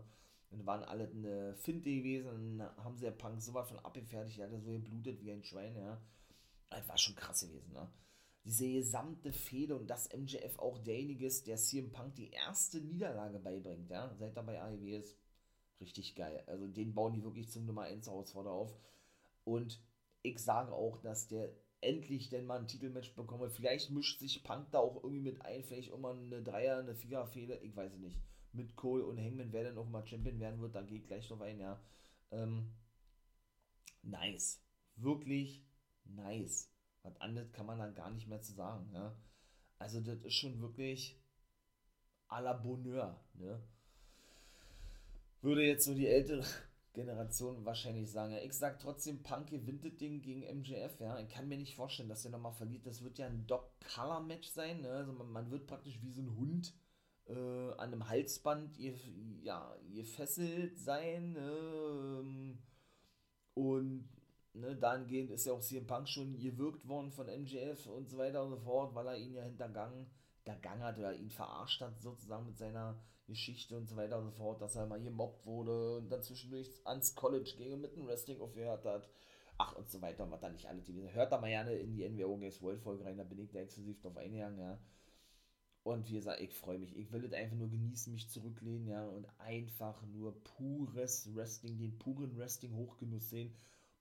Und 0.49 0.65
waren 0.65 0.83
alle 0.83 1.07
eine 1.07 1.55
Finte 1.55 1.89
gewesen 1.89 2.61
haben 2.77 2.95
sie 2.95 3.05
ja 3.05 3.11
Punk 3.11 3.41
so 3.41 3.53
was 3.53 3.69
von 3.69 3.79
abgefertigt, 3.79 4.39
er 4.39 4.51
hat 4.51 4.61
so 4.61 4.71
geblutet 4.71 5.23
wie 5.23 5.31
ein 5.31 5.43
Schwein, 5.43 5.75
ja. 5.75 5.99
Das 6.69 6.87
war 6.87 6.97
schon 6.97 7.15
krass 7.15 7.41
gewesen, 7.41 7.73
ne? 7.73 7.87
Diese 8.45 8.69
gesamte 8.69 9.31
Fehde 9.31 9.75
und 9.75 9.89
dass 9.89 10.09
MJF 10.13 10.59
auch 10.59 10.77
derjenige 10.79 11.25
ist, 11.27 11.47
der 11.47 11.55
CM 11.55 11.91
Punk 11.91 12.15
die 12.15 12.29
erste 12.29 12.81
Niederlage 12.81 13.39
beibringt, 13.39 13.89
ja, 13.89 14.13
seit 14.19 14.35
er 14.35 14.63
AEW 14.65 14.97
ist. 14.97 15.17
Richtig 15.79 16.13
geil. 16.15 16.43
Also 16.45 16.67
den 16.67 16.93
bauen 16.93 17.13
die 17.13 17.23
wirklich 17.23 17.49
zum 17.49 17.65
Nummer 17.65 17.83
1 17.83 18.05
Herausforderer 18.05 18.53
auf. 18.53 18.77
Und 19.45 19.81
ich 20.23 20.39
sage 20.39 20.71
auch, 20.71 20.97
dass 21.01 21.27
der 21.27 21.53
endlich 21.81 22.29
denn 22.29 22.45
mal 22.45 22.59
ein 22.59 22.67
Titelmatch 22.67 23.13
bekomme. 23.13 23.49
Vielleicht 23.49 23.91
mischt 23.91 24.19
sich 24.19 24.43
Punk 24.43 24.71
da 24.71 24.79
auch 24.79 24.95
irgendwie 25.03 25.19
mit 25.19 25.41
ein, 25.41 25.63
vielleicht 25.63 25.91
immer 25.91 26.11
eine 26.11 26.41
Dreier, 26.41 26.79
eine 26.79 26.95
Vierer-Fehde, 26.95 27.57
ich 27.57 27.75
weiß 27.75 27.93
es 27.93 27.99
nicht. 27.99 28.17
Mit 28.53 28.75
Cole 28.75 29.05
und 29.05 29.19
Hangman, 29.19 29.51
wer 29.51 29.63
denn 29.63 29.77
auch 29.77 29.89
mal 29.89 30.05
Champion 30.07 30.39
werden 30.39 30.61
wird, 30.61 30.75
da 30.75 30.81
geht 30.81 31.07
gleich 31.07 31.29
noch 31.29 31.41
ein, 31.41 31.59
ja. 31.59 31.81
Ähm, 32.31 32.73
nice. 34.01 34.61
Wirklich 34.95 35.65
nice. 36.05 36.71
Was 37.01 37.19
anderes 37.19 37.51
kann 37.51 37.65
man 37.65 37.79
dann 37.79 37.95
gar 37.95 38.11
nicht 38.11 38.27
mehr 38.27 38.41
zu 38.41 38.53
sagen, 38.53 38.89
ja. 38.93 39.15
Also 39.77 39.99
das 39.99 40.21
ist 40.21 40.35
schon 40.35 40.61
wirklich 40.61 41.19
à 42.29 42.39
la 42.39 42.53
Bonheur, 42.53 43.19
ne. 43.33 43.61
Würde 45.41 45.65
jetzt 45.65 45.83
so 45.83 45.93
die 45.93 46.07
ältere 46.07 46.45
Generation 46.93 47.65
wahrscheinlich 47.65 48.11
sagen. 48.11 48.35
Ich 48.43 48.53
sag 48.53 48.79
trotzdem, 48.79 49.23
Punk 49.23 49.49
gewinnt 49.49 49.83
das 49.83 49.95
Ding 49.97 50.21
gegen 50.21 50.41
MJF, 50.41 50.99
ja. 50.99 51.19
Ich 51.19 51.29
kann 51.29 51.47
mir 51.47 51.57
nicht 51.57 51.75
vorstellen, 51.75 52.09
dass 52.09 52.21
der 52.21 52.31
nochmal 52.31 52.53
verliert. 52.53 52.85
Das 52.85 53.03
wird 53.03 53.17
ja 53.17 53.25
ein 53.25 53.47
Dog-Color-Match 53.47 54.49
sein, 54.49 54.81
ne? 54.81 54.89
Also 54.89 55.11
man, 55.13 55.31
man, 55.31 55.51
wird 55.51 55.65
praktisch 55.67 56.01
wie 56.01 56.11
so 56.11 56.21
ein 56.21 56.35
Hund 56.37 56.73
äh, 57.27 57.33
an 57.33 57.91
einem 57.91 58.07
Halsband 58.07 58.77
ihr, 58.77 58.95
ja, 59.41 59.75
gefesselt 59.91 60.77
sein, 60.77 61.33
ne? 61.33 62.19
Ähm, 62.21 62.59
und 63.55 64.09
ne, 64.53 64.75
dahingehend 64.75 65.31
ist 65.31 65.45
ja 65.45 65.53
auch 65.53 65.61
CM 65.61 65.87
Punk 65.87 66.07
schon 66.07 66.37
gewirkt 66.37 66.87
worden 66.87 67.11
von 67.11 67.27
MJF 67.27 67.87
und 67.87 68.09
so 68.09 68.17
weiter 68.17 68.43
und 68.43 68.51
so 68.51 68.57
fort, 68.57 68.93
weil 68.93 69.07
er 69.07 69.17
ihn 69.17 69.33
ja 69.33 69.43
hintergangen, 69.43 70.07
hintergangen 70.43 70.83
hat 70.83 70.97
oder 70.99 71.13
ihn 71.15 71.31
verarscht 71.31 71.81
hat, 71.81 71.99
sozusagen 71.99 72.45
mit 72.45 72.57
seiner 72.57 72.99
Geschichte 73.27 73.77
und 73.77 73.87
so 73.87 73.95
weiter 73.95 74.17
und 74.17 74.25
so 74.25 74.31
fort, 74.31 74.61
dass 74.61 74.75
er 74.75 74.85
mal 74.85 75.01
gemobbt 75.01 75.45
wurde 75.45 75.97
und 75.97 76.09
dann 76.09 76.23
zwischendurch 76.23 76.69
ans 76.85 77.15
College 77.15 77.53
ging 77.57 77.73
und 77.73 77.81
mit 77.81 77.95
dem 77.95 78.05
Wrestling 78.07 78.41
aufgehört 78.41 78.85
hat. 78.85 79.09
Ach, 79.57 79.75
und 79.75 79.89
so 79.89 80.01
weiter, 80.01 80.29
was 80.29 80.41
da 80.41 80.49
nicht 80.49 80.67
alle 80.67 80.81
die 80.81 81.01
Hört 81.13 81.31
da 81.31 81.39
mal 81.39 81.49
gerne 81.49 81.73
in 81.73 81.93
die 81.93 82.07
NWO 82.09 82.37
Games 82.37 82.61
World 82.61 82.81
Folge 82.81 83.05
rein, 83.05 83.17
da 83.17 83.23
bin 83.23 83.39
ich 83.39 83.51
da 83.51 83.59
exklusiv 83.59 84.01
drauf 84.01 84.17
eingegangen, 84.17 84.59
ja. 84.59 84.79
Und 85.83 86.09
wie 86.09 86.13
gesagt, 86.13 86.39
ich 86.39 86.53
freue 86.53 86.79
mich. 86.79 86.95
Ich 86.95 87.11
will 87.11 87.21
das 87.21 87.33
einfach 87.33 87.57
nur 87.57 87.69
genießen, 87.69 88.13
mich 88.13 88.29
zurücklehnen, 88.29 88.87
ja, 88.87 89.05
und 89.05 89.27
einfach 89.39 90.01
nur 90.07 90.41
pures 90.43 91.33
Wrestling, 91.35 91.77
den 91.77 91.99
puren 91.99 92.37
Wrestling 92.37 92.75
Hochgenuss 92.75 93.29
sehen. 93.29 93.53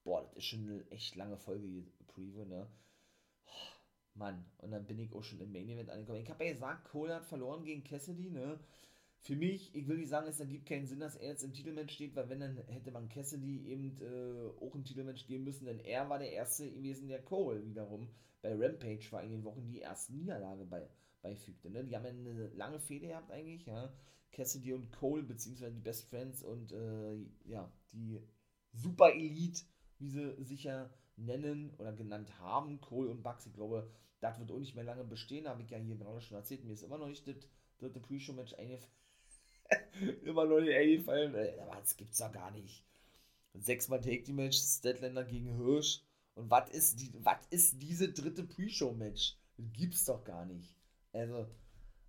Boah, 0.05 0.23
das 0.23 0.37
ist 0.37 0.45
schon 0.45 0.63
eine 0.63 0.91
echt 0.91 1.17
lange 1.17 1.37
Folge, 1.37 1.85
Preview, 2.09 2.45
ne? 2.45 2.67
Mann, 4.15 4.45
und 4.59 4.71
dann 4.71 4.87
bin 4.87 4.99
ich 4.99 5.13
auch 5.13 5.23
schon 5.23 5.41
im 5.41 5.53
Main 5.53 5.69
Event 5.69 5.91
angekommen. 5.91 6.21
Ich 6.21 6.31
habe 6.31 6.45
ja 6.45 6.53
gesagt, 6.53 6.85
Cole 6.91 7.15
hat 7.15 7.25
verloren 7.25 7.65
gegen 7.65 7.83
Cassidy, 7.83 8.31
ne? 8.31 8.59
Für 9.23 9.37
mich, 9.37 9.73
ich 9.73 9.87
will 9.87 9.99
nicht 9.99 10.09
sagen, 10.09 10.27
es 10.27 10.41
ergibt 10.41 10.67
keinen 10.67 10.87
Sinn, 10.87 10.99
dass 10.99 11.15
er 11.15 11.29
jetzt 11.29 11.45
im 11.45 11.53
Titelmatch 11.53 11.95
steht, 11.95 12.17
weil 12.17 12.29
wenn, 12.29 12.41
dann 12.41 12.57
hätte 12.67 12.91
man 12.91 13.09
Cassidy 13.09 13.69
eben 13.69 13.97
äh, 14.01 14.65
auch 14.65 14.75
ein 14.75 14.85
Titelmatch 14.85 15.27
geben 15.27 15.45
müssen, 15.45 15.65
denn 15.65 15.79
er 15.79 16.09
war 16.09 16.19
der 16.19 16.33
Erste 16.33 16.69
gewesen, 16.69 17.07
der 17.07 17.23
Cole 17.23 17.65
wiederum 17.65 18.09
bei 18.43 18.53
Rampage 18.53 19.05
vor 19.09 19.21
einigen 19.21 19.45
Wochen 19.45 19.65
die 19.69 19.79
erste 19.79 20.13
Niederlage 20.13 20.65
bei, 20.65 20.89
beifügte. 21.23 21.71
Ne? 21.71 21.85
Die 21.85 21.95
haben 21.95 22.05
eine 22.05 22.49
lange 22.49 22.81
Fehde 22.81 23.07
gehabt 23.07 23.31
eigentlich, 23.31 23.65
ja. 23.65 23.93
Cassidy 24.33 24.73
und 24.73 24.91
Cole, 24.91 25.23
beziehungsweise 25.23 25.75
die 25.75 25.83
Best 25.83 26.09
Friends 26.09 26.43
und 26.43 26.73
äh, 26.73 27.17
ja, 27.45 27.71
die 27.93 28.19
Super 28.73 29.13
Elite, 29.13 29.63
wie 29.99 30.09
sie 30.09 30.43
sich 30.43 30.69
nennen 31.17 31.71
oder 31.79 31.93
genannt 31.93 32.41
haben, 32.41 32.81
Cole 32.81 33.11
und 33.11 33.23
Bucks, 33.23 33.47
ich 33.47 33.53
glaube, 33.53 33.89
das 34.21 34.41
wird 34.41 34.51
auch 34.51 34.59
nicht 34.59 34.75
mehr 34.75 34.85
lange 34.85 35.05
bestehen, 35.05 35.47
habe 35.47 35.63
ich 35.63 35.71
ja 35.71 35.79
hier 35.79 35.97
gerade 35.97 36.21
schon 36.23 36.39
erzählt, 36.39 36.65
mir 36.65 36.73
ist 36.73 36.83
immer 36.83 36.99
noch 36.99 37.09
nicht 37.09 37.29
das 37.29 37.37
dritte 37.79 38.01
Pre-Show-Match 38.01 38.55
eingefallen 38.55 38.91
Immer 40.25 40.45
noch 40.47 40.61
nicht 40.61 40.75
eingefallen. 40.75 41.35
Aber 41.61 41.77
das 41.81 41.97
gibt's 41.97 42.19
doch 42.19 42.33
gar 42.33 42.51
nicht. 42.51 42.85
Sechsmal 43.55 44.01
Take 44.01 44.23
die 44.23 44.33
Match, 44.33 44.59
Statlander 44.59 45.25
gegen 45.25 45.57
Hirsch. 45.57 46.01
Und 46.35 46.51
was 46.51 46.71
ist, 46.71 47.01
die, 47.01 47.13
ist 47.51 47.83
diese 47.83 48.11
dritte 48.13 48.45
Pre-Show-Match? 48.45 49.37
Gibt's 49.59 50.07
doch 50.07 50.25
gar 50.25 50.47
nicht. 50.47 50.75
Also, 51.13 51.47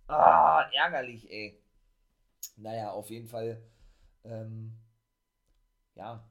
ah, 0.06 0.62
ärgerlich, 0.72 1.30
ey. 1.30 1.60
Naja, 2.56 2.90
auf 2.92 3.10
jeden 3.10 3.28
Fall, 3.28 3.62
ähm, 4.24 4.72
ja, 5.94 6.26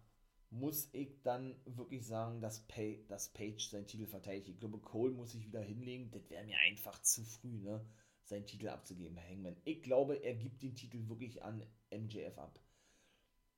muss 0.49 0.89
ich 0.93 1.21
dann 1.23 1.55
wirklich 1.65 2.05
sagen, 2.05 2.41
dass, 2.41 2.61
Page, 2.67 3.05
dass 3.07 3.33
Page 3.33 3.69
seinen 3.69 3.87
Titel 3.87 4.05
verteidigt. 4.05 4.49
Ich 4.49 4.59
glaube, 4.59 4.79
Cole 4.79 5.13
muss 5.13 5.31
sich 5.31 5.45
wieder 5.45 5.61
hinlegen. 5.61 6.11
Das 6.11 6.29
wäre 6.29 6.43
mir 6.43 6.57
einfach 6.59 6.99
zu 7.01 7.23
früh, 7.23 7.59
ne? 7.59 7.85
Seinen 8.23 8.45
Titel 8.45 8.69
abzugeben, 8.69 9.19
Hangman. 9.19 9.57
Ich 9.65 9.81
glaube, 9.81 10.15
er 10.15 10.33
gibt 10.33 10.63
den 10.63 10.75
Titel 10.75 11.07
wirklich 11.07 11.43
an 11.43 11.65
MJF 11.91 12.37
ab. 12.37 12.59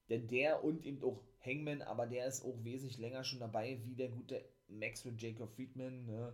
Denn 0.10 0.28
der 0.28 0.64
und 0.64 0.86
eben 0.86 1.04
auch 1.04 1.24
Hangman, 1.44 1.82
aber 1.82 2.08
der 2.08 2.28
ist 2.28 2.44
auch 2.44 2.64
wesentlich 2.64 2.98
länger 2.98 3.24
schon 3.24 3.40
dabei, 3.40 3.80
wie 3.84 3.96
der 3.96 4.10
gute 4.10 4.44
Maxwell 4.68 5.16
Jacob 5.18 5.52
Friedman. 5.52 6.06
Ne? 6.06 6.34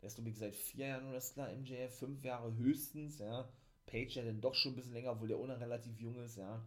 Der 0.00 0.06
ist, 0.06 0.14
glaube 0.14 0.30
ich, 0.30 0.38
seit 0.38 0.54
vier 0.54 0.86
Jahren 0.86 1.12
Wrestler, 1.12 1.54
MJF, 1.56 1.98
fünf 1.98 2.24
Jahre 2.24 2.54
höchstens, 2.56 3.18
ja. 3.18 3.48
Page 3.86 4.16
ja 4.16 4.24
dann 4.24 4.40
doch 4.40 4.54
schon 4.54 4.72
ein 4.72 4.76
bisschen 4.76 4.92
länger, 4.92 5.12
obwohl 5.12 5.28
der 5.28 5.40
ohne 5.40 5.58
relativ 5.58 5.98
jung 5.98 6.18
ist, 6.22 6.36
ja. 6.36 6.64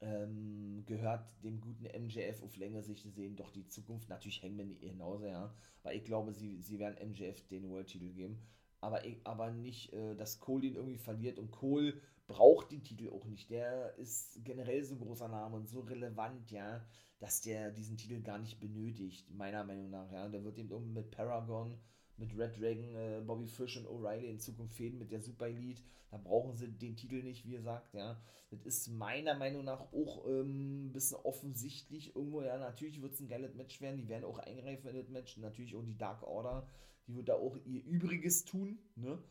Ähm, 0.00 0.84
gehört 0.86 1.26
dem 1.42 1.60
guten 1.60 1.84
MJF 1.84 2.42
auf 2.42 2.56
längere 2.56 2.82
Sicht 2.82 3.04
gesehen 3.04 3.36
doch 3.36 3.50
die 3.50 3.66
Zukunft. 3.68 4.08
Natürlich 4.08 4.42
Hangman 4.42 4.78
genauso, 4.78 5.26
ja. 5.26 5.54
Aber 5.82 5.94
ich 5.94 6.04
glaube, 6.04 6.32
sie, 6.32 6.60
sie 6.60 6.78
werden 6.78 7.10
MJF 7.10 7.46
den 7.48 7.68
World-Titel 7.68 8.12
geben 8.12 8.46
aber, 8.84 9.02
aber 9.24 9.50
nicht, 9.50 9.92
äh, 9.92 10.14
dass 10.14 10.40
Cole 10.40 10.66
ihn 10.66 10.74
irgendwie 10.76 10.98
verliert 10.98 11.38
und 11.38 11.50
Cole 11.50 11.94
braucht 12.26 12.70
den 12.70 12.82
Titel 12.82 13.08
auch 13.10 13.24
nicht. 13.24 13.50
Der 13.50 13.96
ist 13.96 14.44
generell 14.44 14.84
so 14.84 14.94
ein 14.94 15.00
großer 15.00 15.28
Name 15.28 15.56
und 15.56 15.68
so 15.68 15.80
relevant, 15.80 16.50
ja, 16.50 16.84
dass 17.18 17.40
der 17.40 17.70
diesen 17.70 17.96
Titel 17.96 18.20
gar 18.22 18.38
nicht 18.38 18.60
benötigt, 18.60 19.30
meiner 19.30 19.64
Meinung 19.64 19.90
nach, 19.90 20.10
ja. 20.12 20.28
Der 20.28 20.44
wird 20.44 20.58
eben 20.58 20.92
mit 20.92 21.10
Paragon, 21.10 21.78
mit 22.16 22.36
Red 22.36 22.60
Dragon, 22.60 22.94
äh, 22.94 23.22
Bobby 23.26 23.46
Fish 23.46 23.76
und 23.78 23.86
O'Reilly 23.86 24.26
in 24.26 24.38
Zukunft 24.38 24.74
fäden 24.74 24.98
mit 24.98 25.10
der 25.10 25.20
Super 25.20 25.48
Elite. 25.48 25.82
Da 26.10 26.18
brauchen 26.18 26.54
sie 26.54 26.68
den 26.68 26.96
Titel 26.96 27.22
nicht, 27.22 27.46
wie 27.46 27.52
gesagt, 27.52 27.94
ja. 27.94 28.20
Das 28.50 28.62
ist 28.62 28.88
meiner 28.88 29.34
Meinung 29.34 29.64
nach 29.64 29.80
auch 29.92 30.26
ähm, 30.26 30.86
ein 30.86 30.92
bisschen 30.92 31.18
offensichtlich 31.24 32.14
irgendwo, 32.14 32.42
ja. 32.42 32.58
Natürlich 32.58 33.00
wird 33.00 33.14
es 33.14 33.20
ein 33.20 33.28
geiles 33.28 33.54
Match 33.54 33.80
werden, 33.80 33.96
die 33.96 34.08
werden 34.08 34.24
auch 34.24 34.38
eingreifen 34.38 34.88
in 34.90 34.96
das 34.96 35.08
Match, 35.08 35.38
natürlich 35.38 35.74
auch 35.74 35.82
die 35.82 35.96
Dark 35.96 36.22
Order 36.22 36.66
die 37.06 37.14
wird 37.16 37.28
da 37.28 37.34
auch 37.34 37.56
ihr 37.64 37.84
Übriges 37.84 38.44
tun, 38.44 38.78
ne? 38.96 39.22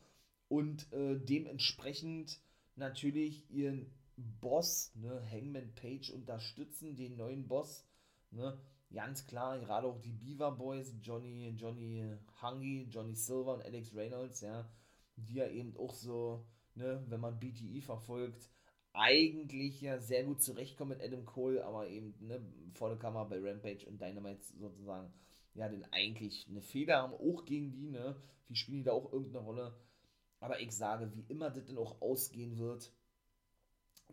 Und 0.48 0.92
äh, 0.94 1.20
dementsprechend 1.20 2.40
natürlich 2.76 3.50
ihren 3.50 3.92
Boss, 4.16 4.92
ne, 4.96 5.22
Hangman 5.32 5.74
Page 5.76 6.12
unterstützen, 6.12 6.96
den 6.96 7.18
neuen 7.18 7.48
Boss, 7.48 7.86
ne? 8.32 8.60
Ganz 8.92 9.26
klar, 9.26 9.58
gerade 9.60 9.88
auch 9.88 10.00
die 10.00 10.12
Beaver 10.12 10.52
Boys, 10.52 10.94
Johnny, 11.02 11.50
Johnny 11.58 12.06
Hungy, 12.42 12.88
Johnny 12.92 13.16
Silver 13.16 13.56
und 13.56 13.64
Alex 13.64 13.96
Reynolds, 13.96 14.42
ja, 14.42 14.70
die 15.16 15.36
ja 15.36 15.48
eben 15.48 15.76
auch 15.78 15.96
so, 15.96 16.46
ne, 16.76 17.04
wenn 17.08 17.20
man 17.20 17.40
BTE 17.40 17.82
verfolgt, 17.82 18.52
eigentlich 18.94 19.82
ja 19.82 20.00
sehr 20.00 20.24
gut 20.24 20.44
zurechtkommen 20.44 20.98
mit 20.98 21.02
Adam 21.02 21.26
Cole, 21.26 21.66
aber 21.66 21.88
eben, 21.90 22.14
ne, 22.20 22.40
der 22.80 22.98
Kamera 22.98 23.24
bei 23.24 23.40
Rampage 23.40 23.88
und 23.88 24.00
Dynamite 24.00 24.44
sozusagen 24.60 25.12
ja, 25.56 25.70
denn 25.70 25.86
eigentlich 25.92 26.48
eine 26.50 26.62
Fehler 26.62 26.98
haben, 27.04 27.14
auch 27.14 27.46
gegen 27.46 27.72
die, 27.72 27.90
ne? 27.90 28.16
Wie 28.48 28.56
spielen 28.56 28.78
die 28.78 28.84
da 28.84 28.92
auch 28.92 29.12
irgendeine 29.12 29.46
Rolle? 29.46 29.78
Aber 30.40 30.60
ich 30.60 30.72
sage, 30.72 31.14
wie 31.14 31.26
immer 31.30 31.50
das 31.50 31.66
denn 31.66 31.78
auch 31.78 32.02
ausgehen 32.02 32.58
wird, 32.58 32.92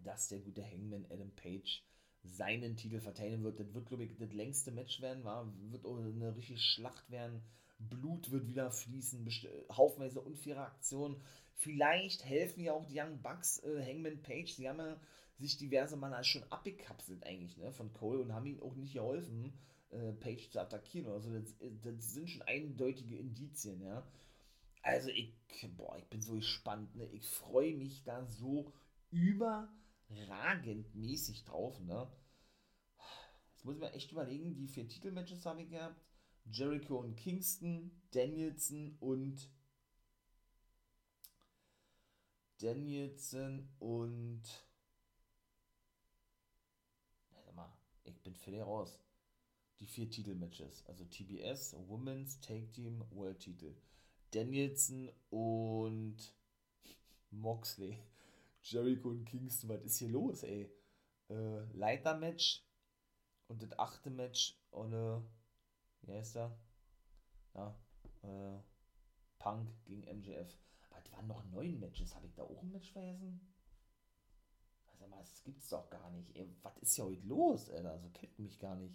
dass 0.04 0.28
der 0.28 0.40
gute 0.40 0.64
Hangman 0.64 1.06
Adam 1.10 1.30
Page 1.34 1.82
seinen 2.22 2.76
Titel 2.76 3.00
verteidigen 3.00 3.42
wird. 3.42 3.58
Das 3.58 3.72
wird, 3.74 3.86
glaube 3.86 4.04
ich, 4.04 4.16
das 4.16 4.32
längste 4.32 4.70
Match 4.70 5.00
werden, 5.00 5.24
war, 5.24 5.52
wird 5.70 5.84
auch 5.84 5.98
eine 5.98 6.36
richtige 6.36 6.58
Schlacht 6.58 7.10
werden. 7.10 7.42
Blut 7.78 8.30
wird 8.30 8.46
wieder 8.46 8.70
fließen, 8.70 9.26
haufenweise 9.72 10.20
unfaire 10.20 10.66
Aktionen. 10.66 11.20
Vielleicht 11.54 12.24
helfen 12.24 12.62
ja 12.62 12.74
auch 12.74 12.84
die 12.84 13.00
Young 13.00 13.20
Bucks 13.22 13.62
äh, 13.64 13.82
Hangman 13.84 14.22
Page. 14.22 14.52
Sie 14.52 14.68
haben 14.68 14.78
ja 14.78 15.00
sich 15.38 15.56
diverse 15.56 15.96
Male 15.96 16.22
schon 16.22 16.44
abgekapselt 16.50 17.24
eigentlich 17.24 17.56
ne, 17.56 17.72
von 17.72 17.92
Cole 17.94 18.20
und 18.20 18.34
haben 18.34 18.46
ihm 18.46 18.62
auch 18.62 18.74
nicht 18.74 18.92
geholfen 18.92 19.40
äh, 19.90 20.12
Page 20.12 20.50
zu 20.50 20.60
attackieren 20.60 21.08
oder 21.08 21.20
so. 21.20 21.32
Das, 21.32 21.54
das, 21.82 22.12
sind 22.12 22.30
schon 22.30 22.42
eindeutige 22.42 23.16
Indizien, 23.16 23.82
ja. 23.82 24.06
Also 24.82 25.10
ich, 25.10 25.34
boah, 25.76 25.96
ich 25.98 26.06
bin 26.06 26.22
so 26.22 26.34
gespannt, 26.34 26.94
ne? 26.96 27.06
Ich 27.12 27.26
freue 27.28 27.74
mich 27.74 28.02
da 28.04 28.24
so 28.24 28.72
überragend 29.10 30.94
mäßig 30.94 31.44
drauf, 31.44 31.78
ne? 31.80 32.10
Jetzt 33.52 33.64
muss 33.64 33.74
ich 33.74 33.80
mir 33.80 33.92
echt 33.92 34.12
überlegen, 34.12 34.54
die 34.54 34.68
vier 34.68 34.88
Titelmatches 34.88 35.44
habe 35.44 35.62
ich 35.62 35.70
gehabt. 35.70 36.00
Jericho 36.50 36.96
und 36.96 37.16
Kingston, 37.16 37.90
Danielson 38.12 38.96
und 39.00 39.50
Danielson 42.58 43.68
und 43.78 44.42
warte 47.32 47.52
mal, 47.52 47.72
ich 48.04 48.20
bin 48.22 48.34
völlig 48.34 48.62
raus. 48.62 48.98
Die 49.80 49.86
vier 49.86 50.08
Titelmatches. 50.08 50.84
Also 50.86 51.04
TBS, 51.04 51.74
Women's 51.88 52.38
Take 52.40 52.70
Team, 52.70 53.04
World 53.10 53.40
Titel. 53.40 53.74
Danielson 54.30 55.10
und 55.30 56.16
Moxley. 57.30 57.98
Jericho 58.62 59.08
und 59.08 59.24
Kingston, 59.24 59.70
was 59.70 59.82
ist 59.82 59.96
hier 59.96 60.10
los, 60.10 60.42
ey? 60.42 60.70
Äh, 61.30 61.64
Leiter-Match 61.72 62.62
und 63.48 63.62
das 63.62 63.78
achte 63.78 64.10
Match 64.10 64.60
ohne, 64.70 65.24
wie 66.02 66.12
heißt 66.12 66.36
er? 66.36 66.56
Ja, 67.54 67.74
äh, 68.22 68.60
Punk 69.38 69.70
gegen 69.86 70.02
MJF. 70.02 70.56
Aber 70.88 70.98
es 70.98 71.10
waren 71.10 71.26
noch 71.26 71.42
neun 71.46 71.80
Matches. 71.80 72.14
Habe 72.14 72.26
ich 72.26 72.34
da 72.34 72.42
auch 72.42 72.62
ein 72.62 72.70
Match 72.70 72.92
vergessen? 72.92 73.40
Also 74.92 75.06
mal, 75.08 75.20
das 75.20 75.42
gibt's 75.42 75.68
doch 75.68 75.88
gar 75.88 76.10
nicht. 76.10 76.36
Ey, 76.36 76.54
was 76.62 76.76
ist 76.78 76.96
ja 76.96 77.04
heute 77.04 77.26
los, 77.26 77.70
Alter? 77.70 77.92
Also 77.92 78.10
kennt 78.10 78.38
mich 78.38 78.58
gar 78.58 78.76
nicht. 78.76 78.94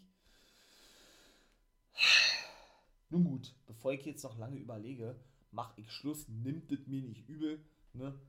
Nun 3.10 3.24
gut, 3.24 3.56
bevor 3.66 3.94
ich 3.94 4.06
jetzt 4.06 4.24
noch 4.24 4.38
lange 4.38 4.58
überlege, 4.58 5.16
mache 5.52 5.80
ich 5.80 5.92
Schluss, 5.92 6.28
nimmt 6.28 6.72
es 6.72 6.88
mir 6.88 7.02
nicht 7.02 7.28
übel, 7.30 7.64
ne? 7.94 8.20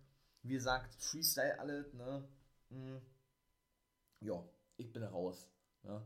Wie 0.43 0.53
gesagt, 0.53 0.95
Freestyle 0.95 1.59
alles, 1.59 1.93
ne? 1.95 2.29
Hm. 2.71 3.01
Ja, 4.21 4.49
ich 4.77 4.93
bin 4.93 5.03
raus, 5.03 5.49
ne? 5.83 6.03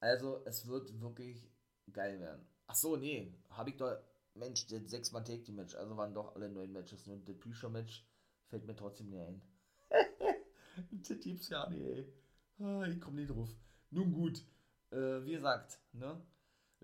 Also, 0.00 0.44
es 0.46 0.66
wird 0.66 1.00
wirklich 1.00 1.50
geil 1.92 2.20
werden. 2.20 2.46
Ach 2.66 2.74
so, 2.74 2.96
nee, 2.96 3.34
habe 3.50 3.70
ich 3.70 3.76
doch, 3.76 3.96
Mensch, 4.34 4.66
das 4.66 4.90
sechsmal 4.90 5.24
Take 5.24 5.42
die 5.42 5.52
Match, 5.52 5.74
also 5.74 5.96
waren 5.96 6.14
doch 6.14 6.34
alle 6.34 6.48
neun 6.48 6.72
Matches, 6.72 7.06
ne? 7.06 7.20
Das 7.24 7.38
Pre-Show-Match 7.38 8.06
fällt 8.46 8.66
mir 8.66 8.76
trotzdem 8.76 9.10
nicht 9.10 9.20
ein. 9.20 9.42
das 10.90 11.20
gibt's 11.20 11.48
ja 11.48 11.68
nicht, 11.68 11.82
ey. 11.82 12.12
Ah, 12.60 12.84
ich 12.84 13.00
komme 13.00 13.20
nicht 13.20 13.30
drauf. 13.30 13.50
Nun 13.90 14.12
gut, 14.12 14.44
äh, 14.90 15.24
wie 15.24 15.32
gesagt, 15.32 15.80
ne? 15.92 16.24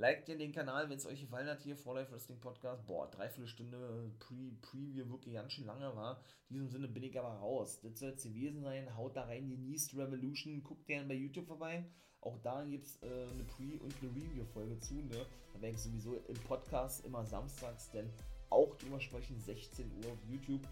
Liked 0.01 0.29
ihr 0.29 0.39
den 0.39 0.53
Kanal, 0.53 0.89
wenn 0.89 0.97
es 0.97 1.07
euch 1.07 1.21
gefallen 1.21 1.49
hat 1.49 1.61
hier, 1.61 1.77
For 1.77 1.97
Life 1.97 2.13
Wrestling 2.13 2.39
Podcast. 2.39 2.87
Boah, 2.87 3.11
dreiviertel 3.11 3.49
Stunde 3.49 4.13
Pre 4.21 4.53
Preview 4.63 5.11
wirklich 5.11 5.35
ganz 5.35 5.53
schön 5.53 5.67
lange 5.67 5.97
war. 5.97 6.23
In 6.49 6.55
diesem 6.55 6.69
Sinne 6.69 6.87
bin 6.87 7.03
ich 7.03 7.19
aber 7.19 7.31
raus. 7.31 7.81
Das 7.83 7.99
soll 7.99 8.11
es 8.11 8.23
gewesen 8.23 8.63
sein. 8.63 8.97
Haut 8.97 9.17
da 9.17 9.25
rein, 9.25 9.51
genießt 9.51 9.97
Revolution. 9.97 10.63
Guckt 10.63 10.87
gerne 10.87 11.09
bei 11.09 11.15
YouTube 11.15 11.49
vorbei. 11.49 11.85
Auch 12.21 12.39
da 12.45 12.65
gibt 12.65 12.87
es 12.87 13.03
äh, 13.03 13.07
eine 13.07 13.43
Pre- 13.43 13.83
und 13.83 13.93
eine 14.01 14.11
Review-Folge 14.13 14.79
zu. 14.79 14.95
Ne? 14.95 15.27
Da 15.53 15.61
werde 15.61 15.75
ich 15.75 15.83
sowieso 15.83 16.15
im 16.15 16.37
Podcast 16.47 17.05
immer 17.05 17.25
samstags 17.27 17.91
denn 17.91 18.09
auch 18.51 18.77
drüber 18.77 19.01
sprechen. 19.01 19.37
16 19.41 19.85
Uhr 20.05 20.13
auf 20.13 20.19
YouTube. 20.31 20.63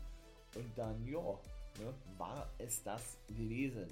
Und 0.54 0.78
dann, 0.78 1.04
ja, 1.04 1.18
ne, 1.80 1.92
war 2.16 2.48
es 2.58 2.80
das 2.84 3.18
gewesen. 3.26 3.88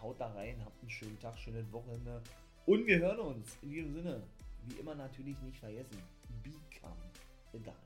Haut 0.00 0.20
da 0.20 0.28
rein, 0.28 0.64
habt 0.64 0.80
einen 0.80 0.90
schönen 0.90 1.18
Tag, 1.18 1.36
schönes 1.40 1.72
Wochenende. 1.72 2.22
Und 2.66 2.86
wir 2.86 3.00
hören 3.00 3.18
uns. 3.18 3.58
In 3.62 3.70
diesem 3.70 3.92
Sinne 3.94 4.22
wie 4.66 4.80
immer 4.80 4.94
natürlich 4.94 5.38
nicht 5.40 5.58
vergessen, 5.58 6.02
become 6.42 6.96
a 7.54 7.58
guy. 7.58 7.85